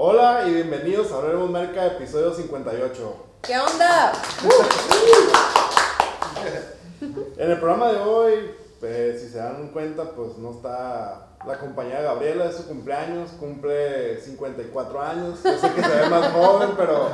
Hola 0.00 0.44
y 0.46 0.54
bienvenidos 0.54 1.10
a 1.10 1.16
Hablemos 1.16 1.50
Merca, 1.50 1.84
episodio 1.84 2.32
58. 2.32 3.16
¿Qué 3.42 3.58
onda? 3.58 4.12
En 7.36 7.50
el 7.50 7.58
programa 7.58 7.90
de 7.90 7.98
hoy, 7.98 8.54
pues, 8.78 9.20
si 9.20 9.28
se 9.28 9.38
dan 9.38 9.70
cuenta, 9.70 10.12
pues 10.12 10.38
no 10.38 10.52
está 10.52 11.30
la 11.44 11.58
compañera 11.58 12.02
Gabriela, 12.02 12.44
es 12.44 12.58
su 12.58 12.68
cumpleaños, 12.68 13.30
cumple 13.40 14.20
54 14.20 15.02
años. 15.02 15.40
Yo 15.42 15.58
sé 15.58 15.72
que 15.72 15.82
se 15.82 15.88
ve 15.88 16.08
más 16.08 16.30
joven, 16.32 16.70
pero 16.76 17.08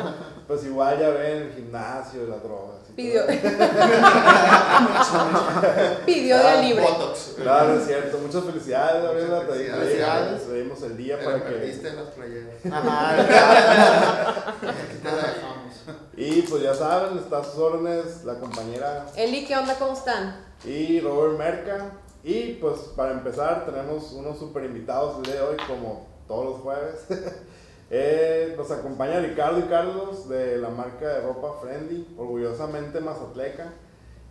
pues 0.46 0.62
igual 0.66 0.98
ya 1.00 1.08
ven 1.08 1.40
el 1.40 1.52
gimnasio, 1.54 2.26
las 2.26 2.42
drogas. 2.42 2.73
Pidió. 2.96 3.22
Pidió 6.06 6.36
Ah, 6.36 6.56
de 6.56 6.62
libre. 6.62 6.82
Botox. 6.84 7.34
Claro, 7.40 7.78
es 7.78 7.86
cierto. 7.86 8.18
Muchas 8.18 8.44
felicidades, 8.44 9.02
Gabriela. 9.02 9.40
Muchas 9.42 9.56
Te 9.58 9.64
te- 9.64 9.70
felicidades. 9.72 10.46
te 10.46 10.54
dimos 10.54 10.82
el 10.82 10.96
día 10.96 11.18
para 11.24 11.36
que. 11.44 11.50
perdiste 11.50 11.92
las 11.92 12.08
playeras. 12.10 12.54
Ajá, 12.70 13.10
Aquí 14.62 14.98
te 15.02 15.10
la 15.10 15.16
dejamos. 15.16 15.74
Y 16.16 16.42
pues 16.42 16.62
ya 16.62 16.74
saben, 16.74 17.18
está 17.18 17.38
a 17.38 17.44
sus 17.44 17.56
órdenes 17.58 18.24
la 18.24 18.38
compañera 18.38 19.06
Eli, 19.16 19.44
¿qué 19.44 19.56
onda? 19.56 19.74
¿Cómo 19.78 19.92
están? 19.94 20.36
y 20.64 21.00
Robert 21.00 21.36
Merca. 21.38 21.90
Y 22.22 22.52
pues 22.54 22.78
para 22.96 23.10
empezar 23.12 23.66
tenemos 23.66 24.12
unos 24.12 24.38
super 24.38 24.64
invitados 24.64 25.16
el 25.18 25.24
día 25.24 25.34
de 25.34 25.42
hoy 25.42 25.56
como 25.66 26.06
todos 26.26 26.54
los 26.54 26.60
jueves. 26.62 27.00
Eh, 27.96 28.54
nos 28.58 28.68
acompaña 28.72 29.20
Ricardo 29.20 29.60
y 29.60 29.68
Carlos 29.68 30.28
de 30.28 30.56
la 30.58 30.68
marca 30.68 31.06
de 31.06 31.20
ropa 31.20 31.60
Friendly, 31.62 32.12
orgullosamente 32.18 32.98
mazatleca. 33.00 33.72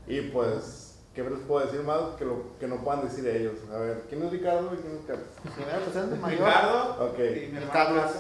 Y 0.05 0.19
pues, 0.31 0.95
¿qué 1.15 1.23
les 1.23 1.39
puedo 1.47 1.65
decir 1.65 1.81
más 1.81 2.01
que 2.17 2.25
lo 2.25 2.57
que 2.59 2.67
no 2.67 2.83
puedan 2.83 3.07
decir 3.07 3.25
ellos? 3.25 3.53
A 3.73 3.77
ver, 3.77 4.03
¿quién 4.09 4.21
es 4.23 4.31
Ricardo 4.31 4.69
y 4.73 4.77
quién 4.79 4.97
es 4.97 5.05
Carlos? 5.07 5.27
primero 5.55 5.79
presente, 5.85 6.15
mayor. 6.21 6.39
Ricardo 6.39 7.05
Ok. 7.05 7.19
y 7.19 7.47
mi 7.53 7.65
Carlos. 7.67 8.11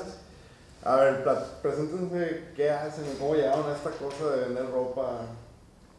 A 0.85 0.95
ver, 0.95 1.23
preséntense 1.61 2.51
qué 2.55 2.69
hacen, 2.69 3.03
cómo 3.19 3.35
llegaron 3.35 3.69
a 3.69 3.75
esta 3.75 3.89
cosa 3.89 4.35
de 4.35 4.45
vender 4.45 4.71
ropa. 4.71 5.21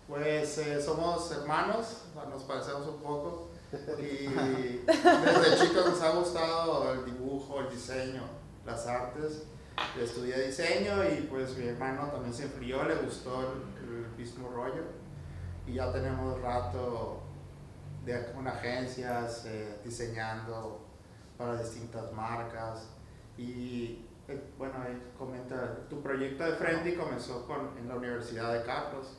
Pues 0.08 0.56
eh, 0.58 0.80
somos 0.80 1.30
hermanos, 1.32 2.04
nos 2.30 2.42
parecemos 2.44 2.86
un 2.88 2.96
poco. 3.02 3.48
Y 3.98 4.26
desde 4.86 5.66
chicos 5.66 5.86
nos 5.90 6.00
ha 6.00 6.10
gustado 6.12 6.92
el 6.94 7.04
dibujo, 7.04 7.60
el 7.60 7.70
diseño, 7.70 8.22
las 8.66 8.86
artes. 8.86 9.46
Estudié 10.00 10.46
diseño 10.46 11.02
y 11.04 11.22
pues 11.22 11.56
mi 11.56 11.66
hermano 11.66 12.08
también 12.08 12.32
se 12.32 12.44
enfrió, 12.44 12.84
le 12.84 12.94
gustó 12.96 13.40
el, 13.40 13.84
el 13.88 14.16
mismo 14.16 14.48
rollo. 14.48 14.82
Y 15.66 15.74
ya 15.74 15.92
tenemos 15.92 16.40
rato 16.40 17.22
de, 18.04 18.32
con 18.32 18.46
agencias 18.46 19.46
eh, 19.46 19.80
diseñando 19.84 20.84
para 21.36 21.56
distintas 21.56 22.12
marcas. 22.12 22.88
Y 23.36 24.06
eh, 24.28 24.52
bueno, 24.56 24.74
ahí 24.82 25.12
comenta, 25.18 25.88
tu 25.88 26.02
proyecto 26.02 26.44
de 26.44 26.52
Friendly 26.52 26.94
comenzó 26.94 27.46
con, 27.46 27.76
en 27.78 27.88
la 27.88 27.96
Universidad 27.96 28.52
de 28.52 28.62
Carlos. 28.64 29.18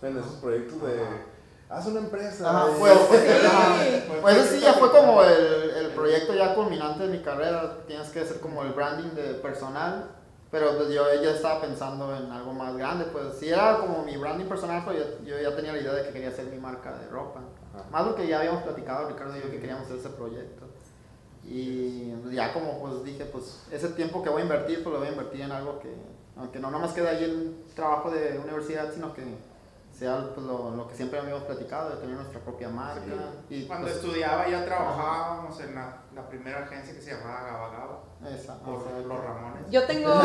En 0.00 0.16
esos 0.16 0.34
proyectos 0.36 0.82
de. 0.82 1.31
Haz 1.72 1.86
una 1.86 2.00
empresa. 2.00 2.50
Ajá, 2.50 2.70
eh, 2.70 2.74
pues, 2.78 2.98
pues, 3.08 3.20
Sí. 3.40 3.46
ajá. 3.46 4.20
Pues 4.20 4.36
ese 4.36 4.56
sí 4.56 4.60
ya 4.60 4.74
fue 4.74 4.90
como 4.90 5.22
el, 5.22 5.70
el 5.70 5.86
proyecto 5.92 6.34
ya 6.34 6.54
culminante 6.54 7.04
de 7.04 7.16
mi 7.16 7.22
carrera. 7.22 7.78
Tienes 7.86 8.10
que 8.10 8.20
hacer 8.20 8.40
como 8.40 8.62
el 8.62 8.72
branding 8.72 9.14
de 9.14 9.34
personal. 9.34 10.10
Pero 10.50 10.76
pues 10.76 10.90
yo 10.90 11.02
ya 11.22 11.30
estaba 11.30 11.62
pensando 11.62 12.14
en 12.14 12.30
algo 12.30 12.52
más 12.52 12.76
grande. 12.76 13.06
Pues 13.06 13.38
sí 13.40 13.48
era 13.48 13.78
como 13.78 14.04
mi 14.04 14.18
branding 14.18 14.44
personal, 14.44 14.82
pero 14.86 14.98
yo, 14.98 15.24
yo 15.24 15.40
ya 15.40 15.56
tenía 15.56 15.72
la 15.72 15.80
idea 15.80 15.94
de 15.94 16.02
que 16.02 16.10
quería 16.10 16.28
hacer 16.28 16.44
mi 16.46 16.58
marca 16.58 16.92
de 16.92 17.08
ropa. 17.08 17.40
Ajá. 17.74 17.84
Más 17.90 18.06
lo 18.06 18.14
que 18.14 18.26
ya 18.26 18.40
habíamos 18.40 18.62
platicado, 18.62 19.08
Ricardo 19.08 19.34
y 19.38 19.40
yo, 19.40 19.50
que 19.50 19.60
queríamos 19.60 19.86
hacer 19.86 19.96
ese 19.96 20.10
proyecto. 20.10 20.66
Y 21.44 22.12
ya 22.32 22.52
como 22.52 22.80
pues 22.80 23.02
dije, 23.02 23.24
pues 23.24 23.62
ese 23.70 23.88
tiempo 23.88 24.22
que 24.22 24.28
voy 24.28 24.42
a 24.42 24.44
invertir, 24.44 24.82
pues 24.82 24.92
lo 24.92 24.98
voy 24.98 25.08
a 25.08 25.12
invertir 25.12 25.40
en 25.40 25.52
algo 25.52 25.80
que, 25.80 25.92
aunque 26.36 26.60
no 26.60 26.70
nomás 26.70 26.92
quede 26.92 27.08
ahí 27.08 27.24
el 27.24 27.64
trabajo 27.74 28.10
de 28.10 28.38
universidad, 28.38 28.92
sino 28.92 29.12
que 29.14 29.22
sea 30.02 30.34
pues, 30.34 30.46
lo, 30.46 30.70
lo 30.72 30.88
que 30.88 30.94
siempre 30.96 31.18
habíamos 31.20 31.44
platicado, 31.44 31.90
de 31.90 31.96
tener 31.96 32.16
nuestra 32.16 32.40
propia 32.40 32.68
marca. 32.68 33.02
Y 33.48 33.66
Cuando 33.66 33.86
pues, 33.86 33.96
estudiaba 33.98 34.48
ya 34.48 34.64
trabajábamos 34.64 35.60
en 35.60 35.74
la, 35.74 35.96
la 36.14 36.28
primera 36.28 36.64
agencia 36.64 36.92
que 36.94 37.00
se 37.00 37.12
llamaba 37.14 37.42
Gaba 37.42 37.68
Gaba, 37.70 37.98
esa, 38.36 38.58
por 38.58 38.84
los 38.90 39.24
Ramones. 39.24 39.62
Yo 39.70 39.84
tengo. 39.86 40.10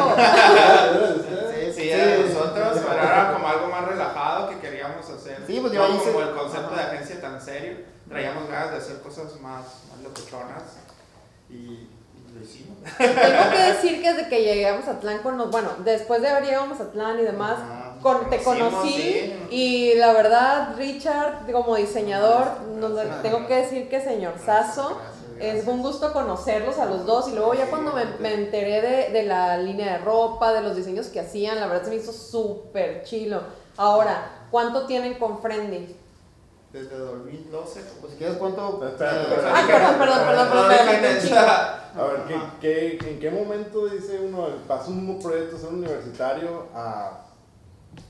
Sí, 1.53 1.73
Sí, 1.73 1.88
de 1.89 2.23
nosotros, 2.27 2.79
pero 2.88 2.93
era 3.03 3.33
como 3.33 3.47
algo 3.47 3.67
más 3.67 3.85
relajado 3.88 4.49
que 4.49 4.59
queríamos 4.59 5.07
hacer. 5.09 5.43
Sí, 5.45 5.59
pues 5.59 5.73
yo 5.73 5.79
No 5.79 5.85
ahí 5.85 5.97
hice- 5.97 6.11
como 6.11 6.21
el 6.25 6.33
concepto 6.35 6.73
de 6.75 6.81
agencia 6.81 7.21
tan 7.21 7.39
serio, 7.41 7.77
traíamos 8.07 8.49
ganas 8.49 8.71
de 8.71 8.77
hacer 8.77 8.99
cosas 9.01 9.39
más, 9.41 9.83
más 9.91 9.99
locochonas 10.03 10.63
y, 11.49 11.53
y 11.55 11.89
lo 12.33 12.41
hicimos. 12.41 12.77
Tengo 12.97 13.51
que 13.51 13.61
decir 13.73 14.01
que 14.01 14.13
desde 14.13 14.29
que 14.29 14.44
llegamos 14.44 14.88
a 14.88 14.91
Atlán 14.91 15.19
con 15.19 15.38
los, 15.38 15.51
bueno, 15.51 15.69
después 15.83 16.21
de 16.21 16.29
haber 16.29 16.45
llegado 16.45 16.63
a 16.65 16.67
Mazatlán 16.67 17.19
y 17.19 17.23
demás, 17.23 17.59
Ajá, 17.59 17.76
con- 18.02 18.30
te 18.30 18.41
conocí 18.44 18.91
sí. 18.94 19.34
y 19.52 19.94
la 19.96 20.13
verdad, 20.13 20.75
Richard, 20.78 21.52
como 21.52 21.75
diseñador, 21.75 22.62
nos- 22.78 23.22
tengo 23.22 23.46
que 23.47 23.56
decir 23.58 23.90
que 23.90 24.02
señor 24.02 24.34
Sasso, 24.44 24.97
es 25.40 25.68
un 25.68 25.81
gusto 25.84 26.12
conocerlos 26.13 26.80
a 26.80 26.86
los 26.86 27.06
dos 27.06 27.28
y 27.30 27.34
luego 27.36 27.53
ya 27.53 27.69
cuando 27.69 27.94
me, 27.94 28.06
me 28.19 28.34
enteré 28.34 28.81
de, 28.81 29.09
de 29.12 29.24
la 29.24 29.57
línea 29.57 29.94
de 29.94 29.97
ropa, 30.00 30.52
de 30.53 30.62
los 30.62 30.75
diseños 30.75 31.07
que 31.07 31.19
hacían, 31.19 31.59
la 31.59 31.68
verdad 31.68 31.84
se 31.84 31.90
me 31.91 31.96
hizo 31.97 32.12
súper 32.12 33.03
chilo. 33.03 33.41
Ahora, 33.78 34.47
¿cuánto 34.50 34.88
tienen 34.88 35.13
con 35.19 35.40
Friendly? 35.40 35.96
Desde 36.74 36.97
2012. 36.97 37.81
pues 38.02 38.13
si 38.13 38.18
quieres. 38.18 38.38
Espérate, 38.84 39.06
eh, 39.06 39.22
espérate. 39.22 39.47
Ay, 39.53 39.66
perdón, 39.68 39.96
perdón, 40.00 40.19
perdón, 40.28 40.47
perdón, 40.50 40.68
chingo. 41.22 41.40
A 41.40 42.03
ver, 42.03 42.22
¿qué, 42.28 42.97
qué, 43.00 43.09
¿en 43.12 43.19
qué 43.19 43.31
momento 43.31 43.86
dice 43.88 44.19
uno, 44.19 44.47
pasa 44.68 44.90
un 44.90 45.19
proyecto 45.22 45.57
ser 45.57 45.69
universitario 45.69 46.66
a, 46.75 47.25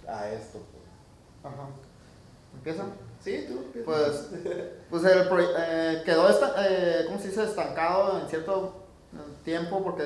a 0.07 0.29
esto? 0.31 0.59
pues? 0.71 1.53
Ajá. 1.53 1.67
¿Empieza? 2.55 2.83
Sí, 3.23 3.45
tú. 3.47 3.81
Pues, 3.83 4.29
pues 4.89 5.03
el 5.03 5.29
proye- 5.29 5.53
eh, 5.57 6.01
quedó, 6.05 6.29
esta, 6.29 6.53
eh, 6.67 7.03
¿cómo 7.07 7.19
se 7.19 7.27
dice? 7.29 7.43
Estancado 7.43 8.19
en 8.19 8.27
cierto 8.27 8.83
eh, 9.13 9.17
tiempo 9.43 9.83
porque 9.83 10.03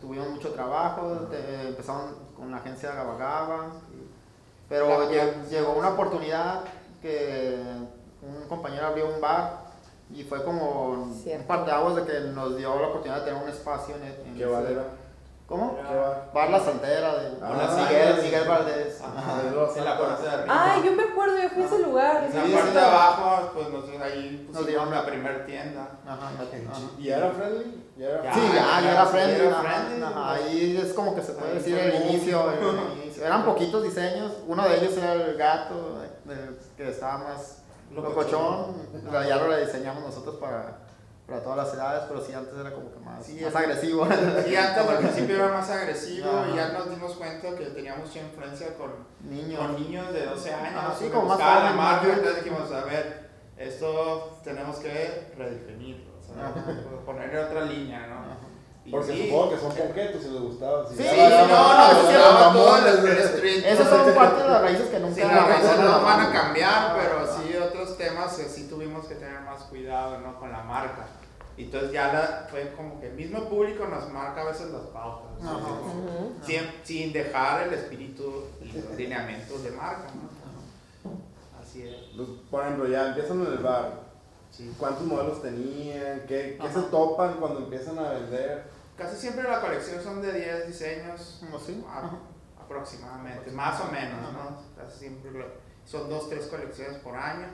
tuvimos 0.00 0.28
mucho 0.30 0.52
trabajo, 0.52 1.28
te- 1.30 1.68
empezaron 1.68 2.14
con 2.36 2.50
la 2.50 2.58
agencia 2.58 2.94
Gaba 2.94 3.16
Gaba, 3.16 3.66
pero 4.68 5.08
llegó 5.50 5.72
una 5.74 5.90
oportunidad 5.90 6.60
que 7.02 7.62
un 8.22 8.48
compañero 8.48 8.86
abrió 8.86 9.12
un 9.14 9.20
bar 9.20 9.64
y 10.10 10.22
fue 10.24 10.42
como 10.44 10.90
un 10.90 11.14
Cierto. 11.14 11.46
parteaguas 11.46 11.96
de 11.96 12.04
que 12.04 12.20
nos 12.32 12.56
dio 12.56 12.74
la 12.80 12.88
oportunidad 12.88 13.20
de 13.20 13.26
tener 13.30 13.42
un 13.42 13.48
espacio 13.50 13.94
en, 13.96 14.02
en 14.28 14.34
¿Qué 14.36 14.44
ese-? 14.44 14.50
¿Cómo? 15.54 15.76
¿Qué 15.76 15.94
bar? 16.34 16.50
La 16.50 16.58
Santera 16.58 17.14
de 17.14 17.28
Ah, 17.40 17.76
Miguel, 17.88 18.16
sí. 18.16 18.22
Miguel 18.24 18.48
Valdés. 18.48 19.00
Ajá, 19.00 19.40
en 19.76 19.84
la 19.84 19.98
parte 19.98 20.22
de 20.24 20.28
arriba. 20.30 20.72
Ay, 20.72 20.82
yo 20.84 20.92
me 20.92 21.02
acuerdo, 21.04 21.36
yo 21.40 21.48
fui 21.50 21.62
a 21.62 21.66
ese 21.66 21.78
lugar. 21.78 22.24
En 22.24 22.34
la 22.34 22.44
Sí, 22.44 22.52
parte 22.52 22.68
sí. 22.70 22.74
de 22.74 22.80
abajo, 22.80 23.50
pues 23.54 23.68
nos, 23.70 23.84
ahí 24.02 24.48
Nos 24.52 24.66
dieron 24.66 24.90
la 24.90 24.96
la- 24.96 25.06
primer 25.06 25.46
tienda. 25.46 25.88
Ajá, 26.04 26.30
ajá. 26.34 26.80
¿Y 26.98 27.04
ya 27.04 27.16
era 27.18 27.30
friendly? 27.30 27.84
¿Ya 27.96 28.06
era 28.08 28.22
Ya. 28.24 28.34
Sí, 28.34 28.40
ya, 28.52 28.80
ya 28.82 28.90
era 28.92 29.06
friendly. 29.06 29.40
era 29.46 29.50
ajá, 29.60 29.62
friendly. 29.62 30.02
ajá, 30.04 30.32
Ahí 30.32 30.76
es 30.84 30.92
como 30.92 31.14
que 31.14 31.22
se 31.22 31.32
puede 31.34 31.52
Ahí 31.52 31.58
decir 31.58 31.78
el 31.78 32.04
inicio, 32.04 32.50
el 32.50 32.98
inicio. 33.04 33.24
Eran 33.24 33.44
poquitos 33.44 33.82
diseños. 33.84 34.32
Uno 34.48 34.68
de 34.68 34.76
ellos 34.76 34.96
era 34.96 35.12
el 35.12 35.36
gato, 35.36 35.98
que 36.76 36.88
estaba 36.90 37.18
más 37.18 37.58
locochón. 37.94 38.74
Ya 39.28 39.36
lo 39.36 39.56
diseñamos 39.56 40.02
nosotros 40.02 40.34
para, 40.40 40.78
para 41.26 41.42
todas 41.42 41.56
las 41.58 41.74
edades, 41.74 42.02
pero 42.06 42.20
sí 42.20 42.32
antes 42.34 42.52
era 42.58 42.70
como 42.72 42.92
que 42.92 42.98
más, 43.00 43.24
Sí, 43.24 43.38
más 43.40 43.50
es- 43.50 43.56
agresivo. 43.56 44.06
Sí, 44.44 44.56
antes 44.56 44.88
al 44.88 44.98
principio 44.98 45.36
era 45.36 45.48
más 45.48 45.70
agresivo 45.70 46.30
Ajá. 46.30 46.50
y 46.52 46.56
ya 46.56 46.68
nos 46.68 46.90
dimos 46.90 47.12
cuenta 47.14 47.54
que 47.56 47.64
teníamos 47.66 48.08
mucha 48.08 48.20
influencia 48.20 48.76
con, 48.76 48.92
Niños. 49.20 49.58
con 49.58 49.74
niños 49.76 50.12
de 50.12 50.26
12 50.26 50.52
años. 50.52 50.76
Ajá, 50.84 50.94
sí, 50.98 51.08
como 51.08 51.26
más 51.28 51.40
jóvenes, 51.40 51.74
marca, 51.76 52.06
entonces 52.12 52.44
dijimos, 52.44 52.70
a 52.72 52.84
ver, 52.84 53.30
esto 53.56 54.38
tenemos 54.44 54.76
que 54.76 55.32
redefinirlo, 55.38 56.12
o 56.18 56.22
sea, 56.22 56.48
Ajá. 56.48 56.64
ponerle 57.06 57.38
otra 57.38 57.62
línea, 57.62 58.06
¿no? 58.06 58.16
Ajá. 58.16 58.36
Porque 58.90 59.12
sí, 59.14 59.28
supongo 59.30 59.50
que 59.50 59.58
son 59.58 59.72
ponquetos 59.74 60.22
si 60.22 60.28
les 60.28 60.42
gustaba. 60.42 60.86
si 60.86 60.96
Sí, 60.96 61.04
no, 61.04 61.28
no, 61.30 61.48
no, 61.48 61.78
no, 61.88 62.00
sí, 62.06 62.14
no, 62.18 62.52
todo. 62.52 62.76
Esas 62.86 63.88
son 63.88 64.14
parte 64.14 64.42
de 64.42 64.48
las 64.50 64.60
raíces 64.60 64.88
que 64.90 64.98
nunca 64.98 65.14
Sí, 65.14 65.20
las 65.22 65.48
raíces 65.48 65.78
no 65.80 66.02
van 66.02 66.20
a 66.20 66.24
Ah, 66.28 66.32
cambiar, 66.32 66.94
pero 66.94 67.26
sí 67.26 67.56
otros 67.56 67.96
temas 67.96 68.34
que 68.34 68.42
sí 68.44 68.68
tuvimos 68.68 69.06
que 69.06 69.14
tener 69.14 69.40
más 69.40 69.62
cuidado 69.62 70.18
¿no? 70.18 70.38
con 70.38 70.52
la 70.52 70.62
marca. 70.64 71.06
Y 71.56 71.64
entonces 71.64 71.92
ya 71.92 72.12
la- 72.12 72.46
fue 72.50 72.72
como 72.76 73.00
que 73.00 73.06
el 73.08 73.14
mismo 73.14 73.48
público 73.48 73.86
nos 73.86 74.10
marca 74.10 74.40
a 74.42 74.44
veces 74.46 74.70
las 74.70 74.82
pautas, 74.86 75.40
¿no? 75.42 75.50
Ajá. 75.50 75.70
Ujú. 75.72 76.34
sin, 76.44 76.60
sin 76.82 77.12
dejar 77.12 77.68
el 77.68 77.74
espíritu 77.74 78.44
y 78.60 78.72
los 78.72 78.90
lineamientos 78.96 79.62
de 79.62 79.70
marca. 79.70 80.08
¿no? 80.14 81.60
Así 81.60 81.82
es. 81.86 82.14
Los- 82.16 82.28
Por 82.50 82.62
ejemplo, 82.64 82.86
ya 82.88 83.08
empiezan 83.08 83.40
en 83.46 83.52
el 83.52 83.58
bar. 83.58 84.02
Sí. 84.50 84.72
¿Cuántos 84.78 85.04
modelos 85.04 85.42
tenían? 85.42 86.20
¿Qué, 86.28 86.58
qué 86.60 86.68
se 86.72 86.82
topan 86.82 87.34
cuando 87.40 87.60
empiezan 87.60 87.98
a 87.98 88.10
vender? 88.12 88.64
Casi 88.96 89.16
siempre 89.16 89.42
la 89.44 89.60
colección 89.60 90.00
son 90.02 90.22
de 90.22 90.32
10 90.32 90.66
diseños 90.68 91.38
¿Cómo 91.40 91.56
así? 91.56 91.84
a- 91.88 91.98
Ajá. 91.98 92.18
aproximadamente, 92.62 93.50
más 93.50 93.80
o 93.80 93.90
menos, 93.90 94.32
¿no? 94.32 94.56
Casi 94.76 94.98
siempre 95.00 95.32
lo- 95.32 95.46
son 95.84 96.08
dos, 96.08 96.28
tres 96.30 96.46
colecciones 96.46 96.98
por 96.98 97.16
año. 97.16 97.46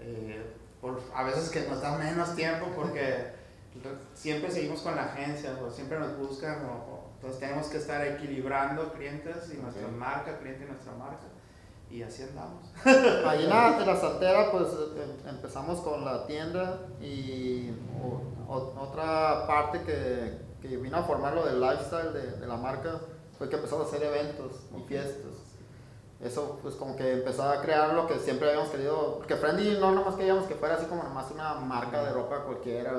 Eh, 0.00 0.54
por, 0.80 1.00
a 1.14 1.22
veces 1.24 1.50
que 1.50 1.62
nos 1.68 1.80
da 1.82 1.96
menos 1.98 2.34
tiempo 2.36 2.66
porque 2.76 3.36
siempre 4.14 4.50
seguimos 4.50 4.80
con 4.80 4.96
la 4.96 5.04
agencia, 5.04 5.56
o 5.64 5.70
siempre 5.70 5.98
nos 5.98 6.16
buscan, 6.18 6.64
o, 6.66 6.72
o- 6.94 7.10
entonces 7.16 7.40
tenemos 7.40 7.66
que 7.68 7.78
estar 7.78 8.04
equilibrando 8.06 8.92
clientes 8.92 9.52
y 9.52 9.56
nuestra 9.60 9.88
marca, 9.88 10.38
cliente 10.38 10.64
y 10.64 10.68
nuestra 10.68 10.92
marca. 10.94 11.24
Y 11.90 12.02
así 12.02 12.22
andamos. 12.22 12.70
Ahí 13.26 13.44
en 13.44 13.48
la, 13.50 13.78
en 13.80 13.86
la 13.86 13.96
santera, 13.96 14.50
pues 14.50 14.68
em- 14.72 15.28
empezamos 15.28 15.80
con 15.80 16.04
la 16.04 16.26
tienda 16.26 16.80
y 17.00 17.70
o- 18.48 18.74
otra 18.78 19.46
parte 19.46 19.80
que, 19.82 20.38
que 20.60 20.76
vino 20.76 20.96
a 20.98 21.02
formar 21.04 21.34
lo 21.34 21.46
del 21.46 21.60
lifestyle 21.60 22.12
de, 22.12 22.32
de 22.38 22.46
la 22.46 22.56
marca 22.56 23.00
fue 23.36 23.48
que 23.48 23.56
empezamos 23.56 23.86
a 23.86 23.88
hacer 23.96 24.02
eventos 24.06 24.52
y 24.76 24.82
fiestas. 24.88 25.27
Eso, 26.20 26.58
pues, 26.62 26.74
como 26.74 26.96
que 26.96 27.12
empezó 27.12 27.44
a 27.44 27.60
crear 27.60 27.94
lo 27.94 28.06
que 28.08 28.18
siempre 28.18 28.48
habíamos 28.48 28.70
querido. 28.70 29.18
Porque 29.18 29.36
Friendly 29.36 29.78
no 29.78 29.92
nomás 29.92 30.16
queríamos 30.16 30.46
que 30.46 30.54
fuera 30.56 30.74
así 30.74 30.86
como 30.86 31.02
nomás 31.04 31.30
una 31.30 31.54
marca 31.54 32.02
de 32.02 32.12
ropa 32.12 32.40
cualquiera, 32.44 32.92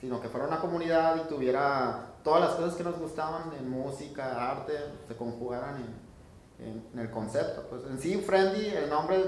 sino 0.00 0.20
que 0.20 0.28
fuera 0.28 0.46
una 0.46 0.60
comunidad 0.60 1.16
y 1.16 1.28
tuviera 1.28 2.06
todas 2.22 2.40
las 2.42 2.50
cosas 2.52 2.74
que 2.74 2.84
nos 2.84 2.98
gustaban 2.98 3.52
en 3.58 3.68
música, 3.68 4.50
arte, 4.52 4.74
se 5.08 5.16
conjugaran 5.16 5.76
en, 6.58 6.66
en- 6.66 6.86
en 6.92 6.98
el 7.00 7.10
concepto. 7.10 7.62
Pues 7.68 7.82
en 7.84 7.98
sí, 7.98 8.18
Friendly, 8.18 8.68
el 8.68 8.88
nombre 8.88 9.20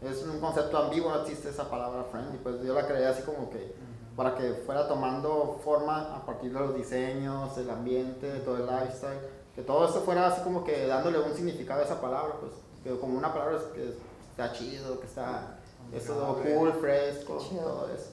es 0.00 0.22
un 0.24 0.40
concepto 0.40 0.76
ambiguo, 0.78 1.10
no 1.10 1.20
existe 1.22 1.50
esa 1.50 1.70
palabra 1.70 2.02
Friendly. 2.10 2.38
Pues 2.38 2.60
yo 2.62 2.74
la 2.74 2.86
creé 2.86 3.06
así 3.06 3.22
como 3.22 3.48
que 3.48 3.74
para 4.16 4.34
que 4.34 4.54
fuera 4.66 4.88
tomando 4.88 5.58
forma 5.64 6.16
a 6.16 6.26
partir 6.26 6.52
de 6.52 6.58
los 6.60 6.74
diseños, 6.74 7.56
el 7.56 7.70
ambiente, 7.70 8.28
todo 8.40 8.56
el 8.56 8.66
lifestyle, 8.66 9.18
que 9.54 9.62
todo 9.62 9.86
esto 9.86 10.00
fuera 10.00 10.26
así 10.26 10.42
como 10.42 10.64
que 10.64 10.86
dándole 10.86 11.18
un 11.20 11.32
significado 11.32 11.80
a 11.80 11.84
esa 11.84 12.00
palabra, 12.00 12.34
pues 12.40 12.52
que 12.82 12.98
como 12.98 13.18
una 13.18 13.32
palabra 13.32 13.56
es 13.58 13.62
que 13.74 13.94
está 14.30 14.52
chido, 14.52 14.98
que 15.00 15.06
está 15.06 15.58
eso 15.92 16.24
Amigable. 16.36 16.54
cool, 16.54 16.72
fresco, 16.74 17.38
Chido. 17.38 17.62
todo 17.62 17.88
eso. 17.94 18.10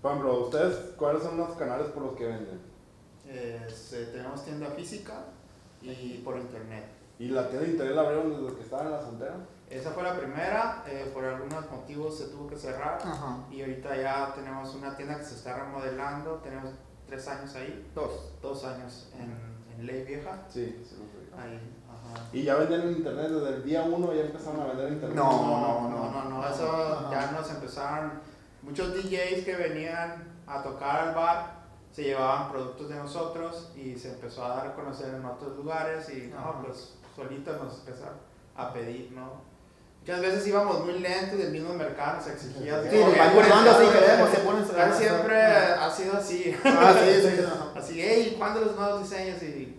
Por 0.00 0.10
ejemplo, 0.12 0.40
¿ustedes 0.46 0.76
cuáles 0.96 1.22
son 1.22 1.36
los 1.36 1.50
canales 1.56 1.86
por 1.88 2.02
los 2.04 2.16
que 2.16 2.26
venden? 2.26 2.60
Es, 3.28 3.92
eh, 3.92 4.08
tenemos 4.12 4.44
tienda 4.44 4.66
física 4.70 5.24
y 5.80 6.18
por 6.24 6.36
internet. 6.36 6.84
¿Y 7.18 7.28
la 7.28 7.48
tienda 7.48 7.66
de 7.66 7.72
internet 7.72 7.94
la 7.94 8.02
abrieron 8.02 8.44
desde 8.44 8.56
que 8.56 8.62
estaba 8.62 8.82
en 8.82 8.90
la 8.90 8.98
frontera? 8.98 9.36
Esa 9.70 9.90
fue 9.92 10.02
la 10.02 10.18
primera, 10.18 10.84
eh, 10.86 11.10
por 11.14 11.24
algunos 11.24 11.70
motivos 11.70 12.18
se 12.18 12.26
tuvo 12.26 12.46
que 12.48 12.56
cerrar 12.56 12.98
Ajá. 13.02 13.38
y 13.50 13.60
ahorita 13.62 13.96
ya 13.96 14.34
tenemos 14.34 14.74
una 14.74 14.94
tienda 14.96 15.16
que 15.18 15.24
se 15.24 15.36
está 15.36 15.56
remodelando, 15.56 16.34
tenemos 16.42 16.72
tres 17.06 17.26
años 17.28 17.54
ahí, 17.54 17.90
Dos. 17.94 18.32
dos 18.42 18.64
años 18.64 19.08
en, 19.18 19.32
en 19.74 19.86
Ley 19.86 20.04
Vieja, 20.04 20.44
Sí, 20.50 20.82
sí 20.86 20.96
ahí. 21.38 21.58
¿Y 22.32 22.42
ya 22.42 22.54
venden 22.56 22.82
en 22.82 22.92
internet 22.92 23.28
desde 23.28 23.56
el 23.56 23.64
día 23.64 23.82
uno? 23.82 24.12
¿Ya 24.12 24.22
empezaron 24.22 24.60
a 24.60 24.66
vender 24.66 24.86
en 24.88 24.94
internet? 24.94 25.16
No, 25.16 25.30
no, 25.30 25.88
no, 25.88 26.10
no, 26.10 26.24
no, 26.30 26.48
eso 26.48 27.10
ya 27.10 27.30
nos 27.32 27.50
empezaron, 27.50 28.12
muchos 28.62 28.94
DJs 28.94 29.44
que 29.44 29.56
venían 29.56 30.32
a 30.46 30.62
tocar 30.62 31.08
al 31.08 31.14
bar 31.14 31.62
se 31.92 32.04
llevaban 32.04 32.50
productos 32.50 32.88
de 32.88 32.94
nosotros 32.96 33.70
y 33.76 33.96
se 33.96 34.12
empezó 34.12 34.44
a 34.44 34.56
dar 34.56 34.66
a 34.68 34.74
conocer 34.74 35.14
en 35.14 35.24
otros 35.24 35.56
lugares 35.56 36.08
y 36.08 36.28
no, 36.28 36.62
pues 36.64 36.94
solitos 37.14 37.62
nos 37.62 37.80
empezaron 37.80 38.16
a 38.56 38.72
pedir, 38.72 39.12
¿no? 39.12 39.52
Muchas 40.00 40.20
veces 40.20 40.46
íbamos 40.48 40.84
muy 40.84 40.98
lentos 40.98 41.38
y 41.38 41.42
el 41.42 41.52
mismo 41.52 41.74
mercado 41.74 42.16
nos 42.16 42.26
exigía. 42.26 42.78
así 42.78 42.88
Sí, 42.90 42.96
como 42.96 43.06
nos 43.06 43.14
que, 43.14 43.20
van 43.20 43.34
curvando 43.34 43.70
así, 43.70 43.86
queremos, 43.86 44.30
se 44.30 44.38
ponen 44.38 44.64
Casi 44.64 45.04
siempre 45.04 45.42
ha 45.42 45.90
sido 45.90 46.16
así. 46.16 46.56
Ah, 46.64 46.94
sí, 46.98 47.12
sí, 47.14 47.28
sí. 47.36 47.44
ajá. 47.44 47.78
Así, 47.78 48.00
hey, 48.00 48.34
¿cuándo 48.36 48.62
los 48.62 48.74
nuevos 48.74 49.02
diseños? 49.02 49.40
Y 49.42 49.71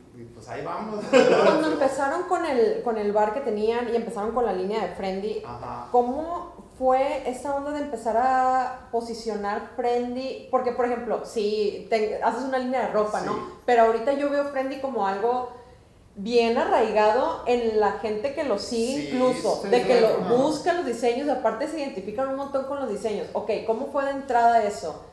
pues 0.45 0.49
ahí 0.49 0.65
vamos. 0.65 1.03
Cuando 1.45 1.71
empezaron 1.71 2.23
con 2.23 2.45
el, 2.45 2.81
con 2.83 2.97
el 2.97 3.11
bar 3.11 3.33
que 3.33 3.41
tenían 3.41 3.89
y 3.91 3.95
empezaron 3.95 4.31
con 4.33 4.45
la 4.45 4.53
línea 4.53 4.81
de 4.81 4.95
Friendly, 4.95 5.43
Ajá. 5.45 5.87
¿cómo 5.91 6.53
fue 6.77 7.29
esta 7.29 7.55
onda 7.55 7.71
de 7.71 7.79
empezar 7.81 8.17
a 8.17 8.89
posicionar 8.91 9.69
Friendly? 9.75 10.47
Porque, 10.51 10.71
por 10.71 10.85
ejemplo, 10.85 11.23
si 11.25 11.87
te- 11.89 12.21
haces 12.23 12.43
una 12.43 12.57
línea 12.59 12.87
de 12.87 12.87
ropa, 12.93 13.19
Sí. 13.19 13.25
¿no? 13.27 13.37
Pero 13.65 13.83
ahorita 13.83 14.13
yo 14.13 14.29
veo 14.29 14.45
Friendly 14.45 14.81
como 14.81 15.07
algo 15.07 15.51
bien 16.15 16.57
arraigado 16.59 17.41
en 17.47 17.79
la 17.79 17.93
gente 17.93 18.35
que 18.35 18.43
lo 18.43 18.59
sigue 18.59 19.01
Sí, 19.01 19.09
incluso, 19.13 19.61
sí, 19.63 19.69
de 19.69 19.81
que 19.83 20.01
lo 20.01 20.07
ajá. 20.09 20.33
buscan 20.35 20.77
los 20.77 20.85
diseños, 20.85 21.27
aparte 21.29 21.67
se 21.67 21.79
identifican 21.79 22.27
un 22.27 22.35
montón 22.35 22.65
con 22.65 22.79
los 22.79 22.89
diseños. 22.89 23.27
Ok, 23.33 23.49
¿cómo 23.65 23.87
fue 23.87 24.05
de 24.05 24.11
entrada 24.11 24.63
eso? 24.63 25.03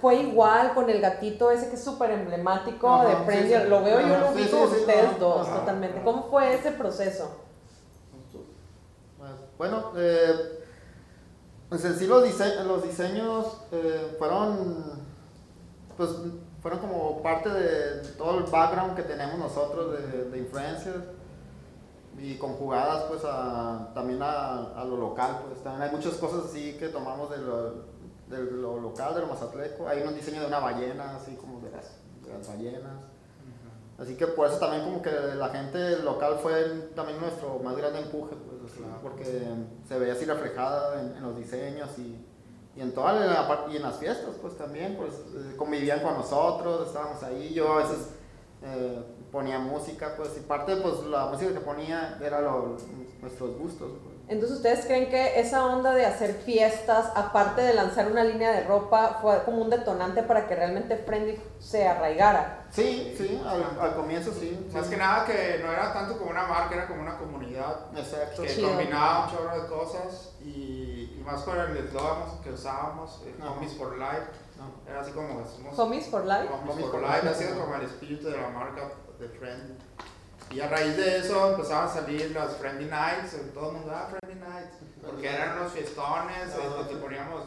Fue 0.00 0.16
igual 0.16 0.74
con 0.74 0.90
el 0.90 1.00
gatito 1.00 1.50
ese 1.50 1.68
que 1.68 1.76
es 1.76 1.84
súper 1.84 2.10
emblemático 2.10 2.88
Ajá, 2.88 3.24
de 3.24 3.42
sí, 3.42 3.48
sí. 3.48 3.68
lo 3.68 3.82
veo 3.82 4.00
yo 4.00 4.18
lo 4.18 4.32
vi 4.32 4.44
sí, 4.44 4.50
con 4.50 4.62
ustedes 4.62 5.18
dos 5.20 5.46
totalmente. 5.48 6.02
¿Cómo 6.02 6.24
fue 6.24 6.54
ese 6.54 6.72
proceso? 6.72 7.30
Pues, 9.18 9.30
Bueno, 9.58 9.92
eh, 9.96 10.64
pues 11.68 11.84
en 11.84 11.96
sí 11.96 12.06
los, 12.06 12.24
dise- 12.24 12.64
los 12.64 12.82
diseños 12.82 13.58
eh, 13.70 14.16
fueron, 14.18 15.04
pues 15.96 16.10
fueron 16.60 16.80
como 16.80 17.22
parte 17.22 17.48
de 17.48 18.08
todo 18.18 18.38
el 18.38 18.44
background 18.44 18.96
que 18.96 19.02
tenemos 19.02 19.38
nosotros 19.38 19.92
de, 19.96 20.24
de 20.30 20.38
influencers 20.38 21.04
y 22.18 22.36
conjugadas 22.36 23.04
pues 23.04 23.22
a, 23.24 23.90
también 23.94 24.20
a, 24.22 24.72
a 24.76 24.84
lo 24.84 24.96
local, 24.96 25.38
pues 25.48 25.62
también 25.62 25.82
hay 25.88 25.94
muchas 25.96 26.14
cosas 26.14 26.46
así 26.46 26.74
que 26.78 26.88
tomamos 26.88 27.30
de 27.30 27.38
lo, 27.38 27.91
de 28.32 28.50
lo 28.50 28.80
local, 28.80 29.14
de 29.14 29.20
lo 29.20 29.26
mazatleco, 29.28 29.86
hay 29.86 30.02
un 30.02 30.14
diseño 30.14 30.40
de 30.40 30.46
una 30.48 30.58
ballena, 30.58 31.16
así 31.16 31.36
como 31.36 31.60
de 31.60 31.70
las, 31.70 31.98
de 32.24 32.32
las 32.32 32.48
ballenas. 32.48 32.92
Así 33.98 34.16
que 34.16 34.26
por 34.26 34.48
eso 34.48 34.58
también 34.58 34.82
como 34.84 35.00
que 35.02 35.10
la 35.36 35.48
gente 35.50 35.98
local 35.98 36.38
fue 36.42 36.90
también 36.96 37.20
nuestro 37.20 37.58
más 37.60 37.76
grande 37.76 38.00
empuje, 38.00 38.34
pues, 38.34 38.72
Claro. 38.72 38.98
porque 39.02 39.24
se 39.86 39.98
veía 39.98 40.14
así 40.14 40.24
reflejada 40.24 41.00
en, 41.02 41.16
en 41.16 41.22
los 41.22 41.36
diseños 41.36 41.90
y, 41.98 42.16
y 42.74 42.80
en 42.80 42.92
toda 42.94 43.12
la 43.12 43.46
par- 43.46 43.66
y 43.70 43.76
en 43.76 43.82
las 43.82 43.96
fiestas, 43.98 44.30
pues 44.40 44.56
también, 44.56 44.96
pues 44.96 45.12
eh, 45.36 45.54
convivían 45.56 46.00
con 46.00 46.14
nosotros, 46.14 46.86
estábamos 46.88 47.22
ahí, 47.22 47.52
yo 47.52 47.70
a 47.74 47.76
veces 47.78 47.98
eh, 48.62 49.02
ponía 49.30 49.58
música, 49.58 50.14
pues 50.16 50.30
y 50.38 50.40
parte 50.40 50.76
pues 50.76 51.04
la 51.04 51.26
música 51.26 51.52
que 51.52 51.60
ponía 51.60 52.18
era 52.22 52.40
lo- 52.40 52.76
nuestros 53.20 53.56
gustos. 53.58 53.90
pues. 54.02 54.11
Entonces, 54.28 54.56
¿ustedes 54.58 54.86
creen 54.86 55.10
que 55.10 55.40
esa 55.40 55.66
onda 55.66 55.92
de 55.92 56.06
hacer 56.06 56.32
fiestas, 56.34 57.10
aparte 57.14 57.60
de 57.60 57.74
lanzar 57.74 58.10
una 58.10 58.24
línea 58.24 58.52
de 58.52 58.64
ropa, 58.64 59.18
fue 59.20 59.42
como 59.44 59.60
un 59.60 59.68
detonante 59.68 60.22
para 60.22 60.46
que 60.46 60.54
realmente 60.54 60.96
Friendly 60.96 61.38
se 61.58 61.86
arraigara? 61.86 62.64
Sí, 62.70 63.14
sí, 63.18 63.42
al, 63.46 63.78
al 63.78 63.94
comienzo 63.94 64.32
sí. 64.32 64.68
Más 64.72 64.84
sí. 64.84 64.90
que 64.92 64.96
nada 64.96 65.26
que 65.26 65.60
no 65.62 65.70
era 65.70 65.92
tanto 65.92 66.16
como 66.16 66.30
una 66.30 66.46
marca, 66.46 66.74
era 66.74 66.86
como 66.86 67.02
una 67.02 67.18
comunidad 67.18 67.88
Exacto. 67.94 68.42
que 68.42 68.48
Chido. 68.48 68.68
combinaba 68.68 69.26
un 69.26 69.30
chorro 69.36 69.60
de 69.62 69.68
cosas 69.68 70.32
y, 70.40 71.16
y 71.18 71.22
más 71.26 71.42
con 71.42 71.58
el 71.60 71.76
eslogan 71.76 72.40
que 72.42 72.50
usábamos, 72.52 73.22
eh, 73.26 73.34
Ajá. 73.38 73.50
Homies 73.50 73.74
for 73.76 73.98
Life, 73.98 74.26
No. 74.56 74.90
era 74.90 75.00
así 75.02 75.10
como 75.12 75.44
somos 75.46 75.78
Homies 75.78 76.06
for 76.06 76.24
Life. 76.24 76.48
Homies 76.66 76.86
for 76.86 77.00
Life, 77.02 77.16
Life. 77.22 77.28
ha 77.28 77.34
sido 77.34 77.60
como 77.60 77.74
el 77.74 77.82
espíritu 77.82 78.28
de 78.30 78.36
la 78.40 78.48
marca 78.48 78.82
de 79.18 79.28
Friend. 79.28 79.78
Y 80.52 80.60
a 80.60 80.68
raíz 80.68 80.96
de 80.96 81.18
eso 81.18 81.50
empezaron 81.50 81.86
a 81.88 81.92
salir 81.92 82.30
las 82.32 82.56
Friendly 82.56 82.84
Nights, 82.86 83.36
todo 83.54 83.70
el 83.70 83.76
mundo, 83.78 83.92
ah, 83.94 84.08
Friendly 84.10 84.38
Nights, 84.40 84.76
porque 85.04 85.28
eran 85.28 85.58
unos 85.58 85.72
fiestones, 85.72 86.54
Ajá. 86.54 86.80
este, 86.82 86.96
poníamos, 86.96 87.44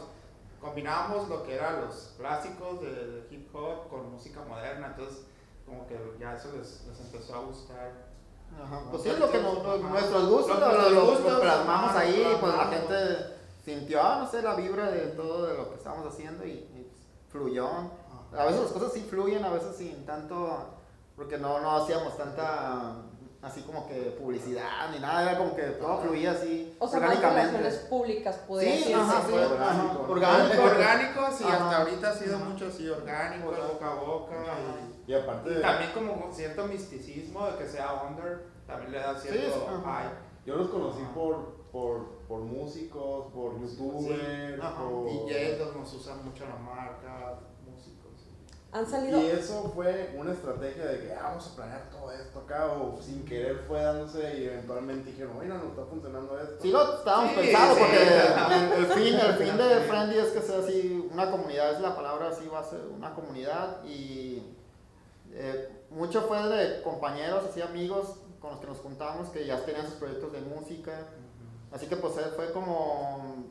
combinábamos 0.60 1.28
lo 1.28 1.44
que 1.44 1.54
eran 1.54 1.82
los 1.82 2.14
clásicos 2.18 2.80
de, 2.80 2.90
de 2.90 3.34
hip 3.34 3.54
hop 3.54 3.88
con 3.88 4.10
música 4.12 4.40
moderna, 4.48 4.88
entonces 4.88 5.24
como 5.64 5.86
que 5.86 5.96
ya 6.18 6.34
eso 6.34 6.50
les, 6.56 6.84
les 6.86 7.00
empezó 7.00 7.34
a 7.36 7.38
gustar. 7.40 7.92
Ajá, 8.62 8.80
Pues 8.90 9.02
sí, 9.02 9.08
es 9.10 9.18
lo 9.18 9.30
que 9.30 9.40
nos- 9.40 9.62
nos- 9.62 9.80
Ajá. 9.80 9.88
nuestros 9.88 10.28
gustos, 10.28 10.60
Lo- 10.60 10.90
lo, 10.90 11.40
plasmamos 11.40 11.90
ajá, 11.90 12.00
ahí, 12.00 12.24
lo 12.24 12.40
pues 12.40 12.54
la 12.54 12.64
gente 12.66 12.96
sintió, 13.64 14.02
ah, 14.02 14.18
no 14.20 14.30
sé, 14.30 14.42
la 14.42 14.54
vibra 14.54 14.90
de 14.90 15.00
todo 15.08 15.46
de 15.46 15.56
lo 15.56 15.68
que 15.70 15.76
estábamos 15.76 16.12
haciendo 16.12 16.44
y, 16.44 16.50
y 16.50 16.92
fluyó. 17.30 17.68
A 18.36 18.44
veces 18.46 18.62
las 18.62 18.72
cosas 18.72 18.92
sí 18.92 19.06
fluyen, 19.08 19.44
a 19.44 19.50
veces 19.52 19.76
sin 19.76 20.04
tanto, 20.06 20.75
porque 21.16 21.38
no, 21.38 21.60
no 21.60 21.76
hacíamos 21.76 22.16
tanta, 22.16 22.96
así 23.42 23.62
como 23.62 23.86
que 23.88 23.94
publicidad 24.20 24.90
ni 24.92 24.98
nada, 24.98 25.22
era 25.22 25.38
como 25.38 25.56
que 25.56 25.62
todo 25.62 25.98
fluía 26.02 26.32
así 26.32 26.76
O 26.78 26.86
sea, 26.86 26.98
orgánicamente. 27.00 27.56
relaciones 27.58 27.88
públicas, 27.88 28.40
Sí, 28.46 28.54
decirse. 28.56 28.94
ajá, 28.94 29.22
sí, 29.22 29.32
fue 29.32 29.42
ajá, 29.44 29.52
orgánico. 29.54 30.12
orgánico. 30.12 30.62
Orgánicos 30.62 31.40
y 31.40 31.44
Ajá. 31.44 31.52
hasta 31.64 31.76
ahorita 31.78 32.10
ha 32.10 32.14
sido 32.14 32.38
mucho 32.40 32.66
así 32.66 32.88
orgánico, 32.88 33.50
Ajá. 33.52 33.66
boca 33.72 33.90
a 33.90 33.94
boca. 33.94 34.36
Y 35.06 35.14
aparte, 35.14 35.50
Y, 35.50 35.58
y 35.58 35.62
también 35.62 35.90
como 35.92 36.32
cierto 36.32 36.66
misticismo 36.66 37.46
de 37.46 37.56
que 37.58 37.66
sea 37.66 38.02
under, 38.08 38.46
también 38.66 38.92
le 38.92 38.98
da 38.98 39.16
cierto 39.18 39.40
Sí, 39.40 39.70
yo 40.44 40.54
los 40.56 40.68
conocí 40.68 41.02
por, 41.14 41.56
por, 41.72 42.18
por 42.28 42.40
músicos, 42.40 43.32
por 43.32 43.60
youtubers, 43.60 44.60
por... 44.60 45.06
DJs 45.10 45.76
nos 45.76 45.92
usan 45.94 46.24
mucho 46.24 46.44
la 46.46 46.56
marca. 46.56 47.38
Han 48.76 48.86
salido. 48.86 49.20
Y 49.22 49.26
eso 49.26 49.72
fue 49.74 50.14
una 50.16 50.32
estrategia 50.32 50.84
de 50.84 51.00
que 51.00 51.12
ah, 51.14 51.20
vamos 51.30 51.50
a 51.50 51.56
planear 51.56 51.90
todo 51.90 52.12
esto 52.12 52.38
acá, 52.40 52.66
o 52.72 53.00
sin 53.00 53.24
querer 53.24 53.64
fue 53.66 53.80
dándose 53.82 54.38
y 54.38 54.44
eventualmente 54.44 55.10
dijeron, 55.10 55.38
mira, 55.40 55.56
no 55.56 55.68
está 55.70 55.84
funcionando 55.86 56.38
esto. 56.38 56.56
Sí 56.60 56.70
lo 56.70 56.96
estábamos 56.98 57.30
Sí, 57.30 57.36
pensando 57.40 57.74
sí. 57.74 57.80
porque 57.80 58.02
el, 58.02 58.72
el 58.72 58.86
fin, 58.86 59.14
el 59.18 59.34
fin 59.36 59.56
de 59.56 59.80
Friendly 59.80 60.18
es 60.18 60.28
que 60.28 60.42
sea 60.42 60.58
así, 60.58 61.08
una 61.10 61.30
comunidad, 61.30 61.72
es 61.72 61.80
la 61.80 61.96
palabra 61.96 62.28
así, 62.28 62.46
va 62.48 62.60
a 62.60 62.64
ser 62.64 62.80
una 62.94 63.14
comunidad 63.14 63.82
y 63.84 64.42
eh, 65.32 65.68
mucho 65.90 66.22
fue 66.22 66.42
de 66.48 66.82
compañeros, 66.82 67.44
así 67.48 67.62
amigos 67.62 68.16
con 68.40 68.50
los 68.50 68.60
que 68.60 68.66
nos 68.66 68.78
juntamos 68.78 69.30
que 69.30 69.46
ya 69.46 69.64
tenían 69.64 69.86
sus 69.86 69.94
proyectos 69.94 70.32
de 70.32 70.40
música, 70.42 71.06
así 71.72 71.86
que 71.86 71.96
pues 71.96 72.12
fue 72.36 72.52
como 72.52 73.44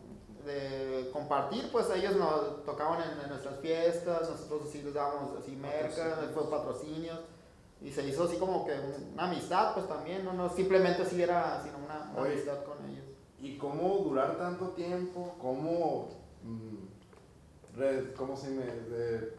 de 0.45 1.09
compartir, 1.11 1.69
pues 1.71 1.89
ellos 1.89 2.15
nos 2.15 2.63
tocaban 2.65 3.01
en, 3.01 3.19
en 3.21 3.29
nuestras 3.29 3.59
fiestas, 3.59 4.29
nosotros 4.29 4.69
así 4.69 4.81
les 4.83 4.93
dábamos 4.93 5.37
así 5.39 5.55
merca, 5.55 6.19
fue 6.33 6.49
patrocinios. 6.49 7.19
Y 7.81 7.91
se 7.91 8.07
hizo 8.07 8.23
así 8.23 8.37
como 8.37 8.65
que 8.65 8.73
una 9.13 9.23
amistad, 9.25 9.73
pues 9.73 9.87
también, 9.87 10.23
no, 10.23 10.33
no 10.33 10.49
simplemente 10.49 11.01
así 11.03 11.21
era, 11.21 11.61
sino 11.63 11.77
una, 11.79 12.11
una 12.13 12.21
Oye. 12.21 12.33
amistad 12.33 12.63
con 12.63 12.77
ellos. 12.89 13.03
¿Y 13.39 13.57
cómo 13.57 13.97
durar 13.99 14.37
tanto 14.37 14.69
tiempo? 14.69 15.35
¿Cómo, 15.41 16.09
mm, 16.43 17.77
re- 17.77 18.13
cómo 18.13 18.35
se 18.37 18.49
me... 18.49 18.63
de- 18.65 19.35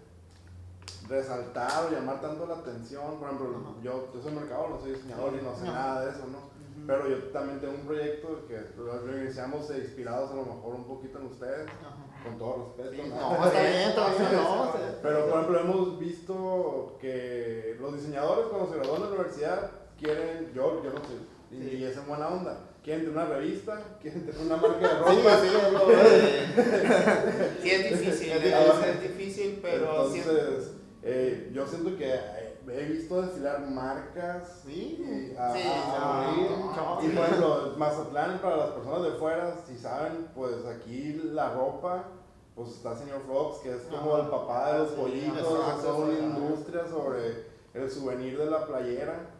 resaltar 1.08 1.86
o 1.86 1.90
llamar 1.90 2.20
tanto 2.20 2.46
la 2.46 2.54
atención? 2.54 3.16
Por 3.18 3.28
ejemplo, 3.28 3.74
yo, 3.82 4.08
yo 4.12 4.22
soy 4.22 4.32
mercador, 4.32 4.70
no 4.70 4.80
soy 4.80 4.92
diseñador 4.92 5.34
y 5.34 5.44
no 5.44 5.54
sé 5.56 5.64
nada 5.64 6.04
de 6.04 6.10
eso, 6.10 6.26
¿no? 6.26 6.55
Pero 6.86 7.08
yo 7.08 7.16
también 7.32 7.58
tengo 7.60 7.74
un 7.74 7.86
proyecto 7.86 8.46
que 8.46 8.60
lo 8.76 9.18
iniciamos 9.22 9.70
eh, 9.70 9.78
inspirados 9.78 10.30
a 10.30 10.34
lo 10.36 10.44
mejor 10.44 10.74
un 10.76 10.84
poquito 10.86 11.18
en 11.18 11.26
ustedes, 11.26 11.66
Ajá. 11.68 11.96
con 12.24 12.38
todo 12.38 12.74
respeto. 12.76 13.02
Sí, 13.02 13.08
¿no? 13.10 13.16
No, 13.38 13.44
está 13.46 13.60
bien, 13.62 13.92
no. 14.32 14.72
Sí. 14.72 14.78
Pero 15.02 15.20
por 15.26 15.34
ejemplo 15.40 15.60
hemos 15.60 15.98
visto 15.98 16.96
que 17.00 17.76
los 17.80 17.94
diseñadores 17.96 18.46
cuando 18.46 18.70
se 18.72 18.78
gradúan 18.78 19.02
de 19.02 19.08
la 19.08 19.14
universidad 19.14 19.70
quieren, 19.98 20.52
yo, 20.54 20.82
yo 20.84 20.90
no 20.90 20.98
sé, 21.00 21.14
y, 21.50 21.62
Sí. 21.62 21.76
y 21.76 21.84
es 21.84 21.96
en 21.96 22.06
buena 22.08 22.28
onda, 22.28 22.58
quieren 22.82 23.04
tener 23.06 23.16
una 23.16 23.26
revista, 23.36 23.82
quieren 24.02 24.26
tener 24.26 24.40
una 24.42 24.56
marca 24.56 24.78
de 24.78 24.88
Sí, 24.88 24.94
ropa. 25.22 25.40
sí, 25.40 25.48
lo- 25.52 25.86
Sí, 27.62 27.70
es 27.70 27.90
difícil, 28.00 28.32
Es 28.32 28.42
difícil. 28.42 28.84
es 28.88 29.02
difícil, 29.02 29.58
pero. 29.62 29.84
Entonces, 30.14 30.70
eh, 31.02 31.50
yo 31.52 31.66
siento 31.66 31.96
que 31.96 32.12
he 32.68 32.84
visto 32.84 33.22
desfilar 33.22 33.60
marcas 33.68 34.62
Sí. 34.64 35.32
y 35.32 35.36
a, 35.38 35.52
Sí, 35.52 35.60
a 35.64 36.22
morir. 36.26 36.50
no, 36.50 36.98
Y 37.02 37.08
por 37.14 37.24
ejemplo, 37.24 37.74
Mazatlán, 37.76 38.38
para 38.40 38.56
las 38.56 38.70
personas 38.70 39.02
de 39.04 39.10
fuera, 39.12 39.56
si 39.66 39.76
saben, 39.76 40.28
pues 40.34 40.64
aquí 40.66 41.12
la 41.32 41.52
ropa, 41.54 42.04
pues 42.54 42.70
está 42.70 42.96
señor 42.96 43.20
Fox, 43.26 43.58
que 43.58 43.74
es 43.74 43.82
como 43.82 44.14
Ajá. 44.14 44.22
el 44.24 44.28
papá 44.30 44.72
de 44.72 44.78
los 44.80 44.90
Sí, 44.90 44.96
pollitos, 44.96 45.38
es 45.38 45.82
toda 45.82 45.94
una 46.06 46.18
industria 46.18 46.86
sobre 46.88 47.46
el 47.74 47.90
souvenir 47.90 48.38
de 48.38 48.46
la 48.46 48.66
playera. 48.66 49.30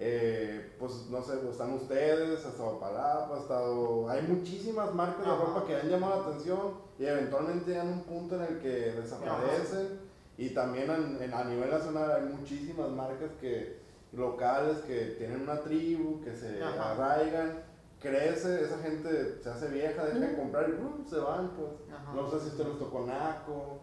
Eh, 0.00 0.76
pues 0.78 1.06
no 1.10 1.20
sé, 1.22 1.38
pues, 1.38 1.52
están 1.54 1.72
ustedes, 1.72 2.44
ha 2.46 2.50
estado 2.50 2.78
Palapa, 2.78 3.34
ha 3.34 3.38
estado. 3.40 4.08
Hay 4.08 4.22
muchísimas 4.22 4.94
marcas 4.94 5.26
de 5.26 5.34
ropa 5.34 5.64
que 5.66 5.74
han 5.74 5.88
llamado 5.88 6.20
la 6.22 6.28
atención 6.28 6.74
y 7.00 7.04
eventualmente 7.06 7.70
llegan 7.72 7.88
a 7.88 7.92
un 7.92 8.02
punto 8.04 8.36
en 8.36 8.42
el 8.42 8.58
que 8.60 8.92
desaparecen. 8.92 10.07
Y 10.38 10.50
también 10.50 10.88
en- 10.90 11.20
en- 11.22 11.34
a 11.34 11.44
nivel 11.44 11.68
nacional 11.70 12.10
hay 12.12 12.22
muchísimas 12.32 12.88
marcas 12.90 13.30
que, 13.40 13.80
locales 14.12 14.78
que 14.86 15.16
tienen 15.18 15.42
una 15.42 15.60
tribu, 15.60 16.22
que 16.22 16.34
se 16.34 16.62
Ajá. 16.62 16.92
arraigan, 16.92 17.62
crece, 18.00 18.62
esa 18.64 18.78
gente 18.78 19.38
se 19.42 19.50
hace 19.50 19.68
vieja, 19.68 20.04
deja 20.04 20.18
de 20.18 20.36
comprar 20.36 20.68
y 20.68 20.72
¡rum! 20.72 21.04
se 21.06 21.18
van, 21.18 21.50
pues. 21.50 21.68
Ajá. 21.92 22.12
No 22.14 22.30
sé 22.30 22.40
si 22.40 22.46
usted 22.48 22.66
les 22.68 22.78
tocó 22.78 23.00
Naco. 23.04 23.80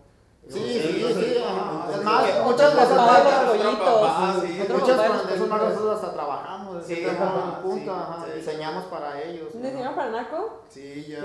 Sí, 0.48 0.60
sí, 0.60 1.14
sí, 1.14 1.38
ajá. 1.44 1.90
entonces- 1.90 1.98
Es 2.00 2.04
más, 2.06 2.44
muchas 2.46 2.74
papá, 3.80 4.42
sí. 4.42 4.62
Otro 4.62 4.78
Muchas 4.78 4.98
marcas 5.50 5.78
hasta 5.78 6.14
trabajamos, 6.14 6.86
Sí, 6.86 6.96
sí, 6.96 7.06
ajá, 7.06 7.62
punto, 7.62 7.84
sí, 7.84 7.90
ajá, 7.90 8.26
sí. 8.26 8.32
diseñamos 8.40 8.84
para 8.86 9.22
ellos. 9.24 9.54
¿Un 9.56 9.62
diseño 9.64 9.96
para 9.96 10.12
Naco? 10.12 10.64
Sí, 10.70 11.06
yo 11.10 11.18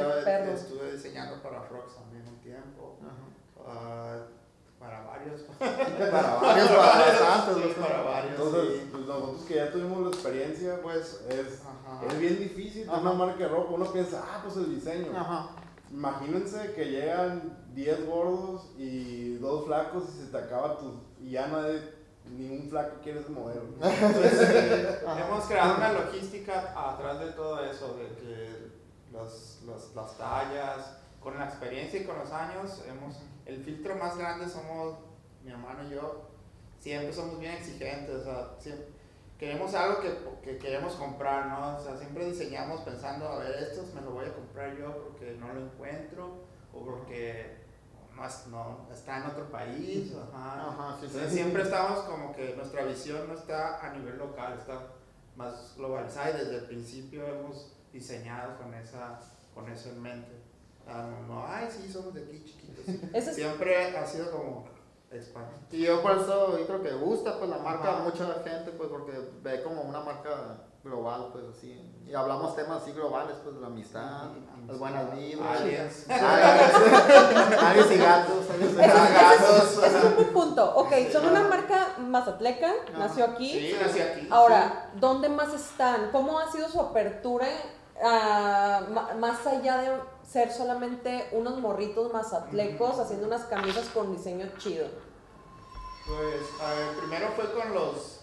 estuve 0.52 0.92
diseñando 0.92 1.42
para 1.42 1.60
Frogs 1.62 1.94
también 1.96 2.26
un 2.26 2.38
tiempo. 2.40 2.96
Ajá. 3.02 3.68
Ah, 3.68 4.16
para 4.80 5.00
varios. 5.02 5.40
Para 5.58 6.34
varios, 6.40 6.68
para 6.68 6.98
bastantes, 6.98 7.54
Sí, 7.56 7.62
los- 7.78 7.86
para 7.86 8.02
varios. 8.02 8.30
Entonces, 8.32 8.80
sí. 8.80 8.88
pues, 8.90 9.04
nosotros 9.06 9.42
que 9.46 9.54
ya 9.56 9.70
tuvimos 9.72 10.00
la 10.02 10.08
experiencia, 10.08 10.80
pues 10.82 11.20
es, 11.28 11.60
Ajá. 11.62 12.06
es 12.06 12.18
bien 12.18 12.38
difícil 12.38 12.88
Ajá. 12.88 13.00
una 13.00 13.12
marca 13.12 13.38
de 13.38 13.48
ropa. 13.48 13.74
Uno 13.74 13.92
piensa, 13.92 14.22
ah, 14.26 14.40
pues 14.42 14.56
el 14.56 14.74
diseño. 14.74 15.12
Ajá. 15.16 15.48
Imagínense 15.90 16.72
que 16.74 16.84
llegan 16.86 17.58
10 17.74 18.06
gordos 18.06 18.70
y 18.78 19.34
dos 19.38 19.66
flacos 19.66 20.04
y 20.14 20.24
se 20.24 20.30
te 20.30 20.38
acaba 20.38 20.78
tu. 20.78 21.00
y 21.20 21.32
ya 21.32 21.48
nadie, 21.48 21.82
ningún 22.30 22.68
flaco 22.70 22.96
quiere 23.02 23.20
ese 23.20 23.30
modelo. 23.30 23.62
Entonces, 23.82 24.98
hemos 25.26 25.44
creado 25.46 25.76
una 25.76 25.92
logística 25.92 26.72
atrás 26.92 27.18
de 27.18 27.32
todo 27.32 27.60
eso, 27.64 27.96
de 27.98 28.06
que 28.14 28.70
los, 29.12 29.58
los- 29.66 29.94
las 29.96 30.16
tallas, 30.16 30.96
con 31.20 31.38
la 31.38 31.46
experiencia 31.46 32.00
y 32.00 32.04
con 32.04 32.18
los 32.18 32.30
años, 32.32 32.82
hemos, 32.88 33.16
el 33.46 33.62
filtro 33.62 33.94
más 33.96 34.16
grande 34.16 34.48
somos 34.48 34.98
mi 35.44 35.50
hermano 35.50 35.86
y 35.88 35.94
yo, 35.94 36.28
siempre 36.78 37.12
somos 37.12 37.38
bien 37.38 37.52
exigentes, 37.52 38.16
o 38.16 38.24
sea, 38.24 38.54
siempre, 38.58 38.86
queremos 39.38 39.72
algo 39.74 40.00
que, 40.00 40.14
que 40.42 40.58
queremos 40.58 40.94
comprar, 40.94 41.46
¿no? 41.46 41.76
O 41.76 41.80
sea, 41.80 41.96
siempre 41.96 42.26
diseñamos 42.26 42.80
pensando, 42.82 43.28
a 43.28 43.38
ver, 43.38 43.54
esto 43.62 43.84
me 43.94 44.02
lo 44.02 44.12
voy 44.12 44.26
a 44.26 44.34
comprar 44.34 44.76
yo 44.76 45.04
porque 45.04 45.36
no 45.38 45.52
lo 45.52 45.66
encuentro 45.66 46.44
o 46.72 46.84
porque 46.84 47.60
no, 48.48 48.86
no 48.86 48.92
está 48.92 49.18
en 49.18 49.30
otro 49.30 49.50
país, 49.50 50.12
ajá. 50.14 50.68
Ajá, 50.68 50.96
sí, 51.00 51.06
Entonces, 51.06 51.30
sí. 51.30 51.36
siempre 51.36 51.62
estamos 51.62 52.00
como 52.00 52.34
que 52.34 52.54
nuestra 52.54 52.84
visión 52.84 53.26
no 53.28 53.34
está 53.34 53.84
a 53.84 53.94
nivel 53.94 54.18
local, 54.18 54.58
está 54.58 54.88
más 55.36 55.74
globalizada 55.76 56.30
y 56.30 56.44
desde 56.44 56.56
el 56.56 56.64
principio 56.64 57.26
hemos 57.26 57.72
diseñado 57.92 58.58
con, 58.58 58.74
esa, 58.74 59.18
con 59.54 59.70
eso 59.70 59.88
en 59.90 60.02
mente. 60.02 60.39
Ah, 60.88 61.06
no, 61.26 61.34
no, 61.34 61.46
ay, 61.46 61.68
sí, 61.70 61.90
somos 61.92 62.12
de 62.14 62.22
aquí 62.24 62.42
chiquitos. 62.44 62.84
es- 63.14 63.34
Siempre 63.34 63.96
ha 63.96 64.06
sido 64.06 64.30
como 64.30 64.64
expandir. 65.10 65.58
Y 65.72 65.84
yo 65.86 66.02
por 66.02 66.12
eso 66.18 66.58
yo 66.58 66.66
creo 66.66 66.82
que 66.82 66.92
gusta 66.92 67.38
pues 67.38 67.50
la 67.50 67.58
marca 67.58 67.88
Ajá. 67.90 68.00
a 68.00 68.04
mucha 68.04 68.26
gente 68.44 68.70
pues 68.72 68.88
porque 68.88 69.12
ve 69.42 69.62
como 69.62 69.82
una 69.82 70.00
marca 70.00 70.58
global 70.84 71.28
pues 71.32 71.44
así 71.56 71.86
y 72.06 72.14
hablamos 72.14 72.56
temas 72.56 72.80
así 72.82 72.92
globales 72.92 73.36
pues 73.42 73.54
de 73.56 73.60
la 73.60 73.66
amistad, 73.66 74.28
las 74.66 74.78
buenas 74.78 75.14
vibras, 75.14 75.60
Aliens. 75.60 76.06
aliens 76.08 77.60
aliens 77.62 77.90
y 77.92 77.96
gatos, 77.98 78.50
aliens 78.50 78.72
y 78.72 78.76
gatos. 78.76 79.84
ese 79.84 79.98
es, 79.98 80.04
un 80.04 80.14
buen 80.16 80.32
punto. 80.32 80.74
Ok, 80.76 80.92
son 81.12 81.26
una 81.26 81.42
marca 81.42 81.96
mazatleca, 81.98 82.72
nació 82.96 83.24
aquí. 83.26 83.50
Sí, 83.50 83.76
nací 83.80 84.00
aquí. 84.00 84.28
Ahora, 84.30 84.90
¿dónde 84.94 85.28
más 85.28 85.52
están? 85.52 86.10
¿Cómo 86.12 86.38
ha 86.38 86.50
sido 86.50 86.68
su 86.68 86.80
apertura 86.80 87.46
ma- 88.02 89.14
más 89.18 89.46
allá 89.46 89.76
de 89.78 89.90
ser 90.30 90.52
solamente 90.52 91.28
unos 91.32 91.58
morritos 91.58 92.12
mazatlecos 92.12 93.00
haciendo 93.00 93.26
unas 93.26 93.42
camisas 93.46 93.86
con 93.88 94.14
diseño 94.14 94.46
chido? 94.58 94.86
Pues 96.06 96.60
a 96.62 96.72
ver, 96.74 96.96
primero 96.98 97.28
fue 97.34 97.52
con 97.52 97.74
los, 97.74 98.20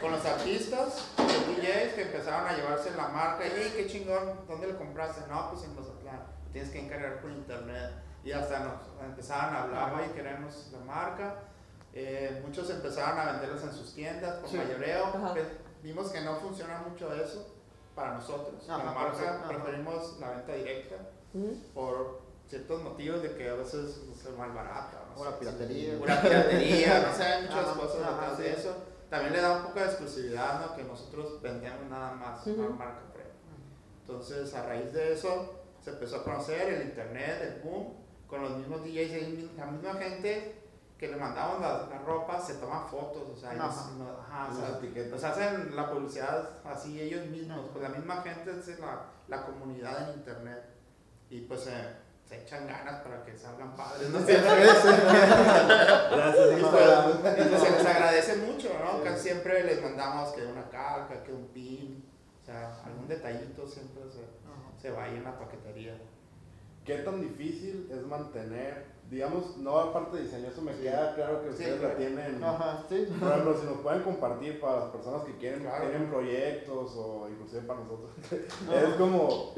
con 0.00 0.10
los 0.10 0.24
artistas, 0.24 1.12
los 1.16 1.46
DJs 1.56 1.94
que 1.94 2.02
empezaron 2.02 2.48
a 2.48 2.56
llevarse 2.56 2.90
la 2.96 3.06
marca. 3.08 3.46
Y, 3.46 3.52
hey, 3.54 3.72
qué 3.76 3.86
chingón, 3.86 4.40
¿dónde 4.48 4.66
lo 4.66 4.78
compraste? 4.78 5.22
No, 5.28 5.50
pues 5.50 5.62
en 5.64 5.76
Mazatlán. 5.76 6.26
Tienes 6.52 6.70
que 6.72 6.80
encargar 6.80 7.20
por 7.20 7.30
internet. 7.30 7.90
Y 8.24 8.32
hasta 8.32 8.58
nos 8.60 8.74
empezaron 9.04 9.54
a 9.54 9.62
hablar, 9.62 9.94
oye, 9.94 10.10
queremos 10.12 10.70
la 10.72 10.78
marca. 10.80 11.34
Eh, 11.92 12.40
muchos 12.44 12.68
empezaron 12.70 13.18
a 13.20 13.32
venderlos 13.32 13.62
en 13.62 13.72
sus 13.72 13.94
tiendas 13.94 14.36
por 14.40 14.48
Sí. 14.50 14.56
mayoreo. 14.56 15.12
Pues, 15.32 15.46
vimos 15.84 16.10
que 16.10 16.20
no 16.22 16.36
funciona 16.40 16.78
mucho 16.88 17.12
eso 17.14 17.46
para 17.94 18.14
nosotros. 18.14 18.68
Ajá, 18.68 18.82
la 18.82 18.90
marca 18.90 19.34
ajá. 19.36 19.48
preferimos 19.48 20.18
la 20.18 20.30
venta 20.30 20.52
directa 20.54 20.96
Ujú. 21.34 21.56
por 21.74 22.20
ciertos 22.48 22.82
motivos 22.82 23.22
de 23.22 23.34
que 23.36 23.48
a 23.48 23.54
veces 23.54 24.00
es 24.12 24.38
mal 24.38 24.52
barata. 24.52 25.04
no 25.10 25.14
Pura 25.16 25.32
sé, 25.32 25.36
piratería. 25.38 25.98
Pura 25.98 26.22
piratería, 26.22 27.06
no 27.08 27.14
sé, 27.16 27.22
hay 27.24 27.42
muchas 27.42 27.66
Ajá, 27.68 27.80
cosas 27.80 28.02
ajá, 28.02 28.10
detrás 28.12 28.36
sí. 28.36 28.42
de 28.42 28.52
eso. 28.52 28.76
También 29.10 29.32
le 29.32 29.40
da 29.40 29.56
un 29.58 29.62
poco 29.64 29.78
de 29.80 29.84
exclusividad, 29.86 30.60
¿no? 30.60 30.76
Que 30.76 30.84
nosotros 30.84 31.40
vendemos 31.42 31.88
nada 31.90 32.12
más 32.14 32.46
Ujú. 32.46 32.60
una 32.60 32.70
marca 32.70 33.00
premium. 33.12 33.34
Entonces, 34.00 34.54
a 34.54 34.66
raíz 34.66 34.92
de 34.92 35.12
eso, 35.12 35.54
se 35.82 35.90
empezó 35.90 36.16
a 36.16 36.24
conocer 36.24 36.68
el 36.72 36.82
internet, 36.88 37.40
el 37.42 37.62
boom, 37.62 37.94
con 38.26 38.42
los 38.42 38.56
mismos 38.56 38.82
DJs, 38.84 39.56
la 39.56 39.66
misma 39.66 39.94
gente 39.94 40.60
que 40.98 41.08
le 41.08 41.16
mandamos 41.16 41.60
la, 41.60 41.86
la 41.90 41.98
ropa, 41.98 42.40
se 42.40 42.54
toman 42.54 42.88
fotos, 42.88 43.28
o 43.28 43.36
sea, 43.36 43.52
ellos, 43.52 43.64
Ajá. 43.66 43.90
no- 43.98 44.10
ajá, 44.10 44.48
o 44.52 45.18
sea, 45.18 45.30
hacen 45.30 45.74
la 45.76 45.90
publicidad 45.90 46.50
así 46.64 47.00
ellos 47.00 47.26
mismos, 47.26 47.66
pues 47.72 47.82
la 47.82 47.90
misma 47.96 48.22
gente 48.22 48.50
es 48.58 48.78
la, 48.78 49.06
la 49.28 49.44
comunidad 49.44 50.10
en 50.10 50.18
internet 50.20 50.62
y 51.36 51.40
pues 51.42 51.60
se- 51.62 52.04
se 52.28 52.42
echan 52.42 52.66
ganas 52.66 53.00
para 53.02 53.22
que 53.24 53.36
salgan 53.36 53.74
padres, 53.76 54.08
no 54.10 54.18
Gracias, 54.24 54.84
y 56.58 56.62
pues, 56.62 57.38
y 57.38 57.42
pues 57.48 57.62
se 57.62 57.70
les 57.70 57.86
agradece 57.86 58.36
mucho, 58.36 58.70
¿no? 58.82 59.02
Casi 59.02 59.28
siempre 59.28 59.64
les 59.64 59.82
mandamos 59.82 60.32
que 60.32 60.42
una 60.46 60.68
calca, 60.70 61.22
que 61.24 61.32
un 61.32 61.46
pin, 61.48 62.04
o 62.42 62.46
sea, 62.46 62.74
algún 62.84 63.08
detallito 63.08 63.66
siempre 63.66 64.02
se, 64.10 64.24
se 64.80 64.90
va 64.90 65.04
ahí 65.04 65.16
en 65.16 65.24
la 65.24 65.38
paquetería. 65.38 65.96
¿Qué 66.84 66.98
tan 66.98 67.20
difícil 67.20 67.88
es 67.90 68.02
mantener, 68.06 68.86
digamos, 69.14 69.56
no 69.58 69.78
aparte 69.78 70.16
de 70.16 70.24
diseño, 70.24 70.48
eso 70.48 70.60
me 70.62 70.72
queda 70.76 71.14
claro 71.14 71.42
que 71.42 71.50
ustedes 71.50 71.80
la 71.80 71.96
tienen. 71.96 72.42
Ajá, 72.42 72.84
sí. 72.88 73.06
Por 73.18 73.28
ejemplo, 73.30 73.56
si 73.58 73.66
nos 73.66 73.78
pueden 73.78 74.02
compartir 74.02 74.60
para 74.60 74.80
las 74.80 74.88
personas 74.90 75.22
que 75.24 75.36
quieren, 75.36 75.60
Claro. 75.60 75.88
tienen 75.88 76.10
proyectos 76.10 76.92
o 76.96 77.28
inclusive 77.28 77.62
para 77.62 77.80
nosotros, 77.80 78.10
es 78.30 78.94
como 78.98 79.54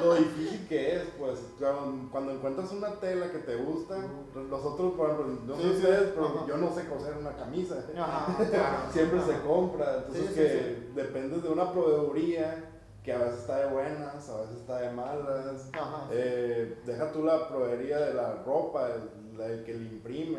lo 0.00 0.14
difícil 0.14 0.66
que 0.68 0.96
es, 0.96 1.02
pues, 1.18 1.38
claro, 1.58 1.92
cuando 2.10 2.32
encuentras 2.32 2.72
una 2.72 2.98
tela 2.98 3.30
que 3.30 3.38
te 3.38 3.56
gusta, 3.56 3.98
nosotros, 4.34 4.94
por 4.94 5.10
ejemplo, 5.10 5.38
no 5.46 5.56
sé 5.56 5.68
ustedes, 5.68 6.12
pero 6.14 6.26
Ajá. 6.26 6.46
yo 6.48 6.56
no 6.56 6.74
sé 6.74 6.86
coser 6.88 7.16
una 7.18 7.36
camisa. 7.36 7.84
Ajá. 7.96 8.88
Siempre 8.92 9.20
se 9.22 9.40
compra, 9.40 9.98
entonces 9.98 10.30
que 10.34 10.90
dependes 10.94 11.42
de 11.42 11.48
una 11.50 11.70
proveeduría 11.72 12.77
que 13.02 13.12
a 13.12 13.18
veces 13.18 13.40
está 13.40 13.58
de 13.58 13.72
buenas, 13.72 14.28
a 14.28 14.40
veces 14.42 14.56
está 14.58 14.78
de 14.80 14.90
malas. 14.90 15.70
Ajá. 15.72 16.08
Eh, 16.12 16.78
deja 16.84 17.10
tú 17.12 17.24
la 17.24 17.48
proveería 17.48 17.98
de 18.00 18.14
la 18.14 18.42
ropa, 18.44 18.88
el, 18.90 19.40
el 19.40 19.64
que 19.64 19.74
le 19.74 19.84
imprime, 19.84 20.38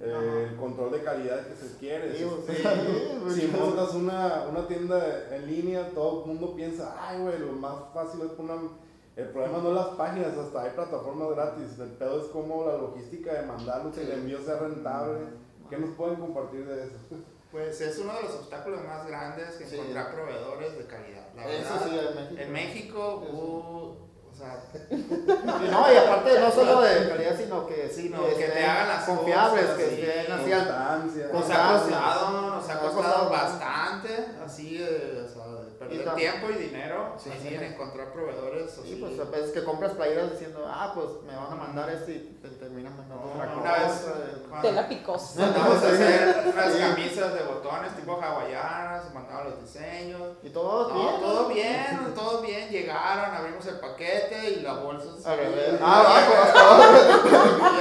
eh, 0.00 0.48
el 0.50 0.56
control 0.56 0.92
de 0.92 1.02
calidad 1.02 1.46
que 1.46 1.54
se 1.56 1.76
quiere. 1.78 2.14
Sí, 2.14 2.24
sí, 2.46 3.40
si 3.40 3.46
montas 3.48 3.94
una, 3.94 4.46
una 4.48 4.66
tienda 4.68 5.34
en 5.34 5.46
línea, 5.46 5.90
todo 5.94 6.22
el 6.22 6.26
mundo 6.28 6.54
piensa, 6.54 6.94
ay, 7.00 7.20
güey, 7.22 7.38
lo 7.38 7.52
más 7.52 7.74
fácil 7.92 8.20
es 8.22 8.30
poner. 8.32 8.56
El 9.16 9.28
problema 9.30 9.58
no 9.58 9.70
es 9.70 9.74
las 9.76 9.88
páginas, 9.96 10.36
hasta 10.36 10.60
hay 10.62 10.70
plataformas 10.72 11.30
gratis. 11.30 11.78
El 11.78 11.88
pedo 11.92 12.20
es 12.20 12.26
como 12.26 12.66
la 12.66 12.76
logística 12.76 13.32
de 13.32 13.46
mandarlo, 13.46 13.90
que 13.90 14.00
Sí. 14.04 14.10
el 14.10 14.18
envío 14.18 14.38
sea 14.42 14.58
rentable. 14.58 15.20
¿Qué 15.70 15.78
nos 15.78 15.90
pueden 15.96 16.16
compartir 16.16 16.66
de 16.66 16.84
eso? 16.84 16.96
Pues 17.50 17.80
es 17.80 17.98
uno 17.98 18.12
de 18.14 18.22
los 18.24 18.34
obstáculos 18.34 18.84
más 18.84 19.06
grandes 19.06 19.54
que 19.54 19.66
Sí. 19.66 19.76
encontrar 19.76 20.12
proveedores 20.12 20.76
de 20.76 20.86
calidad. 20.86 21.26
La 21.34 21.44
Eso 21.48 21.74
verdad, 21.74 21.86
sí, 21.86 21.98
en 21.98 22.14
México. 22.16 22.40
en 22.42 22.52
México, 22.52 23.26
uh, 23.32 24.06
o 24.32 24.38
sea, 24.38 24.62
no, 25.70 25.92
y 25.92 25.96
aparte 25.96 26.40
no 26.40 26.50
solo 26.50 26.80
de 26.82 27.08
calidad, 27.08 27.36
sino 27.38 27.66
que 27.66 27.88
sí, 27.88 28.02
Sino 28.02 28.26
que 28.36 28.44
te 28.48 28.64
hagan 28.64 28.88
las 28.88 29.04
confiables, 29.04 29.62
cosas, 29.64 29.78
que 29.78 29.88
sí. 29.90 30.02
estén 30.02 30.32
así 30.32 30.52
al- 30.52 31.32
nos 31.32 31.50
ha 31.50 31.72
costado, 31.72 32.50
nos 32.56 32.68
ha 32.68 32.78
costado 32.80 33.30
bastante, 33.30 34.26
así, 34.44 34.76
eh, 34.82 35.24
o 35.24 35.28
sea, 35.32 35.46
de 35.62 35.70
perder 35.78 36.14
tiempo 36.16 36.50
y 36.50 36.54
dinero, 36.64 37.14
Sí, 37.18 37.30
así 37.30 37.48
sí. 37.48 37.54
en 37.54 37.62
encontrar 37.62 38.12
proveedores. 38.12 38.70
Sí, 38.72 38.80
así. 38.82 38.96
pues 39.00 39.18
a 39.18 39.30
veces 39.30 39.52
que 39.52 39.64
compras 39.64 39.92
playeras 39.92 40.32
diciendo, 40.32 40.66
ah, 40.68 40.92
pues 40.94 41.06
me 41.26 41.34
van 41.34 41.52
a 41.52 41.56
mandar 41.56 41.88
esto 41.90 42.10
y 42.10 42.38
te 42.42 42.48
terminan 42.50 42.94
mandando 42.96 43.24
No, 43.24 43.32
otra 43.32 43.56
una 43.56 43.72
vez, 43.72 43.92
cosa. 43.92 44.12
cuando- 44.12 44.45
Tela 44.62 44.88
picosa. 44.88 45.40
Mandamos 45.40 45.82
a 45.82 45.88
hacer 45.88 46.44
unas 46.52 46.74
camisas 46.76 47.34
de 47.34 47.42
botones 47.42 47.94
tipo 47.96 48.20
hawaianas, 48.20 49.12
mandaban 49.14 49.50
los 49.50 49.60
diseños. 49.62 50.22
Y 50.42 50.50
todo 50.50 50.88
No, 50.88 50.94
bien. 50.94 51.20
todo 51.20 51.48
bien, 51.48 52.14
todo 52.14 52.40
bien. 52.42 52.68
Llegaron, 52.70 53.34
abrimos 53.34 53.66
el 53.66 53.78
paquete 53.80 54.50
y 54.50 54.60
la 54.62 54.74
bolsa 54.74 55.06
se 55.20 55.78
Ah, 55.82 56.20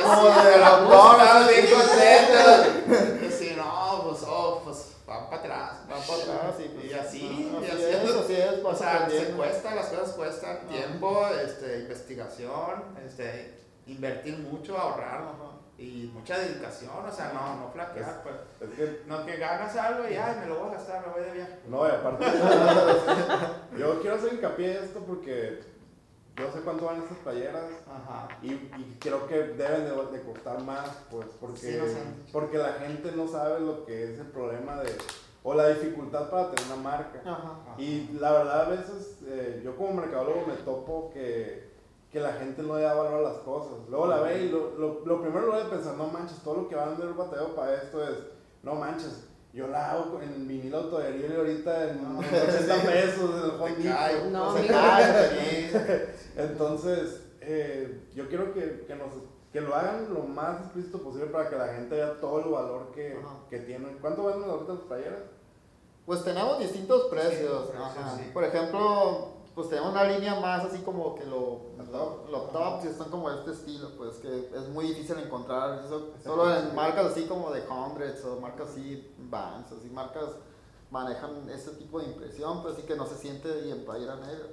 así, 0.05 0.49
de 0.49 0.57
la 0.57 0.77
bolsa 0.79 1.47
bien 1.47 1.65
contenta. 1.67 3.23
Y 3.23 3.27
así, 3.27 3.53
no, 3.55 4.03
pues, 4.09 4.23
oh, 4.27 4.61
pues, 4.63 4.91
van 5.07 5.29
para 5.29 5.37
atrás. 5.41 5.71
Va 5.89 5.95
para 5.95 6.37
atrás 6.37 6.55
y, 6.59 6.69
pues, 6.69 6.85
Y 6.85 6.93
así, 6.93 7.51
ah, 7.53 7.59
y 7.61 7.65
así 7.65 7.83
así. 7.83 7.83
es, 8.05 8.15
así 8.15 8.33
es, 8.35 8.63
O 8.63 8.75
sea, 8.75 9.07
se 9.09 9.25
cuesta, 9.31 9.75
las 9.75 9.87
cosas 9.87 10.09
cuestan 10.15 10.67
tiempo, 10.67 11.27
este, 11.43 11.79
investigación, 11.79 12.83
este, 13.05 13.59
invertir 13.87 14.37
mucho, 14.39 14.77
ahorrar 14.77 15.21
Ajá. 15.21 15.51
Y 15.77 16.09
mucha 16.13 16.37
dedicación, 16.39 16.91
o 17.05 17.11
sea, 17.11 17.33
no, 17.33 17.57
no 17.57 17.69
flaquear, 17.71 18.23
pues. 18.23 18.35
Es 18.71 18.77
que 18.77 19.01
No 19.07 19.25
que 19.25 19.35
ganas 19.37 19.75
algo 19.75 20.07
y 20.09 20.15
ay, 20.15 20.37
me 20.39 20.47
lo 20.47 20.59
voy 20.59 20.69
a 20.69 20.73
gastar, 20.73 21.05
me 21.05 21.13
voy 21.13 21.23
de 21.23 21.31
viaje. 21.33 21.59
No, 21.67 21.87
y 21.87 21.91
aparte, 21.91 22.25
yo 23.77 23.99
quiero 24.01 24.15
hacer 24.15 24.33
hincapié 24.33 24.77
en 24.77 24.83
esto 24.85 24.99
porque 25.01 25.59
yo 26.37 26.51
sé 26.51 26.59
cuánto 26.61 26.85
van 26.85 27.01
estas 27.01 27.17
playeras 27.19 27.65
Ajá. 27.87 28.27
y, 28.41 28.51
y 28.53 28.97
creo 28.99 29.27
que 29.27 29.35
deben 29.35 29.85
de, 29.85 30.17
de 30.17 30.23
costar 30.23 30.61
más, 30.61 30.89
pues, 31.09 31.27
porque, 31.39 31.57
Sí, 31.57 31.77
porque 32.31 32.57
la 32.57 32.73
gente 32.73 33.11
no 33.13 33.27
sabe 33.27 33.59
lo 33.59 33.85
que 33.85 34.13
es 34.13 34.19
el 34.19 34.27
problema 34.27 34.77
de, 34.77 34.97
o 35.43 35.53
la 35.53 35.69
dificultad 35.69 36.29
para 36.29 36.51
tener 36.51 36.71
una 36.73 36.81
marca. 36.81 37.21
Ajá. 37.25 37.75
Y 37.77 38.09
la 38.19 38.31
verdad 38.31 38.61
a 38.61 38.69
veces 38.69 39.17
eh, 39.27 39.61
yo 39.63 39.75
como 39.75 39.93
mercadólogo 39.93 40.45
me 40.47 40.55
topo 40.55 41.11
que, 41.13 41.74
que 42.11 42.19
la 42.19 42.33
gente 42.33 42.61
no 42.63 42.77
le 42.77 42.83
da 42.83 42.93
valor 42.93 43.25
a 43.25 43.29
las 43.29 43.37
cosas. 43.39 43.73
Luego 43.89 44.07
la 44.07 44.21
ve 44.21 44.45
y 44.45 44.49
lo, 44.49 44.77
lo, 44.77 45.05
lo 45.05 45.21
primero 45.21 45.47
lo 45.47 45.57
de 45.57 45.65
pensar, 45.65 45.95
no 45.95 46.07
manches, 46.07 46.39
todo 46.39 46.61
lo 46.61 46.67
que 46.67 46.75
van 46.75 46.87
a 46.87 46.91
vender 46.91 47.07
el 47.07 47.13
bateo 47.13 47.55
para 47.55 47.75
esto 47.75 48.03
es, 48.07 48.17
no 48.63 48.75
manches, 48.75 49.25
yo 49.55 49.67
la 49.67 49.91
hago 49.91 50.19
en 50.21 50.47
vinilo 50.49 50.77
autoadherible 50.79 51.37
ahorita 51.37 51.91
en 51.91 52.17
80 52.17 52.75
pesos 52.83 53.59
en 53.79 53.87
el. 53.87 54.33
No, 54.33 54.57
Se 54.57 54.67
cae, 54.67 55.29
sí. 55.29 55.77
Entonces, 56.35 57.21
eh, 57.39 58.01
yo 58.13 58.27
quiero 58.27 58.53
que, 58.53 58.83
que, 58.85 58.95
nos, 58.95 59.13
que 59.53 59.61
lo 59.61 59.73
hagan 59.73 60.13
lo 60.13 60.23
más 60.23 60.59
explícito 60.59 61.01
posible 61.01 61.27
para 61.27 61.49
que 61.49 61.55
la 61.55 61.67
gente 61.69 61.95
vea 61.95 62.19
todo 62.19 62.39
el 62.39 62.51
valor 62.51 62.91
que, 62.91 63.17
que 63.49 63.59
tienen. 63.59 63.97
¿Cuánto 64.01 64.25
venden 64.25 64.49
ahorita 64.49 64.73
las 64.73 64.81
playeras? 64.81 65.21
Pues 66.05 66.23
tenemos 66.25 66.59
distintos 66.59 67.05
precios. 67.05 67.69
precios, 67.69 67.81
ajá. 67.81 68.17
sí. 68.17 68.31
Por 68.33 68.43
ejemplo, 68.43 69.29
pues 69.55 69.69
tenemos 69.69 69.91
una 69.91 70.03
línea 70.03 70.37
más 70.39 70.65
así 70.65 70.79
como 70.79 71.15
que 71.15 71.23
lo, 71.25 71.61
Lo 71.91 72.27
lo, 72.29 72.41
top. 72.51 72.81
que 72.81 72.89
están 72.89 73.09
como 73.09 73.29
de 73.29 73.37
este 73.39 73.51
estilo, 73.51 73.89
pues 73.97 74.17
que 74.17 74.49
es 74.53 74.67
muy 74.69 74.87
difícil 74.87 75.17
encontrar. 75.17 75.81
Eso, 75.85 76.11
solo 76.21 76.53
en 76.53 76.75
marcas 76.75 77.05
así 77.05 77.25
como 77.25 77.51
de 77.51 77.61
Hundreds 77.65 78.23
o 78.25 78.41
marcas 78.41 78.69
así, 78.71 79.15
Vans, 79.17 79.71
así 79.71 79.89
marcas 79.89 80.31
manejan 80.91 81.49
ese 81.49 81.71
tipo 81.71 81.99
de 81.99 82.07
impresión, 82.07 82.61
pues 82.61 82.75
así 82.75 82.83
que 82.85 82.95
no 82.95 83.05
se 83.05 83.15
siente 83.15 83.65
y 83.65 83.71
en 83.71 83.85
playera 83.85 84.17
negra. 84.17 84.47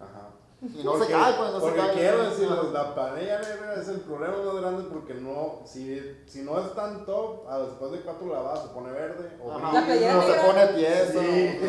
Ajá. 0.00 0.30
Y 0.62 0.84
no 0.84 0.92
Porque- 0.92 1.06
se 1.06 1.12
cae, 1.12 1.32
pues 1.34 1.50
no 1.52 1.54
se 1.54 1.60
Porque 1.60 1.78
cae. 1.80 1.92
quiero 1.94 2.22
decirles, 2.30 2.64
la 2.72 2.94
planilla 2.94 3.40
negra 3.40 3.74
es 3.80 3.88
el 3.88 4.00
problema 4.00 4.36
más 4.44 4.54
grande 4.60 4.82
porque 4.92 5.14
no, 5.14 5.62
si, 5.64 5.98
si 6.26 6.42
no 6.42 6.60
es 6.60 6.74
tan 6.74 7.06
top, 7.06 7.48
a 7.48 7.60
después 7.60 7.92
de 7.92 8.00
cuatro 8.02 8.26
lavadas 8.30 8.64
se 8.64 8.68
pone 8.68 8.92
verde 8.92 9.38
o 9.42 9.52
Ajá. 9.52 9.72
La 9.72 9.84
playera 9.86 10.14
no 10.16 10.22
se 10.22 10.34
pone 10.34 10.66
tieso. 10.66 11.20
Sí. 11.20 11.60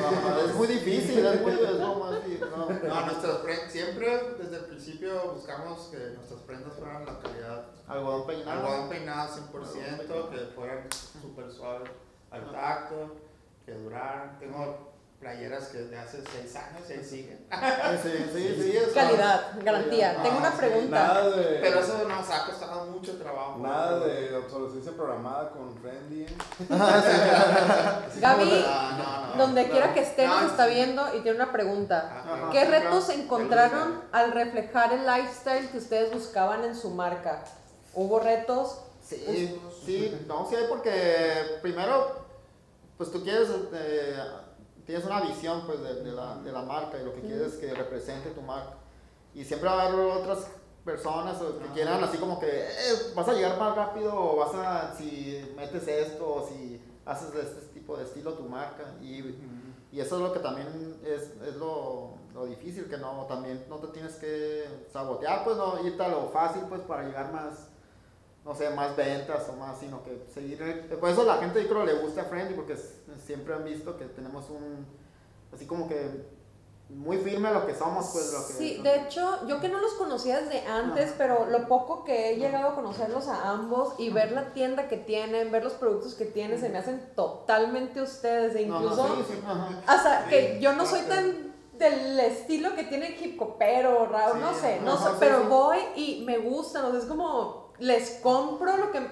Es 0.46 0.56
muy 0.56 0.68
difícil, 0.68 1.26
es 1.26 1.42
muy 1.42 1.52
es 1.54 1.62
más 1.62 1.80
no. 1.80 2.70
No, 2.70 3.06
nuestras 3.06 3.38
prendas, 3.38 3.72
siempre 3.72 4.34
desde 4.38 4.58
el 4.58 4.66
principio 4.66 5.32
buscamos 5.36 5.88
que 5.88 5.98
nuestras 5.98 6.42
prendas 6.42 6.74
fueran 6.74 7.06
la 7.06 7.18
calidad 7.20 7.66
Algodón 7.88 8.28
peinado. 8.28 8.52
algodón 8.68 8.90
peinado 8.90 9.30
100%, 9.34 10.30
que 10.32 10.38
fueran 10.54 10.88
súper 10.92 11.50
suaves 11.50 11.90
al 12.30 12.52
tacto, 12.52 13.16
que 13.66 13.74
duraran. 13.74 14.38
Tengo 14.40 14.91
playeras 15.22 15.68
que 15.68 15.78
de 15.78 15.98
hace 16.00 16.20
6 16.20 16.56
años 16.56 16.82
y 16.90 16.94
ahí 16.94 17.04
siguen. 17.06 17.46
Sí, 18.02 18.10
sí, 18.34 18.56
sí. 18.60 18.80
Calidad, 18.94 19.52
garantía. 19.64 20.16
Ah, 20.18 20.24
Tengo 20.24 20.38
una 20.40 20.52
sí. 20.52 20.58
pregunta. 20.58 20.98
nada 21.08 21.30
de, 21.30 21.44
Pero 21.62 21.80
eso 21.80 22.08
nos 22.08 22.30
ha 22.30 22.46
costado 22.48 22.86
mucho 22.88 23.18
trabajo. 23.20 23.60
nada 23.60 24.00
de 24.00 24.36
obsolescencia 24.36 24.92
programada 24.94 25.52
con 25.52 25.78
Friendly. 25.78 26.24
¿eh? 26.26 26.36
Gaby, 28.20 28.50
No, 28.66 28.92
no, 28.98 29.28
no. 29.28 29.36
donde 29.38 29.70
quiera 29.70 29.94
que 29.94 30.02
esté, 30.02 30.28
nos 30.28 30.42
No, 30.42 30.48
está 30.48 30.68
sí. 30.68 30.74
viendo 30.74 31.16
y 31.16 31.20
tiene 31.22 31.36
una 31.38 31.52
pregunta. 31.52 32.24
Ajá. 32.26 32.50
¿Qué 32.52 32.62
sí, 32.66 32.72
retos 32.72 33.10
encontraron 33.10 34.02
al 34.12 34.32
reflejar 34.32 34.92
el 34.94 35.06
lifestyle 35.06 35.70
que 35.70 35.78
ustedes 35.78 36.12
buscaban 36.12 36.64
en 36.64 36.76
su 36.76 36.90
marca? 36.90 37.44
¿Hubo 37.94 38.20
retos? 38.20 38.80
Sí, 39.08 39.60
sí, 39.86 40.24
no, 40.28 40.48
sí 40.50 40.56
hay 40.56 40.66
porque 40.68 41.60
primero, 41.62 42.26
pues 42.98 43.12
tú 43.12 43.22
quieres, 43.24 43.50
eh, 43.74 44.16
tienes 44.86 45.06
una 45.06 45.22
visión 45.22 45.64
pues 45.66 45.82
de, 45.82 46.04
de 46.04 46.12
la, 46.12 46.38
de 46.38 46.52
la 46.52 46.62
marca 46.64 47.00
y 47.00 47.06
lo 47.06 47.14
que 47.14 47.22
quieres 47.22 47.54
que 47.54 47.74
represente 47.74 48.30
tu 48.32 48.42
marca. 48.42 48.76
Y 49.34 49.44
siempre 49.46 49.70
va 49.70 49.82
a 49.84 49.88
haber 49.88 50.00
otras 50.00 50.48
personas 50.84 51.38
que 51.38 51.68
quieran 51.74 52.04
así 52.04 52.18
como 52.18 52.40
que 52.40 52.48
"Eh, 52.50 53.14
vas 53.16 53.28
a 53.28 53.34
llegar 53.34 53.58
más 53.60 53.76
rápido 53.76 54.14
o 54.14 54.38
vas 54.38 54.54
a, 54.56 54.96
si 54.96 55.54
metes 55.56 55.88
esto 55.88 56.28
o 56.28 56.48
si 56.48 56.82
haces 57.06 57.34
de 57.34 57.42
este 57.42 57.62
tipo 57.74 57.96
de 57.98 58.04
estilo 58.04 58.34
tu 58.34 58.44
marca. 58.44 58.84
Y, 59.02 59.36
y 59.92 60.00
eso 60.00 60.16
es 60.16 60.22
lo 60.22 60.34
que 60.34 60.40
también 60.40 61.00
es, 61.04 61.32
es 61.48 61.56
lo, 61.58 62.16
lo 62.34 62.46
difícil, 62.46 62.90
que 62.90 62.98
no, 62.98 63.26
también 63.28 63.66
no 63.70 63.78
te 63.78 63.88
tienes 63.88 64.14
que 64.16 64.66
sabotear, 64.92 65.44
pues 65.44 65.58
no 65.58 65.86
irte 65.86 66.02
a 66.04 66.08
lo 66.08 66.30
fácil 66.30 66.64
pues 66.70 66.82
para 66.82 67.04
llegar 67.04 67.32
más 67.32 67.68
no 68.44 68.56
sé, 68.56 68.70
más 68.72 68.96
ventas 68.96 69.48
o 69.50 69.54
más, 69.54 69.80
sino 69.80 70.04
que 70.04 70.26
seguir. 70.34 70.90
Por 71.00 71.10
eso 71.10 71.24
la 71.24 71.38
gente 71.38 71.62
yo 71.62 71.70
creo 71.70 71.86
le 71.86 71.94
gusta 72.02 72.24
Friendly, 72.26 72.56
porque 72.56 72.76
siempre 73.24 73.54
han 73.54 73.64
visto 73.64 73.98
que 73.98 74.06
tenemos 74.06 74.50
un, 74.50 74.86
así 75.54 75.66
como 75.66 75.88
que 75.88 76.42
muy 76.96 77.18
firme 77.18 77.52
lo 77.52 77.66
que 77.66 77.74
somos, 77.74 78.10
pues 78.12 78.34
lo 78.34 78.48
que... 78.48 78.54
Sí, 78.54 78.82
de 78.84 79.02
hecho, 79.02 79.48
yo 79.48 79.62
que 79.62 79.70
no 79.70 79.80
los 79.80 79.94
conocía 79.94 80.42
desde 80.42 80.68
antes, 80.68 81.14
pero 81.18 81.46
lo 81.46 81.68
poco 81.68 82.04
que 82.04 82.32
he 82.32 82.36
llegado 82.36 82.70
a 82.70 82.76
conocerlos 82.76 83.28
a 83.28 83.50
ambos 83.50 83.94
y 83.98 84.10
ver 84.10 84.32
la 84.34 84.54
tienda 84.54 84.88
que 84.88 84.98
tienen, 84.98 85.52
ver 85.52 85.64
los 85.64 85.74
productos 85.74 86.16
que 86.16 86.26
tienen, 86.26 86.60
se 86.60 86.70
me 86.70 86.78
hacen 86.78 87.12
totalmente 87.16 88.02
ustedes. 88.02 88.56
E 88.56 88.64
incluso, 88.64 89.08
sí, 89.16 89.24
sí, 89.30 89.40
ajá. 89.46 89.70
hasta 89.88 90.26
que 90.28 90.56
Sí, 90.56 90.60
yo 90.60 90.74
no 90.74 90.86
soy 90.86 91.02
tan 91.02 91.52
del 91.78 92.20
estilo 92.20 92.76
que 92.76 92.84
tiene 92.84 93.18
hip 93.20 93.42
hopero, 93.42 94.06
raro, 94.06 94.34
Sí, 94.36 94.40
no 94.42 94.54
sé, 94.54 94.82
no 94.82 94.98
sé, 94.98 95.10
sí, 95.10 95.16
pero 95.20 95.42
sí. 95.42 95.48
voy 95.50 95.78
y 95.96 96.24
me 96.26 96.38
gustan, 96.38 96.86
o 96.86 96.92
sea, 96.92 97.00
es 97.00 97.06
como 97.06 97.61
les 97.82 98.20
compro 98.22 98.78
lo 98.78 98.92
que 98.92 98.98
el 99.00 99.06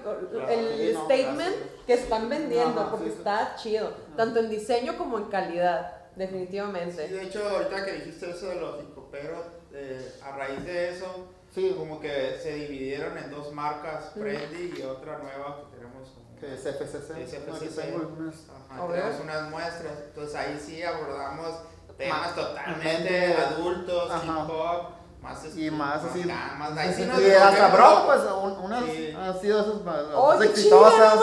sí, 0.78 0.90
no, 0.94 1.04
statement 1.04 1.38
gracias. 1.56 1.84
que 1.86 1.92
están 1.94 2.28
vendiendo 2.28 2.80
Ajá, 2.80 2.90
porque 2.90 3.06
sí, 3.06 3.12
sí. 3.12 3.18
está 3.18 3.54
chido, 3.56 3.92
tanto 4.16 4.40
en 4.40 4.48
diseño 4.50 4.96
como 4.96 5.18
en 5.18 5.24
calidad, 5.24 5.96
Sí, 6.14 6.20
definitivamente. 6.26 7.08
de 7.08 7.22
hecho, 7.22 7.48
ahorita 7.48 7.84
que 7.84 7.92
dijiste 7.92 8.30
eso 8.30 8.46
de 8.46 8.56
los 8.56 8.82
hipoperos, 8.82 9.44
eh, 9.72 10.12
a 10.22 10.32
raíz 10.36 10.64
de 10.64 10.90
eso, 10.90 11.28
Sí, 11.52 11.74
como 11.76 11.98
que 12.00 12.38
se 12.40 12.54
dividieron 12.54 13.18
en 13.18 13.28
dos 13.28 13.52
marcas. 13.52 14.12
Friendly 14.14 14.72
y 14.78 14.82
otra 14.82 15.18
nueva 15.18 15.56
que 15.68 15.76
tenemos 15.78 16.08
como... 16.10 16.36
que 16.38 16.54
es 16.54 16.60
FCC. 16.64 17.18
Es 17.22 17.32
FCC. 17.34 17.92
Ajá, 18.70 18.84
A 18.84 18.86
tenemos 18.88 19.20
unas 19.20 19.50
muestras, 19.50 19.94
entonces 20.06 20.36
ahí 20.36 20.56
sí 20.64 20.80
abordamos 20.84 21.62
temas 21.98 22.36
totalmente 22.36 23.02
mente- 23.02 23.34
adultos, 23.36 24.10
Ajá. 24.12 24.24
hip 24.44 24.50
hop, 24.50 24.86
más 25.22 25.44
Y 25.56 25.70
más 25.70 26.02
así- 26.04 26.24
más 26.24 26.70
sí 26.96 27.06
y 27.26 27.30
hasta. 27.32 27.68
Bro, 27.68 28.06
pues 28.06 28.20
un- 28.42 28.58
unas 28.64 28.84
Sí. 28.84 29.14
han 29.18 29.40
sido 29.40 29.60
esas 29.60 29.82
más, 29.84 29.96
¡Oh, 30.14 30.28
más 30.28 30.38
qué 30.38 30.52
chido, 30.54 30.80
no 30.80 30.86
exitosas. 30.88 31.20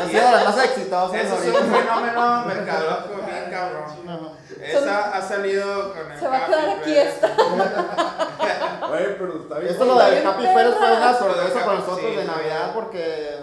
Han 0.00 0.08
sido 0.10 0.22
las 0.30 0.44
más 0.44 0.64
exitosas 0.64 1.14
Eso 1.20 1.34
es 1.36 1.48
un 1.60 1.72
fenómeno 1.72 2.44
mercadológico 2.46 3.14
bien 3.26 3.50
cabrón. 3.50 3.84
Ajá. 4.08 4.28
Esa 4.64 5.16
ha 5.16 5.22
salido 5.22 5.92
con 5.92 6.12
el 6.12 6.18
Se 6.18 6.28
va 6.28 6.36
a 6.36 6.40
Capi, 6.40 6.52
quedar 6.52 6.68
aquí 6.70 6.80
pero- 6.84 7.10
esta. 7.10 7.28
Güey, 8.88 9.18
pero 9.18 9.42
está 9.42 9.58
bien. 9.58 9.72
Esto 9.72 9.84
lo 9.84 9.98
de 9.98 10.10
bien 10.10 10.22
Capi. 10.24 10.42
Pérez 10.42 10.74
fue 10.76 10.92
una 10.96 11.14
sorpresa 11.14 11.64
para 11.64 11.78
nosotros 11.78 12.00
sí, 12.00 12.16
de. 12.16 12.24
Navidad 12.24 12.70
porque 12.74 13.36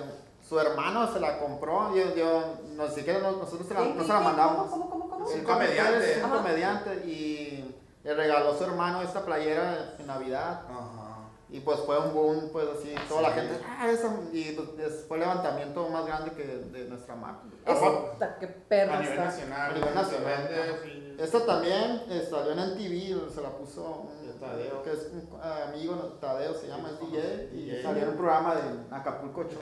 su 0.47 0.59
hermano 0.59 1.11
se 1.11 1.19
la 1.19 1.37
compró. 1.39 1.95
Yo, 1.95 2.13
yo 2.15 2.43
no 2.75 2.87
sé 2.87 2.95
siquiera 2.95 3.19
no- 3.19 3.31
nosotros 3.31 3.67
se 3.67 3.73
la, 3.73 3.79
¿Qué, 3.81 3.89
no 3.89 4.01
qué, 4.01 4.07
se 4.07 4.13
la 4.13 4.19
mandamos. 4.19 4.69
¿Cómo, 4.69 4.89
cómo, 4.89 5.09
cómo, 5.09 5.23
cómo? 5.25 5.29
Un 5.35 5.43
comediante. 5.43 6.21
Un 6.23 6.29
comediante 6.29 6.93
y 7.05 7.75
le 8.03 8.13
regaló 8.13 8.51
a 8.51 8.57
su 8.57 8.63
hermano 8.63 9.01
esta 9.01 9.25
playera 9.25 9.95
en 9.99 10.07
Navidad. 10.07 10.61
Ajá. 10.69 11.09
Y 11.51 11.61
pues 11.61 11.79
fue 11.79 11.97
un 11.97 12.13
boom, 12.13 12.49
pues 12.51 12.67
así, 12.77 12.93
toda 13.07 13.23
la 13.23 13.31
gente, 13.31 13.59
ah, 13.67 13.89
esa, 13.89 14.15
y 14.31 14.51
pues, 14.51 15.05
fue 15.07 15.17
el 15.17 15.21
levantamiento 15.21 15.89
más 15.89 16.05
grande 16.05 16.31
que 16.33 16.43
de 16.45 16.87
nuestra 16.87 17.15
marca. 17.15 17.41
Esta, 17.65 18.37
qué 18.37 18.47
perra 18.47 18.97
A 18.97 18.99
nivel 19.01 19.13
está. 19.17 19.25
nacional. 19.25 19.71
A 19.71 19.73
nivel 19.73 19.95
nacional, 19.95 20.49
sí. 20.83 21.15
Esta 21.17 21.45
también 21.47 22.03
salió 22.29 22.51
en 22.51 22.59
MTV, 22.59 23.33
se 23.33 23.41
la 23.41 23.49
puso 23.49 24.09
un, 24.11 24.27
De 24.27 24.33
Tadeo. 24.33 24.83
que 24.83 24.91
es 24.91 25.09
un 25.11 25.39
eh, 25.43 25.63
amigo, 25.67 25.95
Tadeo 26.21 26.53
se 26.53 26.67
llama, 26.67 26.91
es 26.91 26.99
DJ, 26.99 27.49
y 27.51 27.65
DJ. 27.65 27.81
salió 27.81 28.03
en 28.03 28.09
un 28.09 28.15
programa 28.15 28.55
de 28.55 28.61
Acapulco 28.95 29.43
Show. 29.45 29.59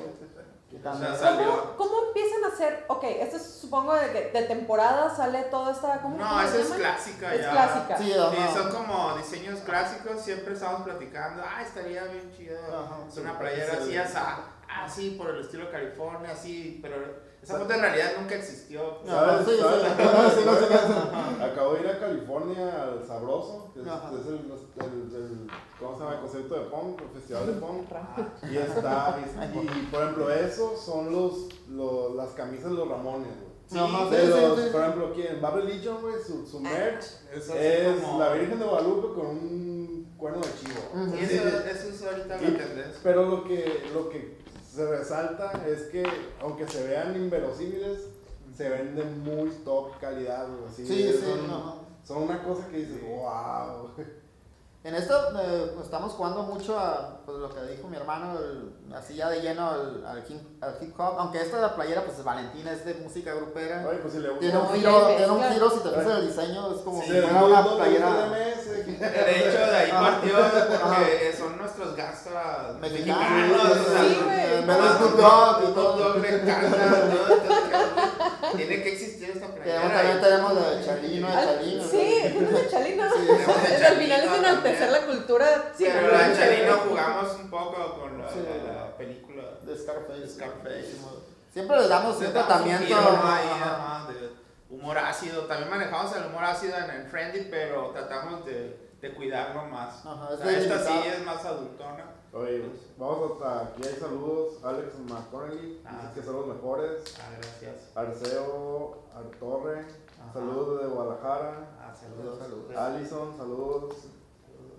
Que 0.69 0.75
O 0.77 0.81
sea, 0.81 0.91
también- 0.91 1.15
salió. 1.15 1.75
¿Cómo, 1.75 1.75
¿Cómo 1.77 2.07
empiezan 2.07 2.43
a 2.43 2.47
hacer? 2.47 2.85
Ok, 2.89 3.03
esto 3.05 3.37
es, 3.37 3.43
supongo 3.61 3.93
de 3.95 4.11
que 4.11 4.31
de 4.37 4.43
temporada 4.47 5.13
sale 5.15 5.43
toda 5.43 5.71
esta. 5.71 6.01
¿Cómo 6.01 6.17
No, 6.17 6.27
cómo 6.27 6.41
esa 6.41 6.57
es 6.57 6.67
clásica 6.71 7.33
Es 7.33 7.41
ya. 7.41 7.51
clásica. 7.51 7.97
Sí, 7.97 8.03
Sí, 8.13 8.53
son 8.53 8.71
como 8.73 9.17
diseños 9.17 9.59
clásicos, 9.61 10.21
siempre 10.21 10.53
estamos 10.53 10.81
platicando, 10.81 11.41
ah, 11.45 11.61
estaría 11.61 12.03
bien 12.05 12.31
chido, 12.35 12.57
Ajá, 12.67 12.97
es 13.07 13.13
sí, 13.13 13.19
una 13.21 13.39
playera 13.39 13.73
sí. 13.75 13.95
así, 13.95 13.97
así, 13.97 14.17
así 14.69 15.09
por 15.11 15.29
el 15.29 15.41
estilo 15.41 15.71
California, 15.71 16.31
así, 16.31 16.79
pero 16.81 17.26
esa 17.47 17.59
foto 17.59 17.73
en 17.73 17.79
realidad 17.81 18.11
nunca 18.19 18.35
existió. 18.35 18.81
Ajá, 19.07 19.43
¿Sabes? 19.43 19.45
sí, 19.47 19.51
sí. 19.55 19.61
¿Sabes? 19.61 20.33
Sí, 20.33 20.39
sí, 20.67 20.77
sí. 20.87 21.43
Acabo 21.43 21.73
de 21.73 21.79
ir 21.81 21.87
a 21.87 21.99
California 21.99 22.83
al 22.83 23.05
Sabroso, 23.07 23.71
que 23.73 23.81
es, 23.81 23.87
es 23.87 24.27
el, 24.27 24.33
el- 24.35 25.15
el- 25.15 25.47
¿cómo 25.79 25.93
se 25.97 25.99
llama? 26.03 26.15
El 26.15 26.21
concepto 26.21 26.53
de 26.55 26.61
punk, 26.61 27.01
el 27.01 27.09
festival 27.09 27.47
de 27.47 27.53
punk. 27.53 27.89
Y 28.51 28.57
está, 28.57 29.19
y, 29.53 29.57
y, 29.79 29.85
por 29.91 30.01
ejemplo, 30.03 30.29
esos 30.31 30.79
son 30.81 31.11
los, 31.11 31.47
los, 31.69 32.15
las 32.15 32.29
camisas 32.31 32.71
de 32.71 32.75
los 32.77 32.87
Ramones, 32.89 33.29
güey. 33.39 33.47
De 34.11 34.27
los, 34.27 34.59
sí. 34.59 34.69
por 34.71 34.81
ejemplo, 34.81 35.07
aquí 35.07 35.23
en 35.27 35.41
Bad 35.41 35.55
Religion, 35.55 36.01
güey, 36.01 36.15
su, 36.25 36.45
su 36.47 36.59
merch 36.59 37.03
Es 37.33 37.49
es 37.49 38.01
como- 38.01 38.19
la 38.19 38.33
Virgen 38.33 38.59
de 38.59 38.65
Guadalupe 38.65 39.13
con 39.13 39.27
un 39.27 40.15
cuerno 40.17 40.39
de 40.41 40.47
chivo. 40.59 40.81
Sí, 41.17 41.35
eso, 41.35 41.47
eso 41.69 41.89
es 41.89 42.01
ahorita 42.03 42.37
Y- 42.41 42.51
la 42.51 42.57
tendencia. 42.57 42.99
Pero 43.03 43.25
lo 43.25 43.43
que, 43.43 43.89
lo 43.93 44.09
que 44.09 44.37
se 44.77 44.85
resalta 44.85 45.51
es 45.67 45.83
que, 45.91 46.03
aunque 46.41 46.67
se 46.67 46.87
vean 46.87 47.15
inverosímiles, 47.15 47.99
se 48.55 48.69
ven 48.69 48.95
de 48.95 49.03
muy 49.03 49.49
top 49.65 49.99
calidad, 49.99 50.45
güey. 50.47 50.69
Así, 50.71 50.85
Sí, 50.85 51.11
sí, 51.11 51.19
son, 51.25 51.73
son 52.03 52.23
una 52.23 52.43
cosa 52.43 52.67
que 52.67 52.77
dices, 52.77 53.01
wow. 53.03 53.89
En 54.83 54.95
esto 54.95 55.13
eh, 55.37 55.71
estamos 55.83 56.13
jugando 56.13 56.43
mucho 56.43 56.79
a 56.79 57.19
pues, 57.25 57.37
lo 57.39 57.49
que 57.53 57.61
dijo 57.63 57.89
mi 57.89 57.97
hermano, 57.97 58.39
el- 58.39 58.95
así 58.95 59.15
ya 59.15 59.27
de 59.29 59.41
lleno 59.41 59.67
al, 59.67 60.05
al 60.05 60.19
hip, 60.29 60.39
al 60.63 60.77
hip 60.79 60.97
hop, 60.97 61.15
aunque 61.17 61.41
esta 61.41 61.57
de 61.57 61.63
la 61.63 61.75
playera 61.75 62.05
pues 62.05 62.19
es 62.19 62.23
Valentina, 62.23 62.71
es 62.71 62.85
de 62.85 62.93
música 62.93 63.33
grupera. 63.33 63.85
Oye, 63.89 63.97
pues 63.97 64.13
si 64.13 64.19
le 64.19 64.29
Tiene 64.35 64.57
un 64.57 64.69
giro, 64.69 65.07
tiene 65.07 65.29
un 65.31 65.43
giro, 65.51 65.69
si 65.71 65.79
te 65.79 65.89
fijas 65.89 66.07
el 66.19 66.27
diseño, 66.27 66.71
es 66.73 66.81
como 66.81 67.01
si 67.01 67.09
fuera 67.11 67.43
una 67.43 67.63
playera 67.75 68.29
De 68.29 69.39
hecho, 69.39 69.57
de 69.57 69.75
ahí 69.75 69.91
partió 69.91 70.35
porque 70.81 71.35
son 71.37 71.57
nuestros 71.57 71.95
gastas 71.95 72.79
mexicanos. 72.79 73.61
Sí, 73.87 74.17
de 74.73 74.97
Snoop 74.97 75.15
Dogg 75.17 75.57
y 75.57 75.61
Snoop 75.63 75.75
todo. 75.75 75.97
Dogg 75.97 76.21
le 76.21 76.29
encanta, 76.41 76.77
Tiene 78.55 78.83
que 78.83 78.93
existir 78.93 79.29
esta 79.31 79.47
playera. 79.47 79.93
también 79.93 80.21
tenemos 80.21 80.55
de 80.55 80.85
Chalino, 80.85 81.27
de 81.27 81.33
Al- 81.33 81.45
Chalino. 81.57 81.83
Sí, 81.83 82.15
es 82.23 82.53
de 82.53 82.69
Chalino. 82.69 83.03
Sí, 83.13 83.27
tenemos 83.27 83.63
de 83.63 83.75
Es- 83.75 83.83
Al 83.83 83.97
final 83.97 84.19
es 84.19 84.25
Chalino 84.25 84.35
enaltecer 84.47 84.89
la 84.91 85.01
cultura. 85.05 85.47
Pero 85.77 86.11
la 86.11 86.27
de 86.29 86.37
Chalino 86.37 86.73
jugamos 86.87 87.33
un 87.35 87.49
poco 87.49 87.99
con 87.99 88.17
la, 88.19 88.25
la- 88.25 88.73
la 88.73 88.97
película. 88.97 89.43
De 89.63 89.77
Scarface. 89.77 90.29
Scarface. 90.29 90.95
Siempre 91.51 91.77
les 91.77 91.89
damos 91.89 92.15
un 92.17 92.23
Le 92.23 92.31
damos 92.31 92.51
un 92.51 92.57
tratamiento. 92.63 92.95
humor 94.69 94.97
ácido. 94.97 95.43
También 95.43 95.69
manejamos 95.69 96.15
el 96.15 96.25
humor 96.25 96.43
ácido 96.45 96.77
en 96.77 96.89
el 96.89 97.07
Friendly, 97.07 97.47
pero 97.49 97.89
tratamos 97.91 98.45
de, 98.45 98.77
de 99.01 99.13
cuidarlo 99.13 99.63
más. 99.65 100.03
Esta 100.45 100.83
sí 100.85 100.93
es 101.05 101.23
más 101.25 101.43
adultona. 101.45 102.05
Oye, 102.33 102.69
vamos 102.97 103.31
hasta 103.31 103.61
aquí 103.61 103.83
hay 103.87 103.95
saludos. 103.95 104.59
Alex 104.63 104.93
McConnelly, 105.09 105.81
Ah, 105.85 105.91
dice 106.01 106.07
sí. 106.13 106.19
que 106.19 106.25
son 106.25 106.35
los 106.35 106.47
mejores. 106.47 107.15
Ah, 107.19 107.29
gracias. 107.39 107.89
Arceo 107.95 108.97
Artorre, 109.15 109.79
Ajá. 110.21 110.33
saludos 110.33 110.79
desde 110.81 110.93
Guadalajara. 110.93 111.67
Ah, 111.81 111.93
saludos. 111.95 112.37
Saludos. 112.39 112.75
Alison, 112.75 113.37
saludos. 113.37 113.95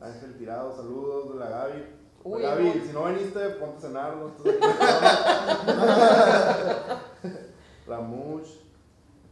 Ángel 0.01 0.39
Tirado, 0.39 0.77
saludos 0.77 1.33
de 1.33 1.39
la 1.41 1.49
Gaby. 1.49 1.95
Uy, 2.25 2.43
Gaby, 2.43 2.83
si 2.87 2.93
no 2.93 3.05
viniste, 3.07 3.49
ponte 3.51 3.79
a 3.79 3.81
cenar. 3.81 4.17
¿no? 4.17 4.31
Ramush, 7.87 8.51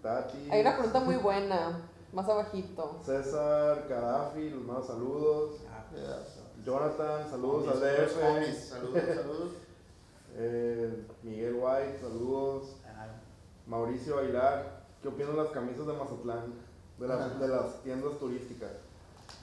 Tati, 0.03 0.49
Hay 0.51 0.61
una 0.63 0.75
pregunta 0.77 1.01
muy 1.01 1.17
buena, 1.17 1.89
más 2.13 2.29
abajito. 2.29 3.01
César, 3.05 3.87
Carafi, 3.89 4.51
los 4.51 4.63
más 4.63 4.87
saludos. 4.87 5.61
Ah, 5.71 5.85
Jonathan, 6.67 7.31
saludos 7.31 7.81
DF. 7.81 8.25
homies, 8.25 8.69
Saludos. 8.69 9.03
Saludos. 9.15 9.53
Eh, 10.37 11.07
Miguel 11.23 11.55
White, 11.55 11.99
saludos. 12.01 12.77
Ah, 12.85 13.07
Mauricio 13.69 14.19
Aguilar, 14.19 14.83
¿qué 15.01 15.09
opinas 15.09 15.31
de 15.37 15.43
las 15.45 15.51
camisas 15.53 15.87
de 15.87 15.93
Mazatlán? 15.93 16.55
De 16.99 17.07
las, 17.07 17.39
de 17.39 17.49
las 17.49 17.83
tiendas 17.85 18.19
turísticas. 18.19 18.71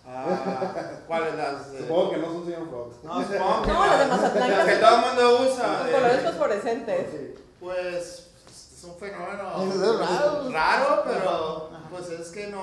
Ah, 0.06 1.00
¿Cuáles 1.08 1.36
las? 1.36 1.68
Supongo 1.78 2.12
que 2.12 2.18
no 2.18 2.26
son 2.34 2.46
señor 2.46 2.70
Fox. 2.70 2.96
No, 3.06 3.22
supongo 3.24 3.62
que 3.62 3.72
No, 3.72 3.86
las 3.86 4.00
de 4.00 4.06
Mazatlán 4.08 4.50
Las 4.52 4.66
que 4.68 4.76
todo 4.76 4.96
el 4.96 5.02
mundo 5.06 5.40
usa. 5.50 5.84
De- 5.86 5.92
colores 5.94 6.24
fosforescentes. 6.24 7.08
Sí. 7.10 7.44
Pues 7.62 8.32
es 8.52 8.84
un 8.84 8.96
fenómeno 8.96 9.64
Es 9.64 9.98
raro. 10.00 10.50
raro, 10.52 11.04
pero 11.06 11.70
pues 11.90 12.10
es 12.10 12.30
que 12.32 12.48
no, 12.48 12.62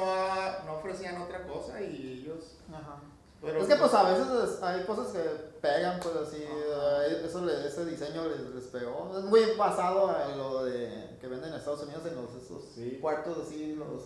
no 0.67 0.75
ofrecían 0.75 1.23
otra 1.23 1.47
cosa 1.47 1.81
y 1.81 2.21
ellos. 2.21 2.57
Ajá. 2.71 2.97
Pero, 3.43 3.59
Es 3.61 3.67
que 3.69 3.77
pues 3.77 3.95
a 3.95 4.03
veces 4.03 4.27
es- 4.57 4.63
hay 4.63 4.85
cosas 4.85 5.09
que 5.09 5.21
pegan, 5.63 5.99
pues 6.01 6.15
así, 6.17 6.43
eh, 6.43 7.23
eso 7.25 7.45
le- 7.45 7.67
ese 7.67 7.87
diseño 7.87 8.25
les, 8.29 8.55
les 8.55 8.65
pegó. 8.65 9.17
Es 9.17 9.25
muy 9.25 9.41
basado 9.57 10.15
en 10.31 10.37
lo 10.39 10.65
de 10.65 11.17
que 11.21 11.27
venden 11.27 11.51
en 11.51 11.57
Estados 11.59 11.83
Unidos 11.85 12.03
en 12.07 12.17
los 12.17 12.35
esos 12.35 12.65
Sí. 12.75 12.99
cuartos 13.01 13.39
así, 13.47 13.75
los... 13.77 14.05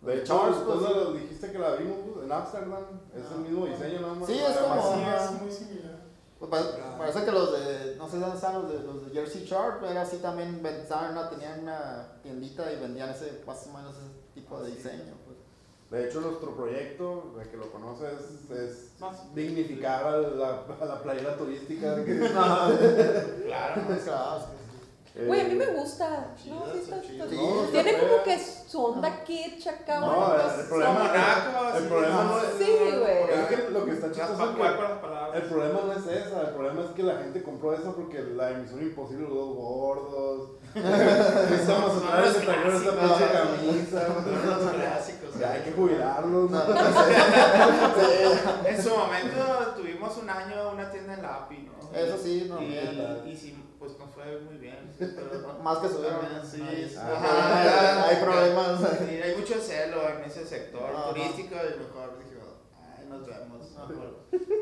De 0.00 0.18
hecho, 0.20 0.38
Charles, 0.38 0.58
pues, 0.64 1.20
dijiste 1.22 1.50
que 1.50 1.58
la 1.58 1.74
vimos 1.74 1.96
pues, 2.14 2.24
en 2.26 2.30
Amsterdam, 2.32 2.84
es 3.12 3.32
el 3.32 3.38
mismo 3.40 3.66
diseño 3.66 4.00
nada 4.00 4.14
más. 4.14 4.28
Sí, 4.28 4.38
es 4.38 4.56
como- 4.56 4.74
Así 4.74 5.00
es. 5.34 5.42
muy 5.42 5.50
similar. 5.50 5.98
pues, 6.38 6.48
pa- 6.52 6.96
parece 6.98 7.24
que 7.24 7.32
los 7.32 7.50
de, 7.52 7.96
no 7.96 8.08
sé 8.08 8.20
dónde 8.20 8.36
están 8.36 8.54
los 8.62 8.70
de, 8.70 8.78
los 8.84 9.06
de 9.06 9.10
Jersey 9.12 9.44
Shore, 9.44 9.90
era 9.90 10.02
así 10.02 10.18
también, 10.18 10.62
ven- 10.62 10.76
estaban 10.82 11.06
en 11.06 11.18
una- 11.18 11.28
tenían 11.30 11.60
una 11.64 12.12
tiendita 12.22 12.72
y 12.72 12.76
vendían 12.76 13.10
ese, 13.10 13.42
más 13.44 13.66
o 13.66 13.72
menos 13.76 13.96
ese 13.96 14.06
tipo 14.34 14.60
de 14.62 14.70
diseño. 14.70 15.14
De 15.90 16.06
hecho, 16.06 16.20
nuestro 16.20 16.54
proyecto, 16.54 17.34
de 17.38 17.48
que 17.48 17.56
lo 17.56 17.70
conoces, 17.72 18.50
es 18.50 18.92
Más- 19.00 19.34
dignificar 19.34 20.04
a 20.06 20.18
la, 20.18 20.62
a 20.80 20.84
la 20.84 21.02
playera 21.02 21.36
turística. 21.36 21.94
que- 22.04 22.18
Claro. 23.46 23.82
Eh, 25.18 25.24
Güey, 25.26 25.40
a 25.40 25.44
mí 25.48 25.54
me 25.56 25.66
gusta. 25.66 26.28
Chidas, 26.40 26.60
No, 26.60 26.72
sí 26.72 26.78
está, 26.78 26.96
está-. 27.00 27.24
No, 27.34 27.64
está 27.64 27.82
Tiene 27.82 27.98
como 27.98 28.22
que 28.22 28.38
su 28.38 28.84
onda 28.84 29.24
kitsch 29.24 29.66
acá. 29.66 29.98
No, 29.98 30.34
el, 30.34 30.66
problema, 30.68 30.92
Monaco, 30.92 31.76
el 31.76 31.82
sí, 31.82 31.88
problema 31.88 32.22
no, 32.22 32.30
no 32.30 32.38
es, 32.38 32.44
Sí, 32.58 32.72
güey. 33.00 33.40
es 33.40 33.46
que 33.48 33.56
lo 33.70 33.84
que 33.84 33.90
está 33.92 34.06
chistoso 34.12 34.32
es 34.32 34.38
que 34.56 35.38
el 35.38 35.42
problema 35.44 35.80
no 35.86 35.92
es 35.92 36.06
esa, 36.06 36.40
el 36.42 36.48
problema 36.54 36.80
es 36.82 36.90
que 36.92 37.02
la 37.02 37.16
gente 37.18 37.42
compró 37.42 37.74
eso 37.74 37.94
porque 37.96 38.20
la 38.22 38.50
emisión 38.52 38.80
imposible, 38.80 39.24
los 39.28 39.34
dos 39.34 39.54
gordos. 39.56 40.50
Estamos 40.74 41.96
otra 41.96 42.20
vez 42.20 42.30
esa 42.36 42.40
clásicos. 42.40 42.94
pinche 42.94 43.26
camisa. 43.32 44.00
Los 44.46 44.72
clásicos. 44.72 45.38
Ya 45.40 45.50
hay 45.52 45.62
que 45.62 45.72
jubilarlos. 45.72 46.50
¿no? 46.50 46.62
En 48.64 48.82
su 48.82 48.90
momento 48.90 49.74
tuvimos 49.76 50.16
un 50.18 50.30
año 50.30 50.70
una 50.72 50.90
tienda 50.90 51.14
en 51.14 51.22
la 51.22 51.34
API, 51.34 51.58
¿no? 51.58 51.72
Eso 51.98 52.16
sí, 52.22 52.46
no, 52.48 52.62
y, 52.62 52.66
bien. 52.68 53.22
y 53.26 53.36
sí, 53.36 53.56
pues 53.96 53.98
nos 53.98 54.14
fue 54.14 54.40
muy 54.40 54.56
bien. 54.58 54.92
sí, 54.98 55.04
pero- 55.16 55.58
Más 55.62 55.78
que 55.78 55.88
subieron. 55.88 56.20
También, 56.20 56.44
sí, 56.44 56.88
sí. 56.90 56.96
Ajá, 56.96 58.04
hay 58.08 58.16
problemas. 58.22 58.80
Sí, 58.98 59.04
hay 59.22 59.36
mucho 59.36 59.54
celo 59.60 60.08
en 60.08 60.24
ese 60.24 60.46
sector 60.46 60.90
Ajá. 60.94 61.08
turístico 61.10 61.54
y 61.54 61.78
mejor 61.78 62.18
dijimos, 62.18 62.48
ay, 62.80 63.06
nos 63.08 63.26
vemos. 63.26 63.70
mejor. 63.88 64.18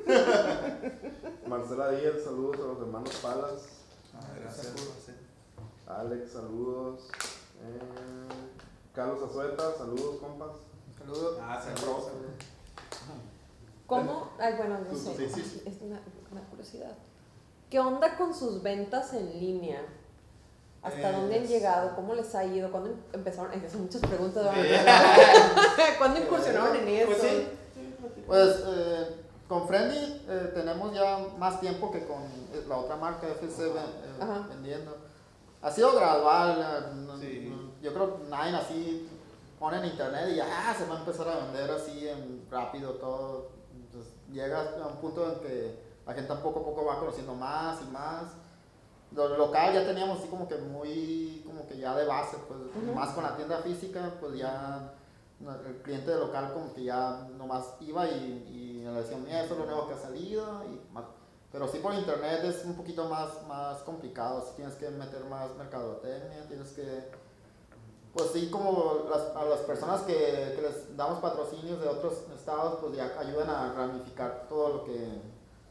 Marcela 1.48 1.90
Díaz, 1.92 2.22
saludos 2.24 2.56
a 2.56 2.66
los 2.68 2.78
hermanos 2.80 3.14
Palas. 3.22 3.62
Ah, 4.14 4.20
gracias. 4.40 4.74
Alex, 5.86 6.32
saludos. 6.32 7.08
Eh, 7.62 8.28
Carlos 8.94 9.22
Azueta, 9.22 9.74
saludos, 9.76 10.16
compas. 10.20 10.52
Saludos. 10.98 11.38
Ah, 11.42 11.60
saludos. 11.62 12.10
¿Cómo? 13.86 14.32
Ay, 14.38 14.54
bueno, 14.56 14.78
no 14.80 14.94
sé. 14.98 15.14
sí, 15.28 15.28
sí, 15.42 15.62
Es 15.64 15.80
una, 15.82 16.00
una 16.32 16.40
curiosidad. 16.48 16.96
¿Qué 17.70 17.78
onda 17.80 18.16
con 18.16 18.34
sus 18.34 18.62
ventas 18.62 19.12
en 19.14 19.38
línea? 19.38 19.82
¿Hasta 20.82 21.10
dónde 21.12 21.36
han 21.36 21.42
Es- 21.44 21.48
llegado? 21.50 21.96
¿Cómo 21.96 22.14
les 22.14 22.32
ha 22.34 22.44
ido? 22.44 22.70
¿Cuándo 22.70 22.90
em- 22.90 22.96
empezaron? 23.12 23.52
Es 23.52 23.62
que 23.62 23.70
son 23.70 23.82
muchas 23.82 24.00
preguntas. 24.02 24.46
¿Cuándo 25.98 26.20
incursionaron 26.20 26.76
en 26.76 26.88
eso? 26.88 27.06
Pues 27.08 27.20
sí. 27.22 27.48
Pues 28.26 28.62
eh, 28.66 29.06
con 29.48 29.66
Friendly 29.66 30.22
eh, 30.28 30.50
tenemos 30.54 30.92
ya 30.94 31.18
más 31.38 31.60
tiempo 31.60 31.90
que 31.90 32.04
con 32.06 32.22
eh, 32.22 32.64
la 32.68 32.76
otra 32.78 32.96
marca 32.96 33.26
FC 33.28 33.64
ven- 33.64 33.76
eh, 34.20 34.44
vendiendo. 34.48 34.96
Ha 35.62 35.70
sido 35.72 35.92
gradual. 35.96 36.60
eh, 36.60 37.18
Sí. 37.20 37.48
no- 37.50 37.72
Yo 37.82 37.92
creo 37.92 38.16
que 38.18 38.28
nadie 38.28 38.54
así 38.56 39.08
pone 39.58 39.78
en 39.78 39.86
internet 39.86 40.28
y 40.30 40.36
ya 40.36 40.46
ah, 40.48 40.74
se 40.76 40.86
va 40.86 40.96
a 40.96 40.98
empezar 41.00 41.28
a 41.28 41.36
vender 41.46 41.68
así 41.70 42.08
en 42.08 42.46
rápido 42.50 42.92
todo. 42.94 43.48
Entonces 43.74 44.12
llega 44.32 44.60
a 44.82 44.86
un 44.86 44.96
punto 44.96 45.32
en 45.32 45.40
que 45.40 45.85
la 46.06 46.14
gente 46.14 46.34
poco 46.36 46.60
a 46.60 46.64
poco 46.64 46.84
va 46.84 47.00
conociendo 47.00 47.34
más 47.34 47.80
y 47.82 47.90
más. 47.90 48.24
Lo 49.12 49.36
local 49.36 49.74
ya 49.74 49.86
teníamos 49.86 50.20
así 50.20 50.28
como 50.28 50.48
que 50.48 50.56
muy, 50.56 51.42
como 51.46 51.66
que 51.66 51.78
ya 51.78 51.94
de 51.96 52.06
base, 52.06 52.36
pues 52.48 52.60
más 52.94 53.10
con 53.10 53.24
la 53.24 53.36
tienda 53.36 53.58
física, 53.58 54.12
pues 54.20 54.38
ya 54.38 54.92
el 55.40 55.82
cliente 55.82 56.10
de 56.10 56.18
local 56.18 56.52
como 56.52 56.72
que 56.72 56.84
ya 56.84 57.28
nomás 57.36 57.74
iba 57.80 58.08
y, 58.08 58.46
y 58.48 58.84
le 58.84 58.92
decían, 58.92 59.24
mira, 59.24 59.42
esto 59.42 59.54
es 59.54 59.60
lo 59.60 59.66
nuevo 59.66 59.88
que 59.88 59.94
ha 59.94 59.98
salido. 59.98 60.62
Y 60.64 60.92
más. 60.92 61.04
Pero 61.52 61.68
sí 61.68 61.78
por 61.78 61.94
internet 61.94 62.40
es 62.44 62.64
un 62.64 62.74
poquito 62.74 63.08
más, 63.08 63.46
más 63.46 63.78
complicado, 63.78 64.42
sí 64.42 64.52
tienes 64.56 64.74
que 64.74 64.90
meter 64.90 65.24
más 65.24 65.54
mercadotecnia, 65.56 66.46
tienes 66.48 66.70
que, 66.72 67.08
pues 68.12 68.30
sí, 68.32 68.50
como 68.50 69.06
las, 69.08 69.34
a 69.34 69.44
las 69.44 69.60
personas 69.60 70.02
que, 70.02 70.52
que 70.54 70.60
les 70.60 70.96
damos 70.96 71.20
patrocinios 71.20 71.80
de 71.80 71.88
otros 71.88 72.24
estados, 72.34 72.80
pues 72.80 72.96
ya 72.96 73.18
ayudan 73.18 73.48
a 73.48 73.72
ramificar 73.72 74.46
todo 74.48 74.68
lo 74.68 74.84
que, 74.84 75.08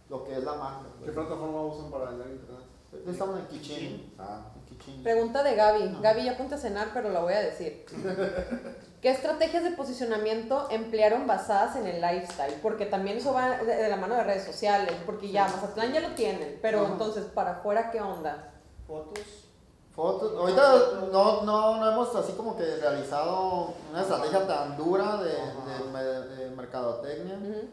lo 0.09 0.23
que 0.23 0.33
es 0.33 0.43
la 0.43 0.53
marca. 0.53 0.85
¿Qué 0.99 1.05
pues. 1.05 1.15
plataforma 1.15 1.61
usan 1.65 1.91
para 1.91 2.05
vender 2.05 2.27
internet? 2.27 2.65
Estamos 3.07 3.39
en 3.39 3.47
Kichin. 3.47 4.13
Ah, 4.17 4.51
en 4.55 4.65
Kichin. 4.77 5.03
Pregunta 5.03 5.43
de 5.43 5.55
Gaby. 5.55 5.89
No. 5.89 6.01
Gaby, 6.01 6.23
ya 6.25 6.37
ponte 6.37 6.55
a 6.55 6.57
cenar, 6.57 6.89
pero 6.93 7.09
la 7.09 7.19
voy 7.19 7.33
a 7.33 7.41
decir. 7.41 7.85
¿Qué 9.01 9.11
estrategias 9.11 9.63
de 9.63 9.71
posicionamiento 9.71 10.67
emplearon 10.71 11.27
basadas 11.27 11.75
en 11.75 11.85
el 11.85 12.01
lifestyle? 12.01 12.55
Porque 12.61 12.85
también 12.85 13.17
eso 13.17 13.33
va 13.33 13.57
de, 13.57 13.65
de 13.75 13.89
la 13.89 13.97
mano 13.97 14.15
de 14.15 14.23
redes 14.23 14.45
sociales, 14.45 14.95
porque 15.05 15.29
ya 15.31 15.43
Mazatlán 15.43 15.91
ya 15.93 15.99
lo 15.99 16.15
tienen, 16.15 16.57
pero 16.61 16.81
Ajá. 16.83 16.93
entonces, 16.93 17.25
¿para 17.25 17.51
afuera 17.51 17.91
qué 17.91 18.01
onda? 18.01 18.51
Fotos. 18.87 19.23
Fotos. 19.95 20.33
Ahorita 20.37 20.71
no, 21.11 21.41
no, 21.43 21.77
no 21.77 21.91
hemos 21.91 22.15
así 22.15 22.33
como 22.33 22.57
que 22.57 22.63
realizado 22.77 23.73
una 23.91 24.01
estrategia 24.01 24.47
tan 24.47 24.75
dura 24.75 25.17
de, 25.17 25.29
de, 25.31 25.91
me- 25.93 26.03
de 26.03 26.49
mercadotecnia. 26.55 27.35
Ujú. 27.35 27.67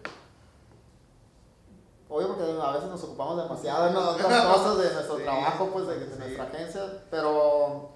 Obvio 2.12 2.28
porque 2.28 2.42
a 2.62 2.72
veces 2.72 2.90
nos 2.90 3.02
ocupamos 3.04 3.36
demasiado 3.42 3.88
en 3.88 3.96
otras 3.96 4.44
cosas 4.46 4.78
de 4.78 4.92
nuestro 4.92 5.16
Sí, 5.16 5.22
trabajo, 5.22 5.70
pues 5.72 5.86
de, 5.86 5.98
de 6.00 6.12
sí. 6.12 6.18
nuestra 6.18 6.44
agencia, 6.44 7.02
pero 7.10 7.90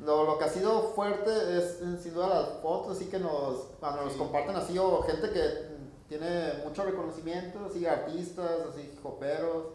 lo, 0.00 0.24
lo 0.24 0.38
que 0.38 0.44
ha 0.44 0.48
sido 0.48 0.80
fuerte 0.94 1.58
es 1.58 1.78
sin 2.02 2.14
duda 2.14 2.28
las 2.28 2.48
fotos, 2.62 2.96
así 2.96 3.06
que 3.06 3.18
nos, 3.18 3.56
cuando 3.80 4.02
nos 4.04 4.12
Sí. 4.14 4.18
comparten 4.18 4.56
así, 4.56 4.78
o 4.78 5.02
gente 5.02 5.30
que 5.30 5.74
tiene 6.08 6.62
mucho 6.64 6.84
reconocimiento, 6.84 7.58
así 7.68 7.86
artistas, 7.86 8.50
así 8.70 8.98
joperos, 9.02 9.66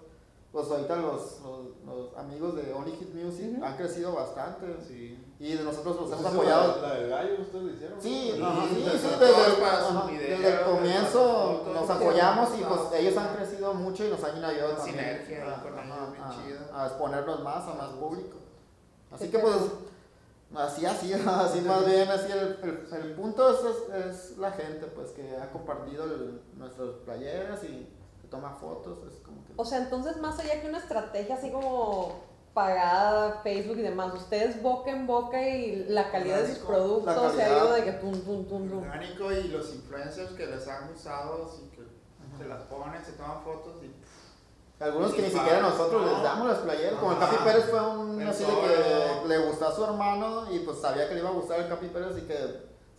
pues 0.52 0.68
ahorita 0.70 0.96
los, 0.96 1.40
los, 1.42 1.60
los 1.86 2.18
amigos 2.18 2.56
de 2.56 2.74
Only 2.74 2.94
Hit 2.94 3.14
Music 3.14 3.62
han 3.64 3.78
crecido 3.78 4.14
bastante 4.14 4.66
Sí. 4.88 5.24
Y 5.39 5.54
de 5.56 5.63
nosotros 5.63 5.95
los 5.95 6.12
hemos 6.12 6.19
¿Esa 6.25 6.30
apoyado. 6.30 6.82
La, 6.82 6.88
la 6.89 6.93
del 6.95 7.10
gallo 7.10 7.34
ustedes 7.41 7.63
lo 7.63 7.71
hicieron? 7.71 8.02
Sí, 8.02 8.32
Sí, 8.36 8.41
ajá, 8.43 8.62
sí, 8.69 8.75
desde 8.84 8.97
sí, 8.99 9.08
desde, 9.19 9.45
el- 9.56 9.63
ajá, 9.63 10.08
desde 10.08 10.62
comienzo 10.63 11.63
nos 11.73 11.89
apoyamos 11.89 12.49
y 12.60 12.63
pues 12.63 12.82
ellos 13.02 13.17
han 13.17 13.36
crecido 13.36 13.73
mucho 13.73 14.06
y 14.06 14.10
nos 14.10 14.23
han 14.23 14.43
ayudado 14.43 14.73
también 14.73 14.95
sinergia 14.97 15.56
a, 15.56 15.62
con 15.62 15.80
a- 15.80 16.84
a 16.84 16.88
exponernos 16.88 17.43
más 17.43 17.67
a 17.67 17.73
más 17.75 17.89
público. 17.91 18.38
Así 19.12 19.30
que 19.32 19.39
pues, 19.39 19.56
así, 20.56 20.86
así, 20.86 21.13
así 21.25 21.62
más 21.62 21.86
bien, 21.86 22.10
así 22.10 22.32
el, 22.32 22.60
el, 22.91 23.02
el 23.02 23.13
punto 23.13 23.49
es, 23.52 23.60
es, 23.95 24.06
es 24.32 24.38
la 24.38 24.52
gente 24.52 24.88
pues 24.88 25.12
que 25.12 25.38
ha 25.38 25.49
compartido 25.52 26.04
el- 26.04 26.41
nuestras 26.58 26.89
playeras 27.06 27.63
y 27.63 27.88
que 28.21 28.28
toma 28.28 28.52
fotos, 28.60 28.97
es 29.08 29.19
como 29.21 29.43
que... 29.45 29.54
O 29.56 29.63
sea, 29.63 29.78
entonces 29.80 30.17
más 30.17 30.38
allá 30.38 30.60
que 30.62 30.67
una 30.67 30.80
estrategia 30.80 31.36
así 31.36 31.49
como 31.49 32.28
pagada, 32.60 33.39
Facebook 33.41 33.78
y 33.78 33.84
demás, 33.84 34.13
ustedes 34.13 34.62
boca 34.62 34.91
en 34.91 35.08
boca 35.08 35.41
y 35.48 35.86
la 35.88 36.12
calidad 36.12 36.41
de 36.41 36.56
sus 36.56 36.58
productos 36.65 37.34
se 37.34 37.41
ha 37.43 37.58
ido 37.58 37.72
de 37.72 37.84
que 37.86 37.91
tum, 37.93 38.12
tum, 38.12 38.45
tum, 38.50 38.69
tum. 38.69 38.80
Orgánico 38.82 39.32
y 39.32 39.48
los 39.48 39.74
influencers 39.74 40.32
que 40.32 40.45
les 40.45 40.67
han 40.67 40.89
gustado, 40.91 41.45
así 41.50 41.69
que 41.74 41.84
se 42.38 42.50
las 42.50 42.63
ponen, 42.63 43.04
se 43.06 43.13
toman 43.13 43.41
fotos 43.43 43.82
y 43.82 43.95
Algunos 44.84 45.13
que 45.13 45.22
ni 45.22 45.30
siquiera 45.30 45.62
nosotros 45.62 46.06
¿no? 46.06 46.12
les 46.12 46.22
damos 46.24 46.48
las 46.50 46.58
playeras, 46.60 47.00
como 47.00 47.13
el. 47.13 47.19
Capi 47.19 47.36
Pérez 47.45 47.65
fue 47.69 47.82
un 47.82 48.22
así 48.28 48.43
de 48.43 48.52
que 48.52 49.28
le 49.30 49.38
gustó 49.48 49.67
a 49.69 49.76
su 49.76 49.84
hermano 49.86 50.52
y 50.54 50.60
pues 50.60 50.80
sabía 50.80 51.08
que 51.08 51.13
le 51.13 51.22
iba 51.22 51.30
a 51.30 51.34
gustar 51.34 51.62
el 51.62 51.69
Capi 51.69 51.88
Pérez 51.88 52.17
y 52.17 52.22
que 52.28 52.38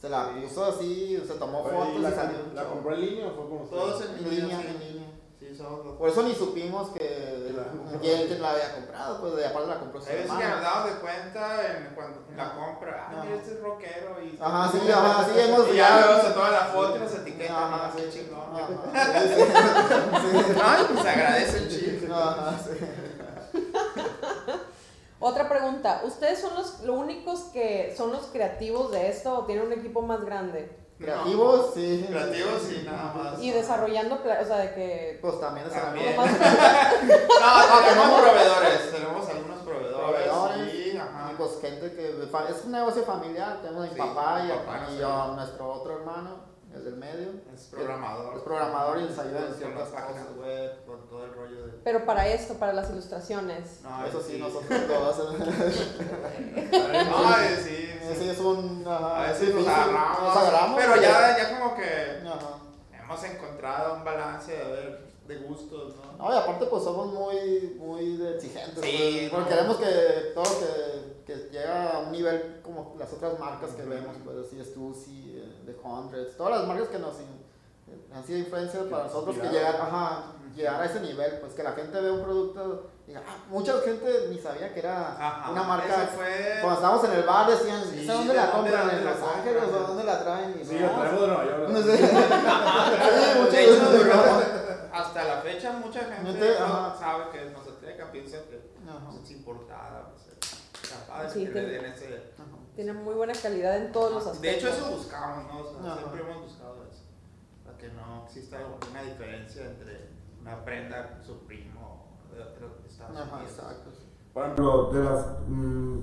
se 0.01 0.09
la 0.09 0.31
puso 0.41 0.65
así, 0.65 1.23
se 1.27 1.35
tomó 1.35 1.61
Oye, 1.61 1.71
fotos 1.71 1.95
¿y 1.95 1.99
y 1.99 2.01
la, 2.01 2.11
salió. 2.13 2.39
la 2.55 2.65
compró 2.65 2.95
en 2.95 3.01
línea 3.03 3.27
o 3.27 3.31
fue 3.35 3.45
con 3.51 3.61
ustedes? 3.61 3.83
todos 3.83 4.05
en, 4.07 4.25
en 4.25 4.31
línea, 4.31 4.59
sí. 4.59 4.67
en 4.69 4.79
línea. 4.89 5.09
Sí, 5.41 5.57
somos 5.57 5.87
los- 5.87 5.97
Por 5.97 6.09
eso 6.11 6.23
ni 6.23 6.35
supimos 6.35 6.91
que 6.91 7.53
La- 7.57 7.99
quién 7.99 8.27
quién 8.29 8.43
la 8.43 8.51
había 8.51 8.75
comprado, 8.75 9.21
pues 9.23 9.37
de 9.37 9.47
aparte 9.47 9.69
la 9.69 9.79
compró 9.81 9.99
su 10.01 10.11
hermano. 10.11 10.61
damos 10.61 10.85
de 10.95 11.01
cuenta 11.01 11.67
en, 11.79 11.95
cuando, 11.95 12.23
en 12.31 12.37
la 12.37 12.55
compra, 12.55 13.07
ah, 13.09 13.23
mira, 13.25 13.37
este 13.37 13.53
es 13.55 13.61
rockero 13.63 14.23
y... 14.23 14.39
Ajá, 14.41 14.71
sí, 14.71 14.91
ajá, 14.91 15.25
sí, 15.25 15.41
hemos 15.41 15.69
Y 15.73 15.77
ya 15.77 16.01
luego 16.07 16.23
se 16.23 16.31
toma 16.35 16.51
la 16.51 16.65
foto 16.67 16.97
y 16.97 16.99
nos 17.01 17.15
etiquetan, 17.15 17.57
Ajá, 17.57 17.91
sí, 17.97 18.03
chingón. 18.13 18.41
Ay, 20.63 20.87
pues 20.93 21.07
agradece 21.07 21.57
el 21.59 21.69
chico. 21.71 22.15
Ajá, 22.15 22.59
sí. 22.63 22.71
Otra 25.23 25.49
pregunta, 25.49 26.03
¿ustedes 26.05 26.41
son 26.41 26.55
los, 26.55 26.81
los 26.81 26.97
únicos 26.97 27.41
que 27.53 27.95
son 27.97 28.13
los 28.13 28.27
creativos 28.27 28.91
de 28.91 29.09
esto 29.09 29.39
o 29.39 29.45
tienen 29.47 29.67
un 29.67 29.73
equipo 29.73 30.01
más 30.03 30.23
grande? 30.25 30.71
Creativos, 31.01 31.71
sí. 31.75 32.05
Creativos 32.09 32.63
sí, 32.63 32.83
nada 32.85 33.13
más. 33.15 33.41
Y 33.41 33.51
desarrollando, 33.51 34.17
o 34.17 34.45
sea, 34.47 34.57
de 34.59 34.75
que... 34.75 35.19
Pues 35.23 35.41
también 35.41 35.67
es 35.67 35.73
También. 35.73 36.15
Nomás- 36.17 36.31
No, 37.41 37.79
tenemos 37.89 38.21
proveedores, 38.21 38.91
tenemos 38.93 39.29
algunos 39.29 39.59
proveedores. 39.61 40.29
Proveedores. 40.29 40.73
Sí, 40.73 40.97
ajá. 40.99 41.31
Y 41.33 41.35
pues 41.37 41.51
gente 41.61 41.93
que 41.95 42.29
fa- 42.31 42.49
es 42.49 42.65
un 42.65 42.73
negocio 42.73 43.03
familiar, 43.05 43.59
tenemos 43.63 43.85
a 43.85 43.89
mi 43.89 43.95
Sí, 43.95 43.99
papá 43.99 44.43
y, 44.45 44.49
papá, 44.51 44.87
y 44.91 44.99
yo, 44.99 45.27
nuestro 45.37 45.73
otro 45.73 45.97
hermano, 46.01 46.50
el 46.75 46.85
del 46.85 46.97
medio. 46.97 47.29
Es 47.55 47.63
programador. 47.71 48.37
Es 48.37 48.43
programador 48.43 48.99
y 49.01 49.03
les 49.05 49.19
ayuda 49.19 49.47
en 49.49 49.55
ciertas 49.55 49.79
las 49.81 49.89
páginas 49.89 50.27
cosas. 50.27 50.39
web, 50.39 50.85
con 50.87 51.09
todo 51.09 51.25
el 51.25 51.35
rollo 51.35 51.67
de... 51.67 51.73
Pero 51.85 52.05
para 52.07 52.29
esto, 52.29 52.55
para 52.55 52.73
las 52.73 52.91
ilustraciones. 52.91 53.81
No, 53.83 54.07
Eso 54.07 54.23
sí, 54.23 54.39
nosotros 54.39 54.71
hacemos. 54.71 55.49
Ay, 56.73 57.57
sí, 57.63 57.87
Sí, 58.11 58.17
sí. 58.19 58.29
es 58.31 58.39
un. 58.41 58.85
ajá, 58.87 59.25
A 59.25 59.33
veces 59.33 59.49
sí, 59.51 59.55
nos 59.55 59.69
agarramos, 59.69 60.81
pero 60.81 60.97
ya, 61.01 61.37
ya 61.39 61.59
como 61.59 61.75
que 61.77 62.21
Ajá. 62.27 62.59
hemos 63.05 63.25
encontrado 63.25 63.95
un 63.95 64.05
balance 64.05 64.53
de, 64.53 64.65
ver, 64.65 65.01
de 65.29 65.37
gustos, 65.39 65.95
¿no? 65.97 66.13
No, 66.29 66.35
y 66.35 66.37
aparte, 66.37 66.67
pues 66.67 66.83
somos 66.83 67.13
muy, 67.13 67.77
muy 67.79 68.21
exigentes. 68.35 68.85
Sí, 68.85 69.29
pues, 69.31 69.31
porque 69.31 69.43
no. 69.45 69.49
queremos 69.57 69.77
que 69.77 70.33
todo 70.35 70.45
que, 70.59 71.20
que 71.31 71.37
llega 71.51 71.93
a 71.93 71.99
un 72.01 72.11
nivel 72.13 72.61
como 72.63 72.95
las 72.99 73.13
otras 73.13 73.39
marcas 73.39 73.71
que 73.73 73.83
vemos, 73.83 74.17
pues 74.25 74.37
así, 74.47 74.63
Stussy, 74.65 75.35
eh, 75.37 75.63
The 75.67 75.77
Hundreds, 75.87 76.37
todas 76.37 76.59
las 76.59 76.67
marcas 76.67 76.89
que 76.89 76.99
nos 76.99 77.21
in- 77.21 77.41
han 78.13 78.25
sido 78.25 78.39
influencia 78.41 78.81
para 78.91 79.05
nosotros 79.05 79.37
que 79.39 79.49
llegar, 79.49 79.77
ajá, 79.77 80.25
llegar 80.57 80.81
a 80.81 80.85
ese 80.85 81.01
nivel, 81.01 81.39
pues 81.41 81.53
que 81.55 81.63
la 81.63 81.73
gente 81.73 82.01
ve 82.01 82.11
un 82.11 82.23
producto 82.23 82.91
y 83.07 83.11
diga, 83.11 83.23
ah, 83.29 83.37
mucha 83.49 83.79
gente 83.81 84.27
ni 84.31 84.39
sabía 84.39 84.73
que 84.73 84.81
era 84.81 85.13
Ajá, 85.13 85.51
una 85.51 85.63
marca. 85.65 86.09
Fue... 86.15 86.59
Cuando 86.61 86.81
estábamos 86.81 87.05
en 87.05 87.13
el 87.13 87.23
bar 87.25 87.51
decían, 87.51 87.83
Sí, 87.85 88.01
¿esa 88.03 88.13
dónde 88.15 88.33
¿de 88.33 88.39
la 88.41 88.51
compran? 88.53 88.91
¿En 88.91 89.05
Los? 89.05 89.17
Ángeles 89.23 89.63
o 89.65 89.79
dónde 89.87 90.05
la 90.05 90.23
traen? 90.25 90.59
Y 90.61 90.65
Sí, 90.65 90.79
la 90.79 90.95
traemos 90.95 91.21
de 91.21 91.27
Nueva 91.29 91.45
York. 91.45 91.69
no 91.69 91.83
sé. 91.83 91.97
Sí, 91.97 92.05
hasta 94.93 95.25
la 95.25 95.37
fecha 95.41 95.73
mucha 95.73 96.01
gente 96.01 96.55
no 96.61 96.97
sabe 96.99 97.25
que 97.33 97.47
es 97.47 97.53
Mazatleca, 97.57 98.11
piensa 98.13 98.39
que 98.49 98.57
es 98.57 99.31
importada. 99.31 100.11
Sí, 101.33 101.45
que 101.47 101.51
te- 101.53 101.63
le 101.63 101.69
den 101.73 101.85
ese... 101.87 102.07
Ajá. 102.39 102.57
Tiene 102.75 102.93
muy 102.93 103.15
buena 103.15 103.33
calidad 103.35 103.77
en 103.77 103.93
todos 103.93 104.13
los 104.13 104.27
aspectos. 104.27 104.43
De 104.43 104.57
hecho, 104.57 104.69
eso 104.69 104.97
buscamos, 104.97 105.53
¿no? 105.53 105.61
O 105.61 105.83
sea, 105.83 105.97
siempre 105.99 106.21
hemos 106.23 106.43
buscado 106.45 106.77
eso. 106.91 107.03
Para 107.65 107.77
que 107.77 107.89
no 107.89 108.25
exista 108.25 108.59
una 108.91 109.03
diferencia 109.03 109.67
entre 109.67 110.09
una 110.41 110.65
prenda 110.65 111.21
su 111.25 111.39
primo 111.47 112.07
de 112.33 112.43
otro 112.43 112.79
Estados 112.89 113.17
Ajá, 113.19 113.43
exacto. 113.43 113.91
Por 114.33 114.45
ejemplo, 114.45 114.93
de 114.93 115.05
las 115.05 115.27
mm, 115.49 115.99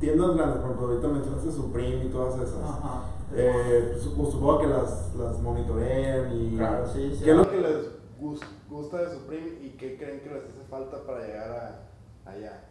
tiendas 0.00 0.34
grandes, 0.36 0.56
por 0.58 0.64
ejemplo, 0.66 0.88
ahorita 0.88 1.08
mencionaste 1.08 1.52
Supreme 1.52 2.04
y 2.04 2.08
todas 2.08 2.34
esas. 2.40 2.60
Ajá. 2.62 3.04
Eh, 3.34 3.96
sup- 3.98 4.30
supongo 4.30 4.58
que 4.58 4.66
las, 4.66 5.14
las 5.14 5.38
monitorean 5.38 6.32
y... 6.36 6.56
Claro, 6.58 6.86
sí, 6.92 7.14
sí. 7.16 7.24
¿Qué 7.24 7.30
es 7.30 7.36
lo 7.36 7.50
que 7.50 7.60
les 7.60 7.86
gus- 8.20 8.40
gusta 8.68 8.98
de 8.98 9.14
Supreme 9.14 9.58
y 9.64 9.70
qué 9.78 9.96
creen 9.96 10.20
que 10.20 10.28
les 10.30 10.44
hace 10.44 10.64
falta 10.68 11.02
para 11.06 11.24
llegar 11.26 11.50
a, 12.26 12.30
allá? 12.30 12.64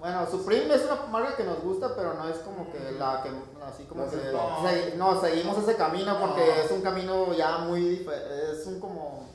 Bueno, 0.00 0.26
Supreme 0.30 0.74
es 0.74 0.84
una 0.86 0.94
marca 1.06 1.36
que 1.36 1.44
nos 1.44 1.60
gusta, 1.62 1.94
pero 1.94 2.14
no 2.14 2.26
es 2.28 2.38
como 2.38 2.72
que 2.72 2.92
la 2.92 3.22
que, 3.22 3.28
así 3.64 3.84
como 3.84 4.04
No 4.06 4.10
que, 4.10 4.94
no, 4.96 5.20
seguimos 5.20 5.58
ese 5.58 5.76
camino 5.76 6.18
porque 6.18 6.40
No. 6.46 6.52
es 6.54 6.70
un 6.70 6.80
camino 6.80 7.32
ya 7.34 7.58
muy 7.58 8.08
es 8.50 8.66
un 8.66 8.80
como, 8.80 9.28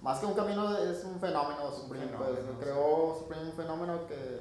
más 0.00 0.18
que 0.20 0.26
un 0.26 0.32
camino, 0.34 0.74
es 0.78 1.04
un 1.04 1.20
fenómeno 1.20 1.70
Supreme, 1.70 2.06
fenómeno, 2.06 2.34
pues, 2.34 2.56
creó 2.60 3.16
Supreme 3.18 3.42
un 3.44 3.52
fenómeno 3.52 4.06
que, 4.06 4.40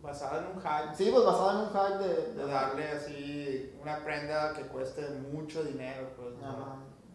basada 0.00 0.38
en 0.38 0.56
un 0.56 0.60
hype. 0.62 0.94
Sí, 0.96 1.10
pues 1.12 1.24
basado 1.24 1.50
en 1.52 1.56
un 1.58 1.68
hype 1.70 1.98
de... 2.08 2.32
De 2.34 2.46
darle 2.52 2.88
así 2.90 3.72
una 3.80 4.04
prenda 4.04 4.52
que 4.52 4.62
cueste 4.62 5.02
mucho 5.32 5.62
dinero, 5.64 6.08
pues. 6.16 6.34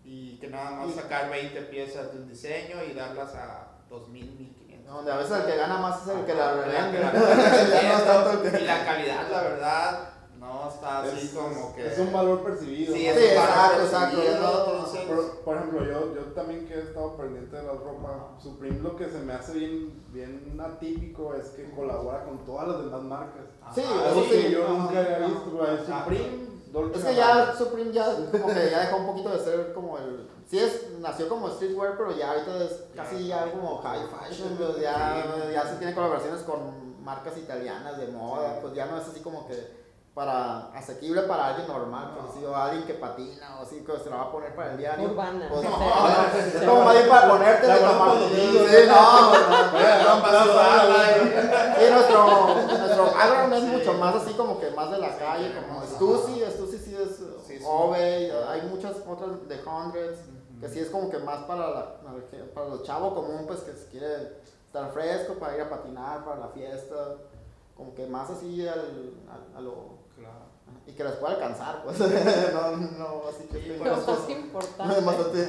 Y 0.05 0.37
que 0.39 0.47
nada 0.49 0.71
más 0.71 0.89
Y- 0.89 0.93
sacar 0.93 1.29
20 1.29 1.61
piezas 1.63 2.13
de 2.13 2.19
un 2.19 2.29
diseño 2.29 2.81
y 2.83 2.93
darlas 2.93 3.33
a 3.35 3.67
2000, 3.89 4.23
1500. 4.37 4.56
Donde 4.87 5.11
a 5.11 5.17
veces 5.17 5.31
el 5.39 5.45
que 5.45 5.57
gana 5.57 5.77
más 5.77 6.01
es 6.01 6.07
el 6.15 6.25
que 6.25 6.33
la 6.33 6.45
Ajá, 6.51 6.61
revende. 6.61 6.99
la-. 6.99 7.11
Y 8.61 8.63
la 8.65 8.85
calidad, 8.85 9.29
la 9.29 9.41
verdad, 9.41 10.09
no 10.39 10.69
está 10.69 11.01
así 11.01 11.25
Es, 11.27 11.33
como 11.33 11.75
que. 11.75 11.87
es 11.87 11.99
un 11.99 12.13
valor 12.13 12.43
percibido. 12.43 12.93
Sí, 12.95 13.05
es 13.07 13.15
Sí, 13.17 13.25
un 13.31 13.35
valor 13.35 13.81
exacto, 13.83 14.17
Por, 15.07 15.39
por 15.43 15.57
ejemplo, 15.57 15.83
yo, 15.85 16.15
yo 16.15 16.21
también 16.33 16.65
que 16.67 16.75
he 16.75 16.81
estado 16.83 17.17
pendiente 17.17 17.55
de 17.55 17.63
la 17.63 17.73
ropa, 17.73 18.29
Supreme 18.41 18.79
lo 18.79 18.95
que 18.95 19.09
se 19.09 19.19
me 19.19 19.33
hace 19.33 19.53
bien, 19.53 20.03
bien 20.13 20.59
atípico 20.59 21.33
es 21.33 21.49
que 21.49 21.69
colabora 21.71 22.23
con 22.23 22.45
todas 22.45 22.67
las 22.69 22.79
demás 22.85 23.01
marcas. 23.03 23.43
Sí, 23.75 23.81
Ajá, 23.83 24.09
Algo 24.09 24.23
sí, 24.23 24.29
que 24.29 24.51
yo 24.51 24.67
nunca 24.69 24.99
había 24.99 25.17
visto. 25.19 25.67
Supreme, 25.85 26.47
Dolce 26.71 26.99
Es 26.99 27.05
que 27.05 27.15
Gabbana. 27.15 27.51
ya 27.51 27.57
Supreme 27.57 27.91
ya 27.91 28.05
como 28.31 28.47
que 28.47 28.69
ya 28.69 28.79
dejó 28.79 28.97
un 28.97 29.07
poquito 29.07 29.29
de 29.29 29.39
ser 29.39 29.73
como 29.73 29.97
el... 29.97 30.27
Sí 30.49 30.59
es, 30.59 30.89
nació 30.99 31.27
como 31.27 31.49
streetwear, 31.49 31.97
pero 31.97 32.15
ya 32.15 32.31
ahorita 32.31 32.63
es 32.63 32.83
casi 32.95 33.27
ya 33.27 33.51
como 33.51 33.77
high 33.79 34.07
fashion, 34.07 34.55
pues 34.57 34.79
ya, 34.79 35.25
ya 35.51 35.67
se 35.67 35.75
tiene 35.75 35.93
colaboraciones 35.93 36.41
con 36.41 37.03
marcas 37.03 37.37
italianas 37.37 37.97
de 37.97 38.07
moda, 38.07 38.59
pues 38.61 38.73
ya 38.73 38.85
no 38.85 38.97
es 38.97 39.07
así 39.07 39.19
como 39.21 39.47
que 39.47 39.87
para 40.17 40.69
asequible 40.73 41.21
para 41.21 41.49
alguien 41.49 41.67
normal, 41.67 42.09
pues 42.19 42.33
sí, 42.33 42.43
o 42.43 42.55
alguien 42.55 42.87
que 42.87 42.95
patina 42.95 43.59
o 43.59 43.61
así 43.61 43.85
que 43.85 43.99
se 43.99 44.09
la 44.09 44.15
va 44.15 44.21
a 44.23 44.31
poner 44.31 44.55
para 44.55 44.71
el 44.71 44.77
diario. 44.79 45.09
Urbana. 45.11 45.47
Pues, 45.47 45.63
no, 45.63 45.69
es 46.35 46.63
como 46.67 46.85
más 46.85 46.93
bien 46.95 47.07
para 47.07 47.29
ponerte 47.29 47.67
La 47.67 47.75
de 47.75 47.81
tomar. 47.81 48.17
Sí, 48.17 48.59
no, 48.87 49.31
no, 49.31 49.69
No, 50.01 50.27
Sí, 51.77 51.85
nuestro, 51.91 52.55
nuestro 52.79 53.05
background 53.05 53.53
es 53.53 53.63
mucho 53.63 53.93
más 53.93 54.15
así 54.15 54.33
como 54.33 54.59
que 54.59 54.71
más 54.71 54.89
de 54.89 54.97
la 54.97 55.15
calle, 55.17 55.53
como. 55.53 55.85
Stussy, 55.85 56.36
Ove, 57.67 58.31
hay 58.47 58.61
muchas 58.69 58.95
otras 59.07 59.47
de 59.47 59.59
Hundreds, 59.63 60.19
que 60.59 60.69
sí 60.69 60.79
es 60.79 60.89
como 60.89 61.09
que 61.09 61.19
más 61.19 61.43
para, 61.45 61.69
la, 61.69 61.95
para 62.53 62.69
los 62.69 62.83
chavos 62.83 63.13
común, 63.13 63.43
pues 63.45 63.59
que 63.61 63.73
se 63.73 63.87
quiere 63.87 64.37
estar 64.65 64.91
fresco, 64.91 65.33
para 65.35 65.55
ir 65.55 65.61
a 65.61 65.69
patinar, 65.69 66.23
para 66.25 66.39
la 66.39 66.47
fiesta, 66.49 67.15
como 67.75 67.93
que 67.93 68.07
más 68.07 68.29
así 68.29 68.67
al, 68.67 68.79
al- 69.29 69.55
a 69.57 69.61
lo... 69.61 69.97
Claro. 70.15 70.47
Y 70.85 70.91
que 70.93 71.03
les 71.03 71.13
pueda 71.13 71.33
alcanzar, 71.35 71.83
pues, 71.83 71.99
no, 72.53 72.77
no, 72.77 73.21
así 73.29 73.47
que... 73.49 73.61
Sí, 73.61 73.77
Lo 73.77 73.85
más 73.95 74.07
no, 74.07 74.29
importante. 74.29 75.01
bastante. 75.05 75.47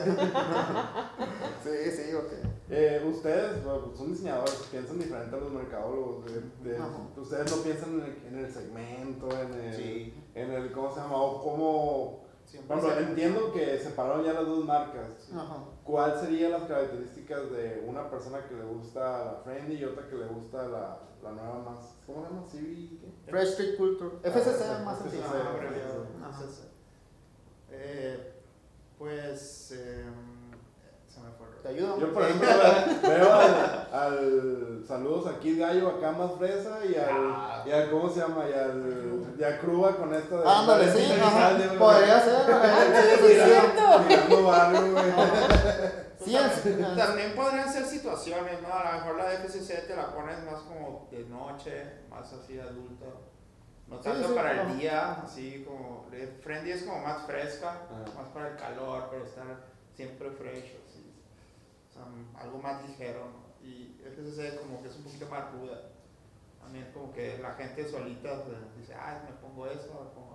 sí, 1.64 1.90
sí, 1.90 2.14
ok. 2.14 2.32
Eh, 2.70 3.02
ustedes 3.10 3.64
bueno, 3.64 3.86
pues, 3.86 3.98
son 3.98 4.12
diseñadores, 4.12 4.54
piensan 4.70 4.98
diferente 4.98 5.34
a 5.34 5.38
los 5.40 5.50
mercadólogos. 5.52 6.26
de- 6.26 6.70
de- 6.70 6.80
ustedes 7.16 7.56
no 7.56 7.62
piensan 7.62 7.94
en 7.94 8.00
el, 8.04 8.26
en 8.26 8.44
el 8.44 8.52
segmento, 8.52 9.28
en 9.30 9.54
el, 9.54 9.74
Sí. 9.74 10.14
En 10.42 10.52
el, 10.52 10.72
¿cómo 10.72 10.90
se 10.92 11.00
llama? 11.00 11.16
O 11.16 11.42
cómo... 11.42 12.28
Siempre 12.44 12.76
Bueno, 12.80 12.98
entiendo 13.00 13.52
que 13.52 13.78
separaron 13.78 14.24
ya 14.24 14.32
las 14.32 14.46
dos 14.46 14.64
marcas. 14.64 15.28
Ajá. 15.34 15.64
¿Cuál 15.84 16.18
serían 16.18 16.52
las 16.52 16.62
características 16.62 17.50
de 17.50 17.84
una 17.86 18.08
persona 18.08 18.46
que 18.48 18.54
le 18.54 18.64
gusta 18.64 19.00
la 19.24 19.40
Friendly 19.44 19.76
y 19.76 19.84
otra 19.84 20.08
que 20.08 20.14
le 20.16 20.24
gusta 20.28 20.62
la, 20.66 20.98
la 21.22 21.32
nueva 21.32 21.58
más? 21.58 21.96
¿Cómo 22.06 22.22
se 22.24 22.28
llama? 22.30 22.46
¿qué? 23.26 23.30
Fresh 23.30 23.48
Street 23.50 23.76
Culture. 23.76 24.10
FCC 24.22 24.62
Ah, 24.64 24.82
más 24.82 24.96
FCC. 24.98 25.10
sencillo. 25.10 25.24
Ah, 25.44 25.50
abreviado. 25.50 26.06
Ajá. 26.24 26.38
Sí, 26.40 26.44
sí. 26.48 26.62
Eh, 27.70 28.32
pues. 28.98 29.72
em, 29.72 30.50
se 31.06 31.20
me 31.20 31.30
fue. 31.32 31.47
el 31.47 31.47
¿Te 31.62 31.68
ayudo? 31.70 31.98
Yo, 31.98 32.12
por 32.12 32.22
ejemplo, 32.22 32.48
ve- 32.48 33.08
veo 33.08 33.32
al, 33.32 33.88
al- 33.92 34.84
Saludos 34.86 35.26
a 35.26 35.38
Kid 35.40 35.60
Gallo, 35.60 35.88
acá 35.88 36.12
más 36.12 36.30
fresa 36.38 36.78
y 36.88 36.94
al, 36.94 37.08
Ah. 37.10 37.62
y 37.66 37.70
al. 37.72 37.90
¿Cómo 37.90 38.08
se 38.08 38.20
llama? 38.20 38.44
Y 38.48 38.52
al. 38.54 39.34
Y 39.38 39.44
a 39.44 39.58
Cruba 39.58 39.96
con 39.96 40.14
esto 40.14 40.40
de. 40.40 40.48
Ándale, 40.48 40.90
sí, 40.92 41.12
de 41.12 41.20
ajá. 41.20 41.56
Podría 41.78 42.20
ser. 42.20 43.18
sí. 43.18 43.34
cierto. 43.34 43.98
Mirando 44.08 44.42
barrio, 44.44 44.92
güey. 44.92 45.12
Sí, 46.24 46.36
es- 46.36 46.96
También 46.96 47.34
podrían 47.34 47.72
ser 47.72 47.84
situaciones, 47.84 48.62
¿no? 48.62 48.72
A 48.72 48.84
lo 48.92 48.98
mejor 48.98 49.16
la 49.16 49.32
FCC 49.34 49.86
te 49.86 49.96
la 49.96 50.12
pones 50.14 50.42
más 50.44 50.60
como 50.62 51.08
de 51.10 51.24
noche, 51.24 51.84
más 52.10 52.32
así 52.32 52.58
adulto. 52.58 53.24
No 53.88 53.96
tanto 54.00 54.28
sí, 54.28 54.34
para 54.34 54.52
claro. 54.52 54.68
el 54.70 54.78
día, 54.78 55.12
así 55.24 55.64
como. 55.66 56.06
Friendly 56.42 56.72
es 56.72 56.82
como 56.84 56.98
más 57.02 57.22
fresca, 57.26 57.82
más 58.16 58.28
para 58.28 58.48
el 58.48 58.56
calor, 58.56 59.08
para 59.10 59.24
estar 59.24 59.46
siempre 59.94 60.30
fresh, 60.30 60.76
sea, 61.98 62.42
algo 62.42 62.58
más 62.58 62.86
ligero, 62.88 63.20
¿no? 63.26 63.66
Y 63.66 64.00
FCC 64.04 64.60
como 64.60 64.80
que 64.82 64.88
es 64.88 64.96
un 64.96 65.04
poquito 65.04 65.26
más 65.28 65.52
ruda. 65.52 65.82
También 66.60 66.90
como 66.92 67.12
que 67.12 67.38
la 67.38 67.52
gente 67.52 67.88
solita 67.88 68.42
pues, 68.44 68.56
dice, 68.78 68.94
ah, 68.94 69.22
me 69.24 69.32
pongo 69.36 69.66
eso, 69.66 69.88
me 69.88 70.10
pongo. 70.14 70.28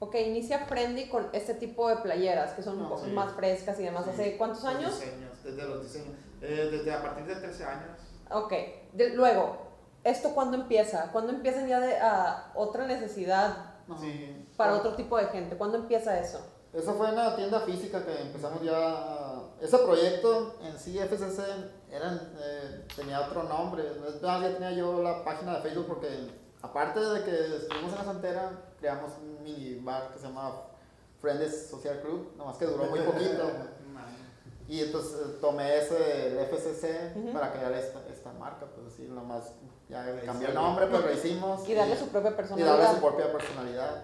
Ok, 0.00 0.14
inicia 0.16 0.58
Friendly 0.66 1.08
con 1.08 1.28
este 1.32 1.54
tipo 1.54 1.88
de 1.88 1.96
playeras 1.96 2.52
que 2.52 2.62
son 2.62 2.78
un 2.78 2.86
Ah, 2.86 2.88
poco 2.90 3.04
sí. 3.04 3.10
más 3.12 3.32
frescas 3.32 3.78
y 3.80 3.84
demás. 3.84 4.04
Sí, 4.04 4.10
¿Hace 4.10 4.36
cuántos 4.36 4.64
años? 4.64 5.00
diseños, 5.00 5.42
desde 5.42 5.62
los 5.64 5.82
diseños. 5.82 6.14
Eh, 6.42 6.68
desde 6.70 6.92
a 6.92 7.00
partir 7.02 7.24
de 7.26 7.36
13 7.36 7.64
años. 7.64 7.98
Ok, 8.30 8.52
de- 8.92 9.10
luego, 9.14 9.56
¿esto 10.02 10.34
cuándo 10.34 10.56
empieza? 10.58 11.10
¿Cuándo 11.12 11.32
empiezan 11.32 11.66
ya 11.68 11.80
de 11.80 11.96
a 11.98 12.50
otra 12.54 12.86
necesidad. 12.86 13.70
Sí. 14.00 14.46
para 14.56 14.74
otro 14.76 14.94
tipo 14.94 15.16
de 15.18 15.26
gente? 15.26 15.56
¿Cuándo 15.56 15.76
empieza 15.78 16.18
eso? 16.18 16.40
Eso 16.72 16.94
fue 16.94 17.08
en 17.10 17.16
la 17.16 17.36
tienda 17.36 17.60
física 17.60 18.02
que 18.04 18.18
empezamos 18.20 18.62
ya. 18.62 18.72
Ese 19.64 19.78
proyecto 19.78 20.56
en 20.62 20.78
sí, 20.78 20.98
FCC, 20.98 21.40
eran, 21.90 22.20
eh, 22.38 22.86
tenía 22.94 23.22
otro 23.22 23.44
nombre. 23.44 23.82
Ya 24.20 24.52
tenía 24.52 24.72
yo 24.72 25.02
la 25.02 25.24
página 25.24 25.54
de 25.54 25.62
Facebook 25.62 25.86
porque, 25.86 26.08
aparte 26.60 27.00
de 27.00 27.24
que 27.24 27.56
estuvimos 27.56 27.92
en 27.92 27.98
la 27.98 28.04
santera, 28.04 28.50
creamos 28.78 29.12
un 29.22 29.42
mini 29.42 29.76
bar 29.76 30.12
que 30.12 30.18
se 30.18 30.26
llama 30.26 30.52
Friends 31.18 31.70
Social 31.70 32.02
Club, 32.02 32.34
nomás 32.36 32.58
que 32.58 32.66
duró 32.66 32.84
muy 32.84 33.00
poquito. 33.10 33.52
Y 34.68 34.82
entonces 34.82 35.12
eh, 35.14 35.38
tomé 35.40 35.78
ese 35.78 36.26
el 36.26 36.38
FCC 36.46 37.16
Ujú. 37.16 37.32
para 37.32 37.50
crear 37.50 37.72
esta, 37.72 38.00
esta 38.12 38.32
marca, 38.32 38.66
pues 38.66 38.92
así, 38.92 39.04
nomás 39.04 39.44
ya 39.88 40.02
Ahí 40.02 40.26
cambió 40.26 40.48
el 40.48 40.54
nombre, 40.54 40.86
pues 40.88 41.04
lo 41.06 41.12
hicimos. 41.12 41.66
Y 41.66 41.72
darle 41.72 41.96
su 41.96 42.08
propia 42.08 42.28
y 42.28 42.32
darle 42.32 42.36
personalidad. 42.36 42.94
su 42.94 43.00
propia 43.00 43.32
personalidad. 43.32 44.02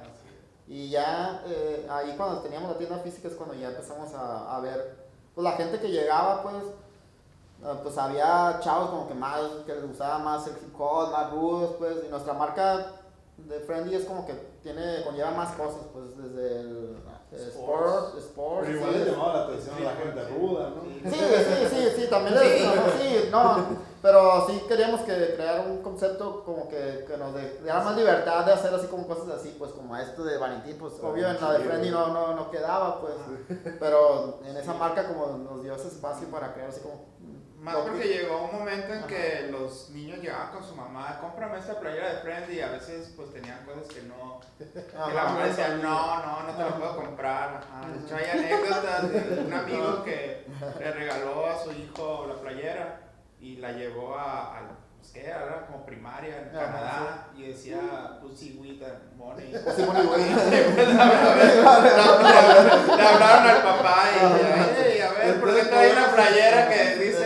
Y 0.67 0.89
ya 0.89 1.43
eh, 1.47 1.87
ahí 1.91 2.15
cuando 2.17 2.41
teníamos 2.41 2.71
la 2.71 2.79
tienda 2.79 2.99
física 3.01 3.29
es 3.29 3.35
cuando 3.35 3.55
ya 3.55 3.69
empezamos 3.69 4.15
a, 4.15 4.57
a 4.57 4.61
ver, 4.61 5.10
pues 5.41 5.53
la 5.53 5.57
gente 5.57 5.81
que 5.81 5.91
llegaba, 5.91 6.43
pues, 6.43 6.55
eh, 6.55 7.81
pues 7.83 7.97
había 7.97 8.61
chavos 8.61 8.91
como 8.91 9.09
que 9.09 9.15
más, 9.15 9.41
que 9.65 9.75
les 9.75 9.87
gustaba 9.87 10.19
más 10.19 10.47
el 10.47 10.53
hip 10.53 10.79
hop, 10.79 11.13
más 11.13 11.31
rudos, 11.31 11.77
pues, 11.79 11.97
y 12.07 12.11
nuestra 12.11 12.35
marca 12.35 12.93
de 13.39 13.61
Friendly 13.61 13.97
es 13.97 14.05
como 14.05 14.27
que 14.27 14.35
tiene, 14.63 15.03
conlleva 15.03 15.31
más 15.31 15.55
cosas, 15.55 15.81
pues, 15.95 16.15
desde 16.17 16.61
el 16.61 16.90
eh, 17.33 17.49
sport, 17.49 18.19
sport, 18.19 18.65
Pero 18.67 18.77
igual 18.79 18.93
sí. 18.93 18.99
le 18.99 19.11
llamaba 19.11 19.35
la 19.37 19.43
atención 19.45 19.77
a 19.77 19.81
la 19.81 19.93
gente 19.93 20.29
ruda, 20.29 20.71
¿no? 20.71 20.83
Sí, 21.11 21.19
sí, 21.19 21.67
sí, 21.71 21.89
sí, 22.03 22.07
también 22.11 22.35
les, 22.39 22.61
sí, 22.63 23.29
no, 23.31 23.91
pero 24.03 24.47
sí 24.49 24.63
queríamos 24.67 25.01
que 25.03 25.35
crear 25.37 25.61
un 25.69 25.83
concepto 25.83 26.43
como 26.45 26.69
que, 26.69 27.05
que 27.07 27.17
nos 27.17 27.35
diera 27.35 27.81
más 27.83 27.97
libertad 27.97 28.45
de 28.47 28.53
hacer 28.53 28.75
así 28.75 28.87
como 28.87 29.07
cosas 29.07 29.29
así, 29.29 29.55
pues 29.59 29.71
como 29.73 29.97
esto 29.97 30.25
de 30.25 30.39
Valentín, 30.39 30.77
pues 30.79 30.95
Ah, 31.03 31.07
obvio 31.09 31.29
en 31.29 31.41
la 31.41 31.53
de 31.53 31.59
sí, 31.59 31.65
güey. 31.69 31.91
no, 31.91 32.09
no, 32.09 32.35
no 32.35 32.51
quedaba, 32.51 33.01
pues, 33.01 33.15
pero 33.79 34.41
en 34.45 34.57
esa 34.57 34.75
marca 34.75 35.07
como 35.07 35.27
nos 35.39 35.63
dio 35.63 35.75
ese 35.75 35.89
espacio 35.89 36.29
para 36.29 36.53
crear 36.55 36.69
así 36.71 36.81
como... 36.81 37.11
Más 37.61 37.77
porque 37.77 38.01
que- 38.01 38.09
llegó 38.09 38.45
un 38.45 38.59
momento 38.59 38.93
en 38.95 38.99
Ajá. 39.01 39.07
que 39.07 39.49
los 39.51 39.91
niños 39.91 40.19
llegaban 40.21 40.51
con 40.51 40.65
su 40.65 40.75
mamá, 40.75 41.19
cómprame 41.21 41.59
esta 41.59 41.79
playera 41.79 42.15
de 42.15 42.21
Friendly 42.21 42.57
y 42.57 42.61
a 42.63 42.71
veces 42.71 43.13
pues 43.15 43.33
tenían 43.35 43.65
cosas 43.67 43.87
que 43.95 44.03
no, 44.03 44.41
que 44.59 44.97
Ajá. 44.97 45.13
la 45.13 45.25
mamá 45.25 45.45
decía, 45.45 45.69
no, 45.83 46.23
no, 46.25 46.43
no 46.45 46.53
te 46.57 46.63
la 46.63 46.77
puedo 46.77 46.97
comprar. 46.97 47.61
Ajá. 47.63 47.87
De 47.89 47.99
hecho 48.07 48.17
hay 48.17 48.39
anécdotas 48.39 49.13
de 49.13 49.41
un 49.47 49.53
amigo 49.63 50.03
que 50.05 50.47
le 50.79 50.91
regaló 50.93 51.47
a 51.47 51.63
su 51.63 51.71
hijo 51.73 52.27
la 52.29 52.41
playera 52.41 53.01
y 53.41 53.57
la 53.57 53.73
llevó 53.73 54.17
a, 54.17 54.57
a 54.57 54.61
pues, 54.99 55.13
¿qué 55.13 55.27
era? 55.27 55.67
Como 55.67 55.85
primaria 55.87 56.39
en 56.39 56.49
Canadá 56.51 57.29
y 57.35 57.43
decía 57.49 58.19
Pussy 58.21 58.59
with 58.61 58.83
money. 59.17 59.51
Muy 59.51 60.07
bueno. 60.07 60.37
Le 62.97 63.03
hablaron 63.07 63.49
al 63.51 63.63
papá 63.63 64.05
y 64.15 64.19
decía, 64.27 64.87
"Ey, 64.87 65.01
a 65.01 65.11
ver, 65.13 65.41
¿por 65.41 65.55
qué 65.55 65.65
trae 65.65 65.93
una 65.93 66.07
playera 66.13 66.69
que 66.69 66.97
dice 66.97 67.20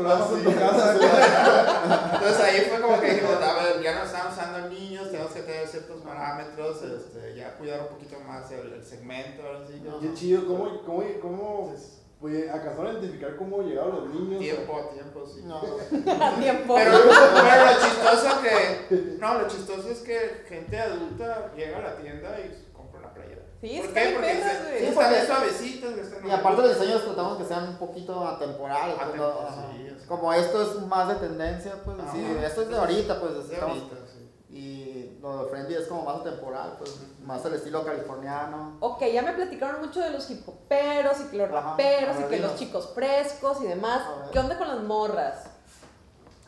en 0.00 0.44
tu 0.44 0.54
casa. 0.54 0.94
Entonces 2.14 2.40
ahí 2.40 2.60
fue 2.68 2.80
como 2.80 3.00
que 3.00 3.14
dijimos, 3.14 3.42
a 3.42 3.62
ver, 3.62 3.82
ya 3.82 3.94
no 3.94 4.04
estamos 4.04 4.32
usando 4.32 4.68
niños, 4.68 5.10
tenemos 5.10 5.32
que 5.32 5.42
tener 5.42 5.66
ciertos 5.66 6.02
parámetros, 6.02 6.82
este, 6.82 7.34
ya 7.36 7.56
cuidar 7.56 7.80
un 7.82 7.88
poquito 7.88 8.18
más 8.20 8.50
el, 8.52 8.72
el 8.72 8.84
segmento, 8.84 9.42
así, 9.62 9.80
No. 9.80 10.00
Qué 10.00 10.14
chido, 10.14 10.46
¿cómo, 10.46 10.82
cómo, 10.82 11.02
cómo 11.20 11.74
pues, 12.20 12.50
alcanzaron 12.50 12.88
a 12.88 12.98
identificar 12.98 13.36
cómo 13.36 13.62
llegaron 13.62 13.96
los 13.96 14.14
niños? 14.14 14.40
tiempo, 14.40 14.90
tiempo, 14.92 15.26
sí. 15.26 15.42
No, 15.44 15.60
tiempo. 16.40 16.74
Pero, 16.74 16.92
pero 17.00 17.64
lo 17.66 17.80
chistoso 17.80 18.42
que, 18.42 19.16
no, 19.18 19.34
lo 19.38 19.48
chistoso 19.48 19.90
es 19.90 19.98
que 20.00 20.44
gente 20.48 20.78
adulta 20.78 21.52
llega 21.56 21.78
a 21.78 21.82
la 21.82 21.96
tienda 21.96 22.38
y 22.40 22.72
compra 22.72 23.00
con 23.00 23.02
la 23.02 23.14
playera. 23.14 23.42
Sí, 23.60 23.76
¿Por 23.76 23.86
está 23.88 24.00
qué? 24.00 24.06
bien 24.08 24.14
Porque 24.14 24.32
se- 24.32 24.40
güey. 24.40 24.72
sí, 24.72 24.78
Sí, 24.78 24.84
están 24.86 24.94
porque- 24.94 25.26
suavecitos, 25.26 25.92
están 25.98 26.26
Y 26.26 26.30
aparte 26.30 26.62
los 26.62 26.78
diseños 26.78 27.04
tratamos 27.04 27.38
que 27.38 27.44
sean 27.44 27.68
un 27.68 27.76
poquito 27.76 28.26
atemporales. 28.26 28.96
pues, 28.96 29.16
no- 29.16 29.24
Atempo- 29.28 29.46
ajá. 29.48 29.66
sí. 29.72 30.06
Como 30.08 30.32
esto 30.32 30.62
es 30.62 30.86
más 30.86 31.08
de 31.08 31.14
tendencia, 31.16 31.74
pues 31.84 31.98
Ajá. 32.00 32.12
sí, 32.12 32.26
esto 32.44 32.62
es 32.62 32.68
de 32.70 32.76
ahorita, 32.78 33.20
pues 33.20 33.34
De 33.48 33.54
estamos- 33.54 33.78
ahorita, 33.78 33.96
sí. 34.06 34.26
Y 34.52 35.18
lo 35.20 35.44
de 35.44 35.50
Friendly 35.50 35.74
es 35.74 35.86
como 35.86 36.02
más 36.04 36.16
atemporal, 36.22 36.74
pues 36.78 36.96
más 37.22 37.44
el 37.44 37.54
estilo 37.54 37.84
californiano. 37.84 38.78
Ok, 38.80 39.04
ya 39.12 39.22
me 39.22 39.32
platicaron 39.34 39.80
mucho 39.84 40.00
de 40.00 40.10
los 40.10 40.28
hip 40.30 40.48
hoperos 40.48 41.20
y 41.20 41.24
que 41.24 41.36
los 41.36 41.50
Ajá, 41.50 41.60
raperos 41.70 42.16
y 42.20 42.24
que 42.24 42.38
los 42.40 42.56
chicos 42.56 42.90
frescos 42.94 43.58
y 43.62 43.66
demás. 43.66 44.02
¿Qué 44.32 44.38
onda 44.38 44.56
con 44.58 44.66
las 44.68 44.80
morras? 44.80 45.44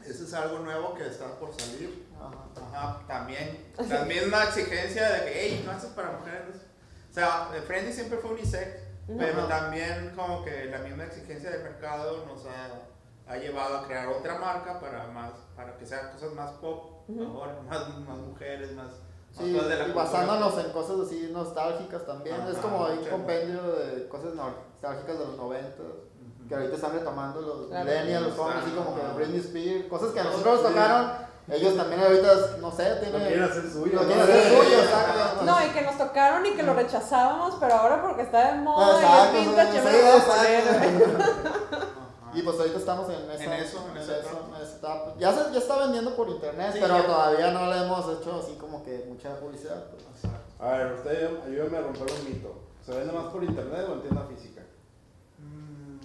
Ese 0.05 0.25
es 0.25 0.35
algo 0.35 0.59
nuevo 0.61 0.95
que 0.95 1.07
está 1.07 1.27
por 1.39 1.53
salir. 1.61 2.09
Ajá. 2.19 2.67
Ajá, 2.75 3.01
también. 3.07 3.73
La 3.89 4.05
misma 4.05 4.45
exigencia 4.45 5.09
de 5.13 5.25
que, 5.25 5.33
hey, 5.35 5.63
no 5.65 5.71
haces 5.73 5.91
para 5.91 6.11
mujeres. 6.13 6.57
O 7.13 7.15
sea, 7.15 7.51
Friendly 7.67 7.93
siempre 7.93 8.17
fue 8.17 8.31
unisex, 8.31 8.69
pero 9.19 9.45
también 9.45 10.15
como 10.17 10.43
que 10.43 10.65
la 10.65 10.79
misma 10.79 11.05
exigencia 11.05 11.51
del 11.51 11.63
mercado 11.63 12.25
nos 12.25 12.47
ha, 12.47 13.31
ha 13.31 13.37
llevado 13.37 13.77
a 13.77 13.87
crear 13.87 14.09
otra 14.09 14.39
marca 14.39 14.81
para 14.81 15.09
más 15.09 15.33
para 15.55 15.77
que 15.77 15.85
sean 15.85 16.11
cosas 16.13 16.33
más 16.33 16.53
pop, 16.53 17.05
Ujú. 17.09 17.23
ahora, 17.23 17.59
más, 17.69 17.99
más 17.99 18.17
mujeres, 18.17 18.73
más, 18.73 18.89
Sí, 19.31 19.53
cosas 19.53 19.69
de 19.69 19.77
la 19.77 19.89
y 19.89 19.93
basándonos 19.93 20.59
en 20.59 20.71
cosas 20.73 21.01
así 21.01 21.31
nostálgicas 21.31 22.07
también. 22.07 22.41
Ajá, 22.41 22.51
es 22.51 22.57
como 22.59 22.87
hay 22.87 22.97
un 22.99 23.05
compendio 23.05 23.63
de 23.63 24.09
cosas 24.09 24.35
nostálgicas 24.35 25.19
de 25.19 25.25
los 25.27 25.37
90 25.37 25.83
Ujú. 25.83 26.49
que 26.49 26.55
ahorita 26.55 26.75
están 26.77 26.93
retomando 26.93 27.41
los 27.43 27.69
millennials, 27.69 28.29
los 28.29 28.37
jóvenes, 28.37 28.63
así 28.63 28.73
como 28.75 28.95
que. 28.95 29.03
Britney 29.17 29.41
Spears, 29.41 29.89
cosas 29.89 30.13
que 30.13 30.21
a 30.21 30.25
nosotros 30.25 30.63
nos 30.63 30.73
tocaron. 30.73 31.32
Ellos 31.49 31.77
también 31.77 32.01
ahorita, 32.01 32.29
no 32.61 32.71
sé, 32.71 32.89
Lo 32.91 33.01
tienen. 33.01 33.21
quieren 33.27 33.43
hacer 33.43 33.71
suyo. 33.71 33.95
Lo 33.97 34.03
¿no? 34.03 34.07
quieren 34.07 34.23
hacer 34.23 34.45
suyo, 34.59 34.79
exacto. 34.83 35.43
No, 35.45 35.67
y 35.67 35.71
que 35.71 35.83
nos 35.83 35.99
tocaron 35.99 36.47
y 36.47 36.51
que 36.53 36.63
lo 36.63 36.75
rechazábamos, 36.75 37.57
pero 37.59 37.75
ahora 37.75 38.01
porque 38.01 38.23
está 38.23 38.53
de 38.53 38.59
moda 38.61 39.01
Exacto, 39.01 39.37
y 39.37 39.41
es 39.41 39.47
vintage, 39.49 39.73
sí, 39.73 39.97
exacto. 39.97 41.43
Y 42.35 42.43
pues 42.43 42.59
ahorita 42.59 42.79
estamos 42.79 43.09
en 43.11 43.31
esa, 43.31 43.45
En 43.45 43.53
eso, 43.63 43.85
en 43.91 43.97
en 43.97 44.03
esa 44.03 44.17
etapa. 44.77 45.15
Ya, 45.19 45.33
se, 45.33 45.53
ya 45.53 45.59
está 45.59 45.79
vendiendo 45.81 46.17
por 46.17 46.29
internet, 46.31 46.71
Sí, 46.73 46.79
pero 46.81 46.97
ya. 46.97 47.07
todavía 47.07 47.51
no 47.51 47.67
le 47.67 47.83
hemos 47.83 48.19
hecho 48.19 48.41
así 48.43 48.55
como 48.55 48.83
que 48.83 49.05
mucha 49.09 49.39
publicidad. 49.39 49.85
pues. 49.91 50.03
Exacto. 50.25 50.65
A 50.65 50.71
ver, 50.79 50.93
usted 50.95 51.29
ayúdeme 51.45 51.77
a 51.79 51.81
romper 51.83 52.07
un 52.11 52.25
mito. 52.33 52.55
¿Se 52.87 52.93
vende 52.93 53.13
más 53.13 53.27
por 53.27 53.45
internet 53.45 53.85
o 53.89 53.93
en 53.95 54.01
tienda 54.03 54.23
física? 54.35 54.63
Mm, 55.39 55.99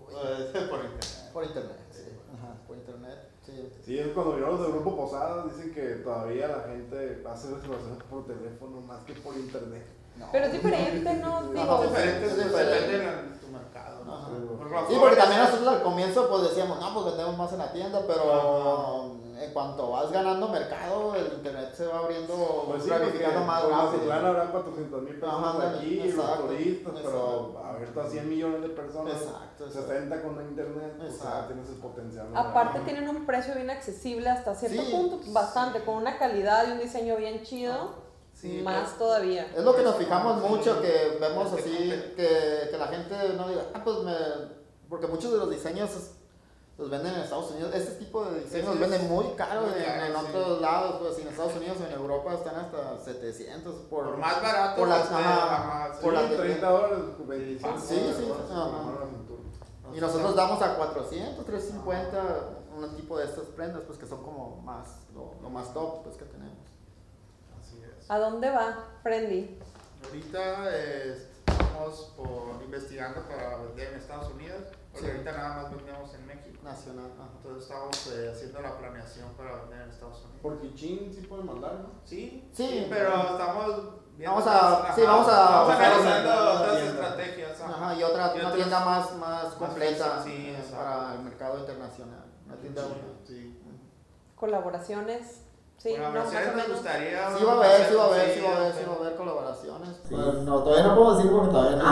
pues, 0.00 0.64
por 0.70 0.78
internet. 0.84 1.30
Por 1.32 1.44
internet, 1.44 1.78
sí. 1.90 2.04
Ajá, 2.38 2.54
por 2.66 2.76
internet, 2.76 3.18
sí. 3.54 3.72
Sí, 3.84 3.98
es 3.98 4.08
cuando 4.08 4.32
vinieron 4.32 4.56
los 4.58 4.66
de 4.66 4.72
Grupo 4.72 4.96
Posadas, 4.96 5.54
dicen 5.54 5.72
que 5.72 5.82
todavía 6.02 6.48
la 6.48 6.62
gente 6.64 7.22
hace 7.28 7.50
reservaciones 7.54 8.02
por 8.10 8.26
teléfono 8.26 8.80
más 8.80 9.02
que 9.04 9.14
por 9.14 9.36
internet. 9.36 9.86
No. 10.18 10.26
Pero 10.30 10.44
es 10.46 10.52
diferente, 10.52 11.14
¿no? 11.14 11.40
No, 11.40 11.52
Digo, 11.52 11.82
es 11.82 11.90
diferente, 11.90 12.26
es 12.26 12.36
diferente. 12.36 12.98
depende 12.98 13.32
de 13.32 13.38
tu 13.38 13.48
mercado. 13.48 14.04
¿no? 14.04 14.88
Sí, 14.88 14.96
porque 15.00 15.16
también 15.16 15.40
nosotros 15.40 15.68
al 15.68 15.82
comienzo 15.82 16.28
pues 16.28 16.42
decíamos, 16.42 16.80
no, 16.80 16.94
pues 16.94 17.06
vendemos 17.06 17.36
más 17.36 17.52
en 17.52 17.58
la 17.58 17.72
tienda, 17.72 18.02
pero 18.06 19.16
en 19.38 19.52
cuanto 19.52 19.90
vas 19.90 20.10
ganando 20.12 20.48
mercado, 20.48 21.14
el 21.16 21.32
internet 21.34 21.72
se 21.74 21.86
va 21.86 21.98
abriendo, 21.98 22.64
Pues 22.68 22.84
sí, 22.84 22.90
ramificando 22.90 23.40
más 23.40 23.62
rápido. 23.62 23.82
Mazatlán 23.84 24.24
habrá 24.26 24.46
400 24.52 25.02
mil 25.02 25.20
personas 25.20 25.56
Ajá, 25.56 25.70
aquí, 25.76 25.96
los 25.96 26.06
exacto, 26.06 26.42
turistas, 26.44 26.92
pero 27.02 27.62
abierto 27.64 28.00
a 28.00 28.06
100 28.08 28.28
millones 28.28 28.62
de 28.62 28.68
personas, 28.68 29.12
Exacto, 29.22 29.64
exacto. 29.66 29.88
60 29.88 30.22
con 30.22 30.40
internet, 30.42 30.94
pues 30.98 31.14
Exacto. 31.14 31.40
ya 31.40 31.46
tienes 31.48 31.68
el 31.68 31.76
potencial. 31.76 32.32
¿no? 32.32 32.38
aparte 32.38 32.80
tienen 32.80 33.08
un 33.08 33.26
precio 33.26 33.54
bien 33.54 33.70
accesible 33.70 34.28
hasta 34.28 34.54
cierto 34.54 34.82
Sí. 34.82 34.90
punto, 34.92 35.20
bastante, 35.32 35.80
con 35.84 35.96
una 35.96 36.18
calidad 36.18 36.68
y 36.68 36.72
un 36.72 36.78
diseño 36.80 37.16
bien 37.16 37.42
chido, 37.42 38.02
Sí, 38.32 38.62
más 38.64 38.80
pues, 38.88 38.98
todavía. 38.98 39.46
Es 39.56 39.62
lo 39.62 39.76
que 39.76 39.82
nos 39.84 39.94
fijamos 39.96 40.42
mucho, 40.50 40.82
que 40.82 41.18
vemos 41.20 41.52
así, 41.52 41.72
que, 42.16 42.68
que 42.70 42.76
la 42.76 42.88
gente 42.88 43.14
no 43.36 43.48
diga, 43.48 43.62
ah, 43.72 43.80
pues 43.84 43.98
me... 44.00 44.12
Porque 44.88 45.06
muchos 45.06 45.32
de 45.32 45.38
los 45.38 45.48
diseños 45.50 45.90
los 46.76 46.90
venden 46.90 47.14
en 47.14 47.20
Estados 47.20 47.50
Unidos. 47.52 47.72
Este 47.74 47.92
tipo 48.04 48.24
de 48.24 48.40
diseños 48.40 48.70
los 48.70 48.78
venden 48.80 49.08
muy 49.08 49.26
caro 49.36 49.62
muy 49.62 49.78
en, 49.78 49.84
caro, 49.84 50.06
en 50.06 50.12
sí. 50.12 50.26
otros 50.36 50.60
lados, 50.60 50.96
pues 51.00 51.18
en 51.20 51.28
Estados 51.28 51.54
Unidos 51.56 51.78
o 51.80 51.86
en 51.86 51.92
Europa 51.92 52.34
están 52.34 52.56
hasta 52.56 52.98
700 52.98 53.74
por... 53.90 54.04
Por 54.06 54.16
más 54.18 54.42
barato, 54.42 54.80
por 54.80 54.88
la- 54.88 55.00
este, 55.00 55.14
ajá, 55.14 55.54
ajá, 55.84 56.00
por 56.00 56.16
Sí, 56.16 56.20
la- 56.30 56.36
30 56.36 56.68
dólares, 56.70 56.98
25 57.26 57.78
Sí, 57.80 58.14
sí. 58.16 58.32
Y 59.94 60.00
nosotros 60.00 60.34
damos 60.34 60.60
a 60.62 60.76
400, 60.76 61.44
350 61.46 62.48
un 62.76 62.96
tipo 62.96 63.16
de 63.18 63.26
estas 63.26 63.44
prendas, 63.46 63.82
pues 63.86 63.96
que 63.96 64.06
son 64.06 64.24
como 64.24 64.56
más, 64.62 64.88
lo, 65.14 65.34
lo 65.40 65.48
más 65.50 65.72
top 65.72 66.02
pues 66.02 66.16
que 66.16 66.24
tenemos. 66.24 66.58
Así 67.60 67.80
es. 67.80 68.10
¿A 68.10 68.18
dónde 68.18 68.50
va, 68.50 68.88
Friendly? 69.04 69.56
Ahorita 70.04 70.64
eh, 70.72 71.28
estamos 71.74 72.12
por 72.16 72.62
investigando 72.62 73.22
para 73.26 73.56
vender 73.58 73.92
en 73.92 73.98
Estados 73.98 74.32
Unidos, 74.32 74.62
porque 74.92 75.06
Sí. 75.06 75.12
ahorita 75.12 75.32
nada 75.32 75.62
más 75.62 75.70
vendemos 75.74 76.14
en 76.14 76.26
México. 76.26 76.44
Nacional. 76.62 77.10
ajá. 77.18 77.28
Entonces 77.36 77.62
estamos 77.64 78.06
eh, 78.06 78.30
haciendo 78.32 78.60
la 78.62 78.78
planeación 78.78 79.28
para 79.34 79.56
vender 79.56 79.82
en 79.82 79.90
Estados 79.90 80.22
Unidos. 80.24 80.40
Por 80.40 80.60
Kichín 80.62 81.12
sí 81.12 81.26
pueden 81.26 81.46
mandar, 81.46 81.74
¿no? 81.74 81.88
Sí, 82.04 82.48
Sí. 82.54 82.66
sí, 82.68 82.86
pero 82.88 83.12
estamos 83.32 83.82
Vamos 84.16 84.46
a- 84.46 84.94
sí, 84.94 85.02
vamos 85.02 85.26
a- 85.28 85.50
vamos 85.50 85.74
analizando 85.74 86.52
otras 86.62 86.78
estrategias. 86.82 87.60
ajá. 87.60 87.94
Y 87.96 88.02
otra 88.04 88.26
Y 88.28 88.38
una 88.38 88.48
otras- 88.48 88.54
tienda 88.54 88.84
más, 88.84 89.16
más 89.16 89.44
completa 89.54 90.22
sí, 90.22 90.54
eh, 90.56 90.64
para 90.70 91.14
el 91.14 91.20
mercado 91.22 91.58
internacional. 91.58 92.24
Una 92.46 92.56
tienda 92.56 92.82
Sí. 93.26 93.60
Colaboraciones, 94.36 95.42
sí, 95.84 95.92
no, 95.98 96.04
más 96.04 96.24
Colaboraciones 96.32 96.48
o 96.48 96.50
me 96.56 96.62
menos. 96.62 96.72
gustaría. 96.72 97.20
Sí 97.36 97.44
va 97.44 97.52
a 97.52 97.56
haber, 97.56 97.84
sí 97.88 97.94
va 97.94 98.02
a 98.02 98.06
haber, 98.06 98.26
sí, 98.34 98.40
va 98.40 98.50
a 98.50 98.56
haber, 98.56 98.72
sí. 98.72 98.78
va 98.88 98.92
a 98.94 98.96
haber 99.04 99.14
colaboraciones. 99.16 99.88
Sí. 100.08 100.14
Pues, 100.14 100.34
no, 100.44 100.58
todavía 100.64 100.84
no 100.88 100.94
puedo 100.96 101.16
decir 101.16 101.30
porque 101.30 101.48
todavía 101.52 101.76
no. 101.76 101.84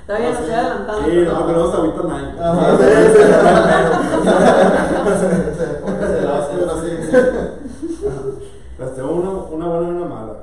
Está 0.00 0.14
bien, 0.18 0.30
estoy 0.32 0.50
adelantando. 0.52 1.04
Sí, 1.08 1.16
no 1.24 1.44
tenemos 1.46 1.74
ahorita. 1.74 2.00
Ajá, 2.44 2.64
sí, 6.50 6.56
sí, 6.82 7.08
sí. 7.10 7.16
Les 8.78 8.94
tengo 8.96 9.12
una, 9.12 9.30
una 9.30 9.66
buena 9.66 9.88
y 9.88 9.92
una 9.92 10.06
mala. 10.06 10.34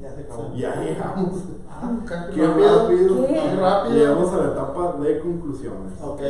Ya 0.00 0.10
se 0.14 0.20
acabó. 0.20 0.52
Ya 0.54 0.74
llegamos. 0.76 1.32
Ah, 1.70 1.90
qué 2.34 2.46
rápido. 2.46 3.26
¿Qué? 3.26 3.56
Rápido. 3.60 3.94
Llegamos 3.94 4.32
a 4.32 4.36
la 4.36 4.44
etapa 4.52 4.92
de 5.00 5.20
conclusiones. 5.20 5.92
Ok. 6.02 6.20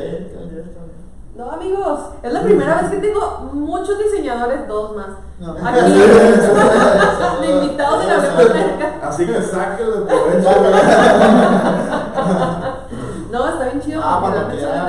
No, 1.39 1.53
amigos, 1.53 2.01
es 2.20 2.32
la 2.32 2.43
primera 2.43 2.80
vez 2.82 2.91
que 2.91 2.97
tengo 2.97 3.49
muchos 3.53 3.97
diseñadores, 3.97 4.66
dos 4.66 4.97
más. 4.97 5.07
No. 5.39 5.53
Aquí, 5.53 5.93
de 5.93 7.47
invitados 7.62 8.03
en 8.05 8.11
Hablemos 8.11 8.55
Merca. 8.55 9.09
Así 9.09 9.24
que 9.24 9.41
sáquenle 9.41 10.01
provecho. 10.01 10.51
No, 13.30 13.47
está 13.47 13.64
bien 13.66 13.80
chido. 13.82 14.01
Ah, 14.03 14.18
cuando 14.20 14.49
quieran, 14.49 14.89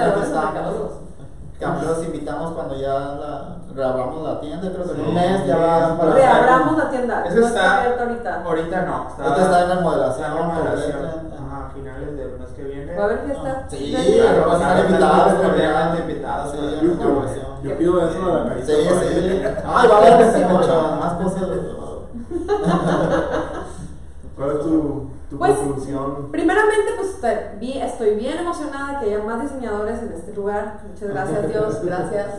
los 1.86 2.04
invitamos 2.06 2.54
cuando 2.54 2.76
ya 2.76 2.94
la, 2.94 3.58
reabramos 3.76 4.24
la 4.24 4.40
tienda, 4.40 4.72
creo 4.72 4.86
que 4.86 4.92
en 5.02 5.08
un 5.08 5.14
mes 5.14 5.46
ya 5.46 5.58
va 5.58 5.98
para 5.98 6.14
Reabramos 6.14 6.78
la 6.78 6.90
tienda. 6.90 7.26
Eso 7.26 7.40
no 7.42 7.48
está- 7.48 7.60
está 7.60 7.78
abierta 7.82 8.04
ahorita. 8.04 8.44
Ahorita 8.46 8.82
no. 8.86 9.08
Está, 9.10 9.24
Ahorita 9.24 9.42
está 9.44 9.62
en 9.62 9.70
remodelación, 9.78 10.26
está 10.26 10.28
en 10.28 10.38
remodelación. 10.38 11.06
Ajá, 11.06 11.72
finales 11.74 12.16
viene. 12.16 12.19
Va 13.00 13.04
a 13.04 13.06
haber 13.06 13.20
fiesta. 13.26 13.66
Sí, 13.70 13.96
Sí. 13.96 14.14
claro, 14.20 14.48
van 14.50 14.62
a 14.62 14.68
estar 14.70 14.86
invitados, 14.86 15.34
cordialmente 15.42 16.02
invitados. 16.12 16.54
Yo- 17.64 17.78
pido 17.78 18.10
eso 18.10 18.26
a 18.26 18.40
la 18.40 18.50
carita. 18.50 18.66
Sí, 18.68 18.74
sí. 18.74 19.42
Ay, 19.66 19.88
va 19.88 19.96
a 19.96 20.16
haber 20.16 20.48
mucho 20.50 20.98
más 21.00 21.14
cosas. 21.14 21.42
¿Cuál 24.36 24.52
es 24.52 24.60
tu, 24.60 25.10
tu 25.30 25.38
Pues, 25.38 25.58
conclusión? 25.58 26.32
Primeramente, 26.32 26.92
pues 26.98 27.10
estoy 27.10 27.32
bien, 27.60 27.84
estoy 27.86 28.16
bien 28.16 28.38
emocionada 28.38 29.00
que 29.00 29.08
haya 29.14 29.24
más 29.24 29.42
diseñadores 29.42 30.02
en 30.02 30.14
este 30.14 30.34
lugar. 30.34 30.82
Muchas 30.88 31.10
gracias, 31.10 31.48
Dios, 31.50 31.82
gracias. 31.84 32.38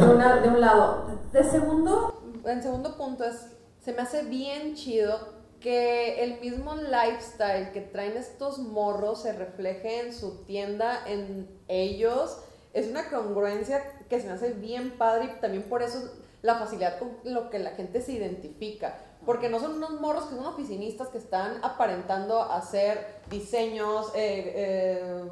De, 0.00 0.06
una- 0.14 0.36
de 0.36 0.48
un 0.48 0.60
lado. 0.60 1.06
De 1.32 1.42
segundo, 1.44 2.14
en 2.44 2.62
segundo 2.62 2.96
punto 2.96 3.24
es, 3.24 3.46
se 3.80 3.92
me 3.92 4.02
hace 4.02 4.22
bien 4.24 4.74
chido 4.74 5.16
que 5.62 6.22
el 6.24 6.40
mismo 6.40 6.74
lifestyle 6.74 7.72
que 7.72 7.80
traen 7.80 8.16
estos 8.16 8.58
morros 8.58 9.22
se 9.22 9.32
refleje 9.32 10.00
en 10.00 10.12
su 10.12 10.44
tienda, 10.44 11.02
en 11.06 11.48
ellos. 11.68 12.38
Es 12.72 12.88
una 12.88 13.08
congruencia 13.08 13.82
que 14.08 14.20
se 14.20 14.26
me 14.26 14.32
hace 14.32 14.52
bien 14.52 14.92
padre 14.98 15.26
y 15.26 15.40
también 15.40 15.64
por 15.64 15.82
eso 15.82 16.10
la 16.42 16.56
facilidad 16.56 16.98
con 16.98 17.16
lo 17.24 17.50
que 17.50 17.58
la 17.58 17.70
gente 17.72 18.00
se 18.00 18.12
identifica. 18.12 18.98
Porque 19.24 19.48
no 19.48 19.60
son 19.60 19.76
unos 19.76 20.00
morros 20.00 20.24
que 20.26 20.34
son 20.34 20.46
oficinistas 20.46 21.08
que 21.08 21.18
están 21.18 21.62
aparentando 21.62 22.42
hacer 22.42 23.20
diseños, 23.30 24.10
eh, 24.16 25.30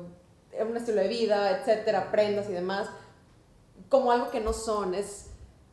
eh, 0.52 0.62
un 0.62 0.76
estilo 0.76 1.00
de 1.00 1.08
vida, 1.08 1.58
etcétera, 1.58 2.10
prendas 2.12 2.48
y 2.48 2.52
demás, 2.52 2.88
como 3.88 4.12
algo 4.12 4.30
que 4.30 4.40
no 4.40 4.52
son. 4.52 4.94
Es, 4.94 5.29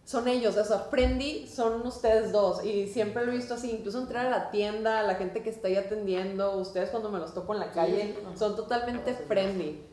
son 0.07 0.25
ellos, 0.29 0.55
o 0.55 0.63
sea, 0.63 0.79
Friendly 0.89 1.49
son 1.49 1.85
ustedes 1.85 2.31
dos 2.31 2.63
y 2.63 2.87
siempre 2.87 3.25
lo 3.25 3.33
he 3.33 3.35
visto 3.35 3.55
así, 3.55 3.71
incluso 3.71 3.99
entrar 3.99 4.27
a 4.27 4.29
la 4.29 4.51
tienda, 4.51 5.03
la 5.03 5.15
gente 5.15 5.43
que 5.43 5.49
está 5.49 5.67
ahí 5.67 5.75
atendiendo, 5.75 6.55
ustedes 6.55 6.91
cuando 6.91 7.09
me 7.09 7.19
los 7.19 7.33
topo 7.33 7.53
en 7.53 7.59
la 7.59 7.73
calle, 7.73 8.15
son 8.39 8.55
totalmente 8.55 9.13
friendly. 9.13 9.83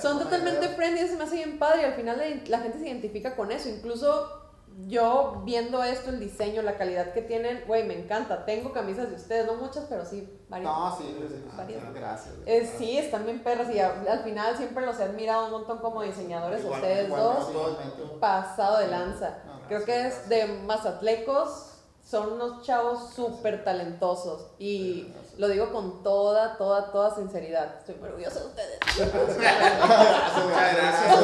Son 0.00 0.18
totalmente 0.20 0.68
friendly, 0.68 1.08
se 1.08 1.16
me 1.16 1.24
hace 1.24 1.34
bien 1.34 1.58
padre 1.58 1.82
y 1.82 1.84
al 1.86 1.94
final 1.94 2.42
la 2.46 2.58
gente 2.60 2.78
se 2.78 2.86
identifica 2.86 3.34
con 3.34 3.50
eso, 3.50 3.68
incluso 3.68 4.49
yo 4.86 5.42
viendo 5.44 5.82
esto, 5.82 6.10
el 6.10 6.20
diseño, 6.20 6.62
la 6.62 6.76
calidad 6.76 7.12
que 7.12 7.22
tienen, 7.22 7.62
güey, 7.66 7.84
me 7.86 7.98
encanta. 7.98 8.44
Tengo 8.44 8.72
camisas 8.72 9.08
de 9.10 9.16
ustedes, 9.16 9.46
no 9.46 9.54
muchas, 9.54 9.84
pero 9.88 10.04
sí, 10.04 10.28
varias. 10.48 10.70
No, 10.72 10.96
sí, 10.96 11.16
Varias. 11.56 11.94
gracias. 11.94 12.34
Eh, 12.46 12.70
sí, 12.78 12.98
están 12.98 13.24
bien 13.24 13.42
perras 13.42 13.68
y 13.74 13.78
al 13.78 14.20
final 14.24 14.56
siempre 14.56 14.84
los 14.86 14.98
he 15.00 15.04
admirado 15.04 15.46
un 15.46 15.50
montón 15.52 15.78
como 15.78 16.02
diseñadores, 16.02 16.62
Igual- 16.64 16.80
ustedes 16.80 17.06
igual 17.08 17.22
dos, 17.22 18.18
pasado 18.20 18.78
de 18.78 18.88
lanza. 18.88 19.38
No, 19.46 19.60
Creo 19.68 19.84
que 19.84 20.06
es 20.08 20.28
de 20.28 20.46
Mazatlecos, 20.66 21.69
son 22.10 22.32
unos 22.32 22.62
chavos 22.66 23.10
súper 23.14 23.62
talentosos 23.62 24.48
y 24.58 25.12
lo 25.38 25.46
digo 25.48 25.70
con 25.70 26.02
toda, 26.02 26.56
toda, 26.58 26.90
toda 26.90 27.14
sinceridad. 27.14 27.76
Estoy 27.78 27.94
muy 27.96 28.08
orgullosa 28.08 28.40
de 28.40 28.46
ustedes. 28.46 28.78
Muchas 28.98 30.74
gracias. 30.76 31.20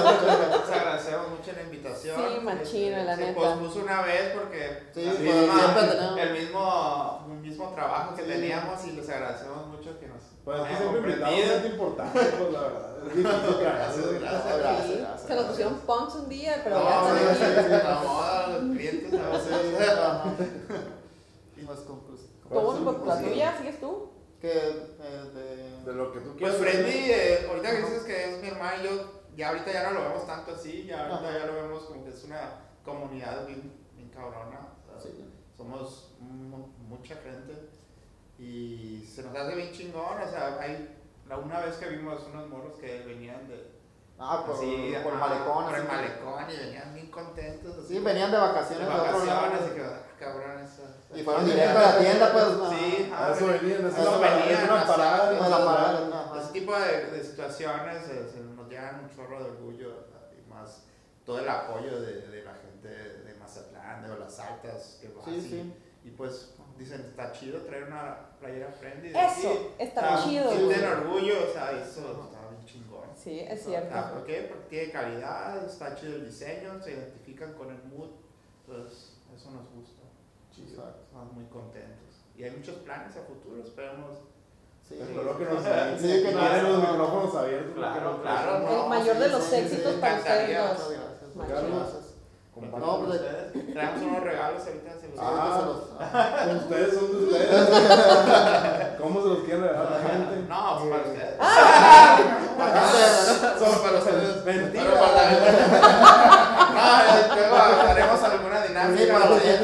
Les 0.69 0.71
agradecemos 0.79 1.29
mucho 1.31 1.53
la 1.57 1.63
invitación. 1.63 2.17
Sí, 2.17 2.41
machino, 2.41 3.03
la 3.05 3.17
se 3.17 3.25
neta. 3.27 3.41
pospuso 3.41 3.81
una 3.81 4.03
vez 4.03 4.33
porque 4.35 4.83
Sí, 4.95 5.05
la 5.05 5.75
pues, 5.75 6.19
el 6.27 6.33
mismo, 6.33 7.27
el 7.33 7.39
mismo 7.39 7.69
trabajo 7.75 8.15
que 8.15 8.23
Sí. 8.23 8.29
teníamos 8.29 8.85
y 8.87 8.93
les 8.93 9.09
agradecemos 9.09 9.67
mucho 9.67 9.99
que 9.99 10.07
nos 10.09 10.23
Pues 10.45 10.61
es 10.61 10.67
que 10.69 10.75
hayan 10.77 10.93
comprendido. 10.93 11.29
es 11.57 11.67
importante, 11.67 12.21
pues 12.21 12.53
la 12.53 12.61
verdad. 12.61 12.96
Se 15.27 15.35
nos 15.35 15.45
pusieron 15.47 15.75
punks 15.81 16.15
un 16.17 16.29
día, 16.29 16.61
pero 16.65 16.79
No, 16.79 16.85
ya 16.85 17.33
están 17.33 18.05
moda, 18.05 18.49
los 18.49 18.77
clientes 18.77 19.13
a 19.15 19.29
veces. 19.29 19.89
ajá. 19.89 20.35
Pues, 21.67 21.79
conclus- 21.81 22.27
¿Cómo 22.49 23.05
la 23.07 23.21
tuya? 23.23 23.57
¿Sigues 23.59 23.81
tú? 23.81 24.11
Que 24.41 24.51
eh, 24.53 25.81
De 25.85 25.91
de... 25.91 25.93
lo 25.95 26.13
que 26.13 26.21
tú 26.21 26.37
Pues 26.39 26.55
quieras. 26.55 26.77
Freddy, 26.77 27.11
eh, 27.11 27.47
ahorita 27.49 27.71
que 27.71 27.77
dices 27.79 28.03
que 28.05 28.35
es 28.35 28.43
mi 28.43 28.49
hermano, 28.49 28.83
yo 28.85 28.91
ya 29.37 29.49
ahorita 29.49 29.73
ya 29.73 29.83
no 29.91 29.99
lo 29.99 30.03
vemos 30.09 30.27
tanto 30.27 30.53
así, 30.55 30.85
ya 30.85 31.07
ahorita 31.09 31.39
ya 31.39 31.47
lo 31.47 31.55
vemos 31.55 31.83
como 31.85 32.05
que 32.05 32.11
es 32.11 32.25
una 32.25 32.61
comunidad 32.85 33.47
bien, 33.47 33.73
bien 33.97 34.11
cabrona. 34.11 34.69
o 34.95 35.01
sea, 35.01 35.11
Sí. 35.11 35.25
Somos 35.57 36.11
mu- 36.21 36.69
mucha 36.89 37.15
gente 37.17 37.69
y 38.39 39.03
se 39.11 39.23
nos 39.23 39.35
hace 39.35 39.55
bien 39.57 39.73
chingón, 39.73 40.21
o 40.23 40.31
sea, 40.31 40.59
hay 40.61 40.95
la 41.29 41.39
una 41.39 41.61
vez 41.61 41.77
que 41.77 41.89
vimos 41.89 42.21
unos 42.33 42.49
morros 42.49 42.79
que 42.79 43.03
venían 43.07 43.49
de 43.49 43.75
Ah, 44.19 44.43
por, 44.47 44.57
así, 44.57 44.95
por 45.05 45.13
el 45.13 45.19
ajá, 45.21 45.29
malecón. 45.29 45.65
por 45.67 45.75
el 45.75 45.81
así. 45.83 45.89
malecón 45.95 46.45
y 46.51 46.57
venían 46.57 46.95
bien 46.95 47.11
contentos. 47.11 47.77
así, 47.79 47.89
Sí, 47.89 47.99
venían 47.99 48.31
de 48.31 48.37
de 48.39 48.43
vacaciones 48.43 48.89
de 48.89 48.95
otro 48.95 49.25
lado. 49.27 49.41
vacaciones 49.43 49.61
y 49.71 49.75
que, 49.75 49.83
ah, 49.85 50.01
cabrón, 50.19 50.59
eso. 50.61 50.83
Y 51.15 51.23
fueron 51.23 51.45
directo 51.45 51.79
a 51.79 51.83
la 51.83 51.99
tienda, 51.99 52.33
pues. 52.33 52.45
no. 52.57 52.71
Sí, 52.71 53.13
A 53.15 53.33
eso 53.33 53.47
venían, 53.47 53.87
eso 53.87 54.01
una 54.01 54.19
parada, 54.19 54.47
venían, 54.47 54.73
una 54.73 54.87
parada. 54.87 55.33
No, 55.33 55.49
la 55.51 55.65
parada. 55.67 56.41
Ese 56.43 56.53
tipo 56.53 56.79
de, 56.81 57.11
de 57.11 57.25
situaciones 57.25 58.09
eh, 58.09 58.27
se 58.33 58.41
nos 58.41 58.69
llenan 58.71 59.01
un 59.05 59.11
chorro 59.15 59.45
de 59.45 59.51
orgullo 59.51 60.07
y 60.33 60.49
más 60.51 60.85
todo 61.27 61.39
el 61.41 61.49
apoyo 61.51 62.01
de, 62.01 62.23
de 62.29 62.43
la 62.43 62.55
gente 62.55 62.89
de 62.89 63.35
Mazatlán, 63.35 64.01
de 64.03 64.19
las 64.19 64.39
altas 64.41 64.97
que 64.99 65.09
vas 65.09 65.27
Sí, 65.27 65.35
y, 65.37 65.41
sí. 65.43 65.75
y 66.05 66.11
pues 66.13 66.55
dicen 66.79 67.01
está 67.01 67.33
chido 67.33 67.61
traer 67.63 67.85
una 67.85 68.31
playera 68.41 68.71
friendly. 68.71 69.09
Eso, 69.11 69.19
aquí". 69.51 69.59
está 69.79 70.15
O 70.15 70.19
sea, 70.19 70.25
chido. 70.29 70.51
Sienten 70.51 70.85
orgullo, 70.85 71.35
o 71.49 71.53
sea, 71.53 71.71
eso 71.73 72.23
está 72.25 72.49
bien 72.51 72.65
chingón. 72.65 73.09
Sí, 73.17 73.41
es 73.41 73.65
cierto. 73.65 73.89
sea, 73.93 74.13
¿Por 74.13 74.25
qué? 74.27 74.47
Porque 74.51 74.67
tiene 74.69 74.93
calidad, 74.93 75.65
está 75.65 75.95
chido 75.95 76.17
el 76.17 76.27
diseño, 76.27 76.81
se 76.83 76.93
identifican 76.93 77.55
con 77.55 77.71
el 77.71 77.83
mood, 77.85 78.11
entonces 78.67 79.17
eso 79.35 79.51
nos 79.51 79.69
gusta. 79.71 80.03
Chido, 80.55 80.69
Exacto. 80.71 81.01
estamos 81.07 81.33
muy 81.33 81.45
contentos. 81.47 82.23
Y 82.37 82.45
hay 82.45 82.51
muchos 82.51 82.77
planes 82.77 83.17
a 83.17 83.23
futuro, 83.23 83.63
esperemos. 83.63 84.19
Sí. 84.87 84.99
Espero 85.01 85.37
que 85.37 85.45
nos 85.47 85.63
Sí, 86.01 86.23
que 86.23 86.33
nos- 86.33 86.63
los 86.63 86.79
micrófonos 86.91 87.35
abiertos. 87.35 87.75
Claro, 87.75 88.23
claro, 88.23 88.59
no, 88.61 88.83
El 88.85 88.89
mayor 88.91 89.17
de 89.19 89.25
sí, 89.25 89.31
los 89.33 89.45
sí, 89.45 89.55
éxitos 89.57 89.95
sí, 89.95 90.01
para 90.01 90.17
ustedes 90.19 90.49
gracias. 90.51 92.06
No, 92.57 92.99
pues, 93.05 93.21
ustedes. 93.21 93.73
Traemos 93.75 94.03
unos 94.03 94.23
regalos 94.23 94.63
ahorita, 94.67 94.91
se 94.99 95.07
los 95.09 95.17
Sí, 95.17 95.21
Ah. 95.21 95.59
se 95.61 95.67
los- 95.67 95.85
ah. 96.01 96.05
Ustedes 96.57 96.95
son 96.95 97.07
de 97.13 97.17
ustedes. 97.27 97.51
¿Cómo 99.01 99.23
se 99.23 99.29
los 99.29 99.39
quieren 99.41 99.63
regalar 99.63 99.87
a 99.87 99.91
la 99.91 99.99
gente? 100.09 100.35
No, 100.49 100.79
pues 100.79 100.91
para 100.91 101.03
ustedes. 101.11 101.35
Aparte, 102.57 103.59
Solo 103.59 103.77
para 103.83 103.99
ustedes. 103.99 104.45
Mentira. 104.45 104.85
Pero 104.85 104.95
para- 105.01 105.17
No, 106.77 106.83
luego 107.35 107.57
haremos 107.91 108.23
alguna 108.23 108.59
Sí, 108.63 108.69
dinámica. 108.69 109.13
para 109.13 109.27
los 109.31 109.43
de- 109.43 109.55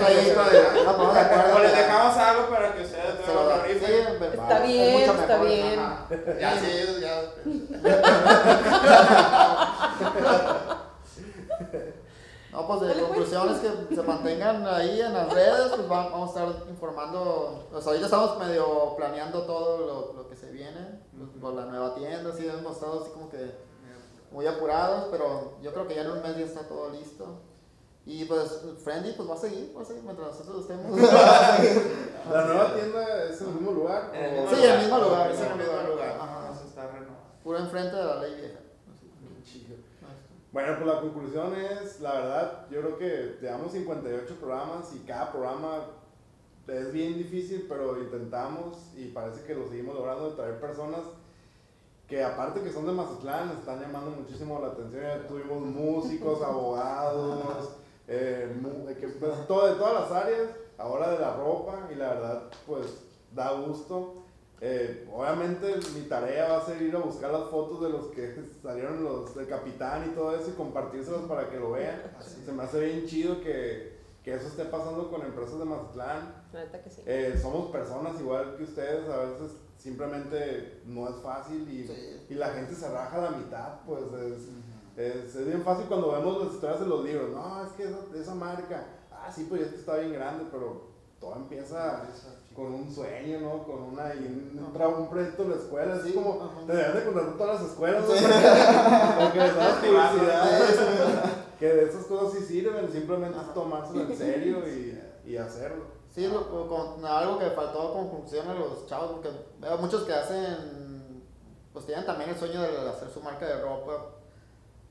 acuerdo. 0.89 1.57
O 1.57 1.59
les 1.61 1.73
dejamos 1.77 2.17
algo 2.17 2.43
para 2.51 2.73
que 2.75 2.83
ustedes 2.83 3.15
luego 3.27 3.43
lo- 3.49 3.57
sí, 3.65 3.73
rifen. 3.73 4.23
Está 4.23 4.57
es 4.59 4.63
bien, 4.67 4.93
mucho 5.01 5.13
está 5.21 5.27
mejor, 5.39 5.47
bien. 5.49 5.79
Ajá. 5.81 6.07
Ya 6.41 6.51
sí, 6.59 6.71
ya. 7.01 7.15
No, 12.53 12.67
pues 12.67 12.81
de 12.83 12.87
pues. 12.93 13.05
conclusiones 13.07 13.59
que 13.61 13.95
se 13.95 14.03
mantengan 14.03 14.67
ahí 14.67 15.01
en 15.01 15.13
las 15.15 15.33
redes, 15.33 15.73
pues 15.75 15.91
va- 15.91 16.11
vamos 16.11 16.37
a 16.37 16.45
estar 16.51 16.69
informando, 16.69 17.67
pues 17.73 17.87
ahorita 17.87 18.05
estamos 18.05 18.39
medio 18.39 18.95
planeando 18.97 19.43
todo 19.45 19.79
lo, 19.79 20.13
lo 20.23 20.29
que 20.29 20.37
se 20.37 20.51
viene, 20.51 21.01
pues, 21.17 21.31
por 21.41 21.55
la 21.55 21.65
nueva 21.65 21.95
tienda, 21.95 22.31
sí, 22.37 22.47
hemos 22.47 22.75
estado 22.77 23.01
así 23.01 23.11
como 23.13 23.31
que 23.31 23.55
muy 24.31 24.47
apurados, 24.47 25.07
pero 25.11 25.55
yo 25.63 25.73
creo 25.73 25.89
que 25.89 25.95
ya 25.95 26.03
en 26.03 26.11
un 26.11 26.23
mes 26.23 26.37
ya 26.37 26.45
está 26.45 26.69
todo 26.69 26.91
listo. 26.91 27.41
Y 28.05 28.25
pues 28.25 28.61
Friendly 28.83 29.13
pues 29.13 29.31
va 29.31 29.35
a 29.35 29.39
seguir, 29.39 29.73
va 29.77 29.83
a 29.83 29.85
seguir 29.85 30.03
mientras 30.03 30.29
nosotros 30.29 30.63
estemos. 30.63 30.99
¿La 32.33 32.45
nueva 32.47 32.75
tienda 32.75 33.25
es 33.31 33.41
en 33.41 33.47
el 33.49 33.55
mismo 33.55 33.71
lugar? 33.71 34.11
En 34.13 34.25
el 34.25 34.39
o- 34.39 34.43
mismo 34.43 34.57
Sí, 34.57 34.65
en 34.65 34.71
el 34.73 34.79
mismo 34.81 34.99
lugar, 34.99 35.31
Es 35.31 35.37
sí, 35.39 35.43
en 35.45 35.53
el 35.53 35.59
mismo 35.59 35.83
lugar. 35.93 36.09
Ajá. 36.21 36.41
Vamos 36.43 36.59
a 36.63 36.65
estar 36.67 36.87
renovando. 36.89 37.19
Puro 37.45 37.59
enfrente 37.59 37.95
de 37.97 38.05
la 38.05 38.17
ley 38.17 38.35
vieja. 38.35 38.59
Bueno, 40.53 40.75
pues 40.77 40.87
la 40.87 41.01
conclusión 41.01 41.55
es, 41.55 42.01
la 42.01 42.13
verdad, 42.13 42.67
yo 42.71 42.83
creo 42.83 42.99
que 42.99 43.39
llevamos 43.41 43.73
58 43.73 44.37
programas 44.37 44.95
y 44.95 44.99
cada 45.07 45.33
programa 45.33 45.87
es 46.69 46.93
bien 46.93 47.17
difícil, 47.17 47.65
pero 47.67 47.99
intentamos 47.99 48.93
y 48.95 49.09
parece 49.09 49.45
que 49.45 49.55
lo 49.55 49.67
seguimos 49.67 49.95
logrando 49.95 50.29
de 50.31 50.37
traer 50.37 50.61
personas 50.61 51.01
que 52.07 52.23
aparte 52.23 52.61
que 52.61 52.71
son 52.71 52.85
de 52.85 52.93
Mazatlán, 52.93 53.57
están 53.59 53.81
llamando 53.81 54.11
muchísimo 54.11 54.61
la 54.61 54.69
atención. 54.69 55.27
Tuvimos 55.27 55.63
músicos, 55.63 56.43
abogados, 56.47 57.71
eh, 58.07 58.55
de 58.87 58.97
que, 58.99 59.09
pues, 59.09 59.47
todo, 59.47 59.69
de 59.69 59.77
todas 59.77 60.03
las 60.03 60.23
áreas, 60.23 60.51
ahora 60.77 61.13
de 61.13 61.19
la 61.19 61.35
ropa 61.35 61.89
y 61.91 61.95
la 61.95 62.09
verdad, 62.11 62.43
pues 62.67 63.03
da 63.35 63.53
gusto. 63.53 64.22
Eh, 64.65 65.09
obviamente 65.13 65.75
mi 65.93 66.03
tarea 66.03 66.53
va 66.53 66.59
a 66.59 66.65
ser 66.65 66.81
ir 66.81 66.95
a 66.95 67.01
buscar 67.01 67.33
las 67.33 67.51
fotos 67.51 67.83
de 67.83 67.89
los 67.89 68.07
que 68.13 68.33
salieron 68.63 69.03
los 69.03 69.35
del 69.35 69.49
capitán 69.49 70.09
y 70.09 70.15
todo 70.15 70.37
eso 70.37 70.51
y 70.51 70.53
compartírselas 70.53 71.23
para 71.23 71.51
que 71.51 71.59
lo 71.59 71.73
vean. 71.73 72.01
Se 72.45 72.53
me 72.53 72.63
hace 72.63 72.79
bien 72.79 73.05
chido 73.07 73.41
que, 73.41 73.99
que 74.23 74.35
eso 74.35 74.47
esté 74.47 74.67
pasando 74.67 75.11
con 75.11 75.23
empresas 75.23 75.59
de 75.59 75.65
Mazatlán. 75.65 76.45
La 76.53 76.61
neta 76.65 76.81
que 76.81 76.91
sí. 76.91 77.03
Eh, 77.07 77.37
somos 77.43 77.73
personas 77.73 78.21
igual 78.21 78.55
que 78.57 78.63
ustedes, 78.63 79.09
a 79.09 79.17
veces 79.25 79.51
simplemente 79.79 80.83
no 80.87 81.09
es 81.09 81.17
fácil 81.17 81.69
y, 81.69 81.89
Sí. 81.89 82.27
y 82.31 82.35
la 82.35 82.51
gente 82.51 82.73
se 82.75 82.89
raja 82.89 83.17
a 83.19 83.31
la 83.33 83.37
mitad, 83.37 83.81
pues 83.85 84.05
es, 84.13 84.49
es, 84.97 85.35
es 85.35 85.47
bien 85.47 85.63
fácil 85.65 85.87
cuando 85.87 86.13
vemos 86.13 86.45
las 86.45 86.55
historias 86.55 86.79
de 86.79 86.87
los 86.87 87.05
libros, 87.05 87.31
no, 87.31 87.67
es 87.67 87.73
que 87.73 87.83
esa, 87.83 87.99
esa 88.15 88.35
marca, 88.37 88.87
ah, 89.11 89.29
sí, 89.35 89.47
pues 89.49 89.63
es 89.63 89.69
que 89.71 89.77
está 89.81 89.97
bien 89.97 90.13
grande, 90.13 90.45
pero 90.53 90.87
todo 91.19 91.35
empieza 91.35 92.09
con 92.55 92.67
un 92.75 92.93
sueño, 92.93 93.41
¿no? 93.41 93.63
Con 93.65 93.83
una, 93.83 94.15
y 94.15 94.19
un, 94.19 94.65
un, 94.65 95.09
proyecto 95.09 95.43
en 95.45 95.51
la 95.51 95.57
escuela, 95.57 95.95
así 95.95 96.09
Sí, 96.11 96.15
como, 96.15 96.43
ajá. 96.43 96.61
te 96.67 96.73
deberían 96.73 96.97
de 96.97 97.05
contratar 97.05 97.37
todas 97.39 97.61
las 97.63 97.71
escuelas, 97.71 98.03
¿no? 98.03 98.09
Porque 99.25 99.39
les 99.39 99.57
dan 99.57 99.77
publicidad, 99.81 101.25
que 101.59 101.67
de 101.69 101.85
esas 101.89 102.05
cosas 102.07 102.33
sí 102.39 102.45
sirven, 102.45 102.91
simplemente 102.93 103.39
es 103.39 103.55
tomárselo 103.55 104.03
en 104.03 104.17
serio 104.17 104.59
y, 104.69 105.01
y 105.31 105.37
hacerlo. 105.37 105.85
Sí, 106.15 106.27
lo- 106.29 106.69
con- 106.69 107.05
algo 107.07 107.39
que 107.39 107.47
faltó 107.51 107.93
con 107.95 108.09
conclusión 108.11 108.47
a 108.49 108.55
los 108.55 108.87
chavos, 108.87 109.13
porque 109.13 109.31
veo 109.61 109.79
muchos 109.79 110.03
que 110.03 110.13
hacen, 110.13 111.23
pues 111.73 111.87
tienen 111.87 112.05
también 112.05 112.31
el 112.31 112.37
sueño 112.37 112.61
de 112.61 112.89
hacer 112.91 113.09
su 113.09 113.21
marca 113.23 113.47
de 113.47 113.63
ropa, 113.63 114.09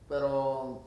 pero 0.08 0.80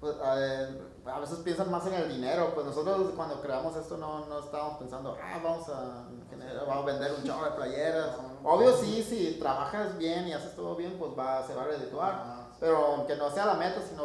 pues, 0.00 0.14
eh, 0.38 0.68
a 1.08 1.18
veces 1.20 1.38
piensan 1.38 1.70
más 1.70 1.86
en 1.86 1.94
el 1.94 2.08
dinero, 2.08 2.52
pues 2.54 2.66
nosotros 2.66 3.12
cuando 3.16 3.40
creamos 3.40 3.76
esto 3.76 3.96
no, 3.96 4.26
no 4.26 4.40
estábamos 4.40 4.78
pensando, 4.78 5.16
ah, 5.22 5.40
vamos 5.42 5.68
a, 5.68 6.04
generar- 6.30 6.66
vamos 6.66 6.82
a 6.82 6.86
vender 6.86 7.12
un 7.16 7.24
chorro 7.24 7.44
de 7.46 7.50
playeras. 7.52 8.10
Obvio 8.42 8.76
sí, 8.76 9.02
si 9.02 9.38
trabajas 9.38 9.96
bien 9.98 10.26
y 10.28 10.32
haces 10.32 10.54
todo 10.56 10.74
bien, 10.76 10.96
pues 10.98 11.12
va, 11.18 11.46
se 11.46 11.54
va 11.54 11.62
a 11.62 11.66
redituar, 11.66 12.12
Ajá. 12.12 12.46
pero 12.60 13.04
que 13.06 13.16
no 13.16 13.30
sea 13.30 13.46
la 13.46 13.54
meta, 13.54 13.80
sino 13.88 14.02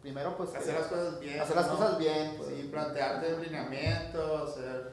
primero 0.00 0.34
pues 0.36 0.54
Hacer 0.54 0.74
las 0.78 0.86
cosas 0.88 1.20
bien. 1.20 1.40
hacer 1.40 1.56
las 1.56 1.66
¿no? 1.66 1.76
cosas 1.76 1.98
bien. 1.98 2.34
pues. 2.38 2.48
Sí, 2.48 2.68
plantearte 2.70 3.34
un 3.34 3.42
lineamiento, 3.42 4.44
hacer, 4.44 4.92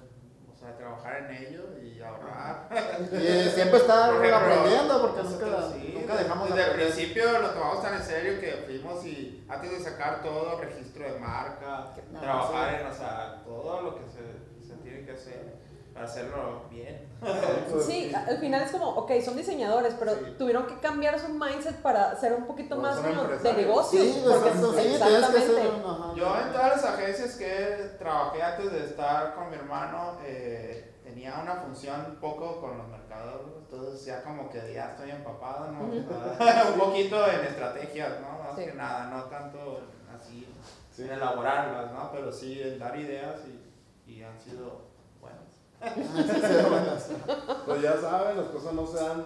o 0.54 0.56
sea, 0.60 0.76
trabajar 0.78 1.18
en 1.30 1.36
ello 1.46 1.64
y 1.82 2.02
ahorrar. 2.02 2.68
Y 3.12 3.50
siempre 3.50 3.78
ejemplo, 3.80 4.36
aprendiendo 4.36 5.02
porque 5.02 5.24
nunca, 5.24 5.70
sí, 5.72 5.87
nunca 6.08 6.22
dejamos 6.24 6.50
de 6.50 6.56
Desde 6.56 6.72
el 6.72 6.78
principio 6.78 7.40
lo 7.40 7.50
tomamos 7.52 7.82
tan 7.84 7.96
en 7.96 8.04
serio 8.04 8.40
que 8.40 8.64
fuimos 8.66 9.06
y 9.06 9.46
antes 9.50 9.72
de 9.72 9.80
sacar 9.80 10.22
todo, 10.22 10.60
registro 10.60 11.04
de 11.12 11.20
marca, 11.20 11.92
No, 12.12 12.20
trabajar 12.20 12.82
en, 12.82 12.88
o 12.88 12.94
sea, 12.94 13.42
todo 13.46 13.82
lo 13.82 13.96
que 13.96 14.04
se, 14.06 14.68
se 14.68 14.74
tiene 14.82 15.06
que 15.06 15.12
hacer. 15.12 15.58
para 15.94 16.06
hacerlo 16.06 16.62
bien. 16.70 17.08
Sí, 17.84 18.14
al 18.14 18.38
final 18.38 18.62
es 18.62 18.72
como, 18.72 18.90
ok, 18.92 19.12
son 19.26 19.36
diseñadores, 19.36 19.96
pero 19.98 20.12
Sí. 20.14 20.36
tuvieron 20.38 20.68
que 20.68 20.80
cambiar 20.80 21.20
su 21.20 21.30
mindset 21.30 21.76
para 21.82 22.16
ser 22.20 22.34
un 22.34 22.46
poquito 22.46 22.76
No, 22.76 22.82
más 22.84 23.02
de 23.02 23.54
negocios. 23.54 24.04
Sí, 24.06 24.22
porque- 24.24 24.48
exacto, 24.50 24.72
sí, 24.74 24.82
que 24.84 24.94
exactamente. 24.96 25.62
ajá. 25.84 26.14
Yo 26.16 26.40
en 26.40 26.52
todas 26.54 26.70
las 26.70 26.86
agencias 26.86 27.36
que 27.36 27.96
trabajé 27.98 28.44
antes 28.44 28.72
de 28.72 28.86
estar 28.86 29.34
con 29.34 29.50
mi 29.50 29.56
hermano 29.56 30.20
eh, 30.24 30.94
tenía 31.18 31.40
una 31.42 31.56
función 31.56 32.16
poco 32.22 32.62
con 32.62 32.78
los 32.78 32.88
mercados, 32.90 33.42
entonces 33.58 34.06
ya 34.06 34.22
como 34.22 34.52
que 34.52 34.72
ya 34.72 34.92
estoy 34.92 35.10
empapado, 35.10 35.72
¿no? 35.72 35.80
un 36.74 36.80
poquito 36.80 37.28
en 37.28 37.40
estrategias, 37.44 38.22
¿no? 38.22 38.44
Más 38.44 38.56
Sí. 38.56 38.66
que 38.66 38.74
nada, 38.74 39.10
no 39.10 39.24
tanto 39.24 39.80
así 40.16 40.48
Sí. 40.92 41.04
en 41.06 41.12
elaborarlas, 41.14 41.92
¿no? 41.92 42.12
Pero 42.12 42.32
sí 42.32 42.62
en 42.62 42.78
dar 42.78 42.96
ideas 43.00 43.42
y, 43.48 44.12
y 44.12 44.22
han 44.24 44.40
sido 44.40 44.82
buenas. 45.20 45.58
Pues 47.66 47.82
ya 47.82 47.98
saben, 48.00 48.38
las 48.38 48.48
cosas 48.50 48.74
no 48.74 48.86
se 48.86 49.04
dan 49.04 49.26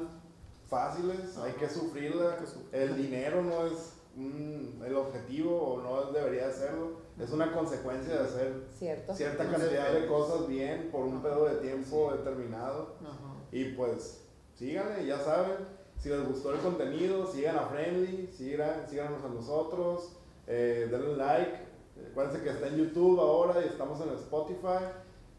fáciles, 0.69 1.37
hay 1.37 1.51
que 1.53 1.67
sufrirla. 1.69 2.37
El 2.71 2.95
dinero 2.95 3.41
no 3.41 3.65
es 3.65 3.97
el 4.17 4.95
objetivo 4.95 5.73
o 5.73 5.81
no 5.81 6.11
debería 6.13 6.47
de 6.47 6.53
serlo, 6.53 7.01
es 7.21 7.31
una 7.31 7.53
consecuencia 7.53 8.13
de 8.15 8.19
hacer 8.19 8.63
Cierto. 8.77 9.13
cierta 9.13 9.45
cantidad 9.45 9.91
de 9.93 10.07
cosas 10.07 10.47
bien 10.47 10.89
por 10.91 11.05
un 11.05 11.21
pedo 11.21 11.45
de 11.45 11.55
tiempo 11.55 12.11
determinado. 12.13 12.95
Ajá. 13.01 13.35
Y 13.51 13.73
pues 13.73 14.21
síganle, 14.55 15.05
ya 15.05 15.19
saben, 15.19 15.67
si 15.97 16.09
les 16.09 16.27
gustó 16.27 16.51
el 16.53 16.59
contenido, 16.61 17.27
sigan 17.27 17.57
a 17.57 17.67
Friendly, 17.67 18.27
sigan, 18.35 18.89
síganos 18.89 19.23
a 19.23 19.29
nosotros, 19.29 20.17
eh, 20.47 20.87
denle 20.89 21.15
like. 21.15 21.71
Acuérdense 22.11 22.43
que 22.43 22.49
está 22.49 22.67
en 22.67 22.77
YouTube 22.77 23.19
ahora 23.19 23.61
y 23.61 23.67
estamos 23.67 24.01
en 24.01 24.09
Spotify. 24.15 24.85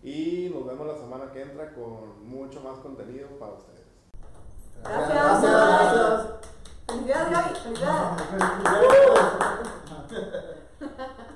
Y 0.04 0.50
nos 0.54 0.66
vemos 0.66 0.86
la 0.86 0.96
semana 0.96 1.32
que 1.32 1.42
entra 1.42 1.72
con 1.74 2.24
mucho 2.28 2.60
más 2.60 2.78
contenido 2.78 3.28
para 3.40 3.54
ustedes. 3.54 3.82
Gracias. 4.82 5.42
Gracias. 5.42 6.26
Felicidades, 6.86 7.30
Gaby. 7.30 7.54
Felicidades. 7.58 8.22
Gracias. 10.10 11.26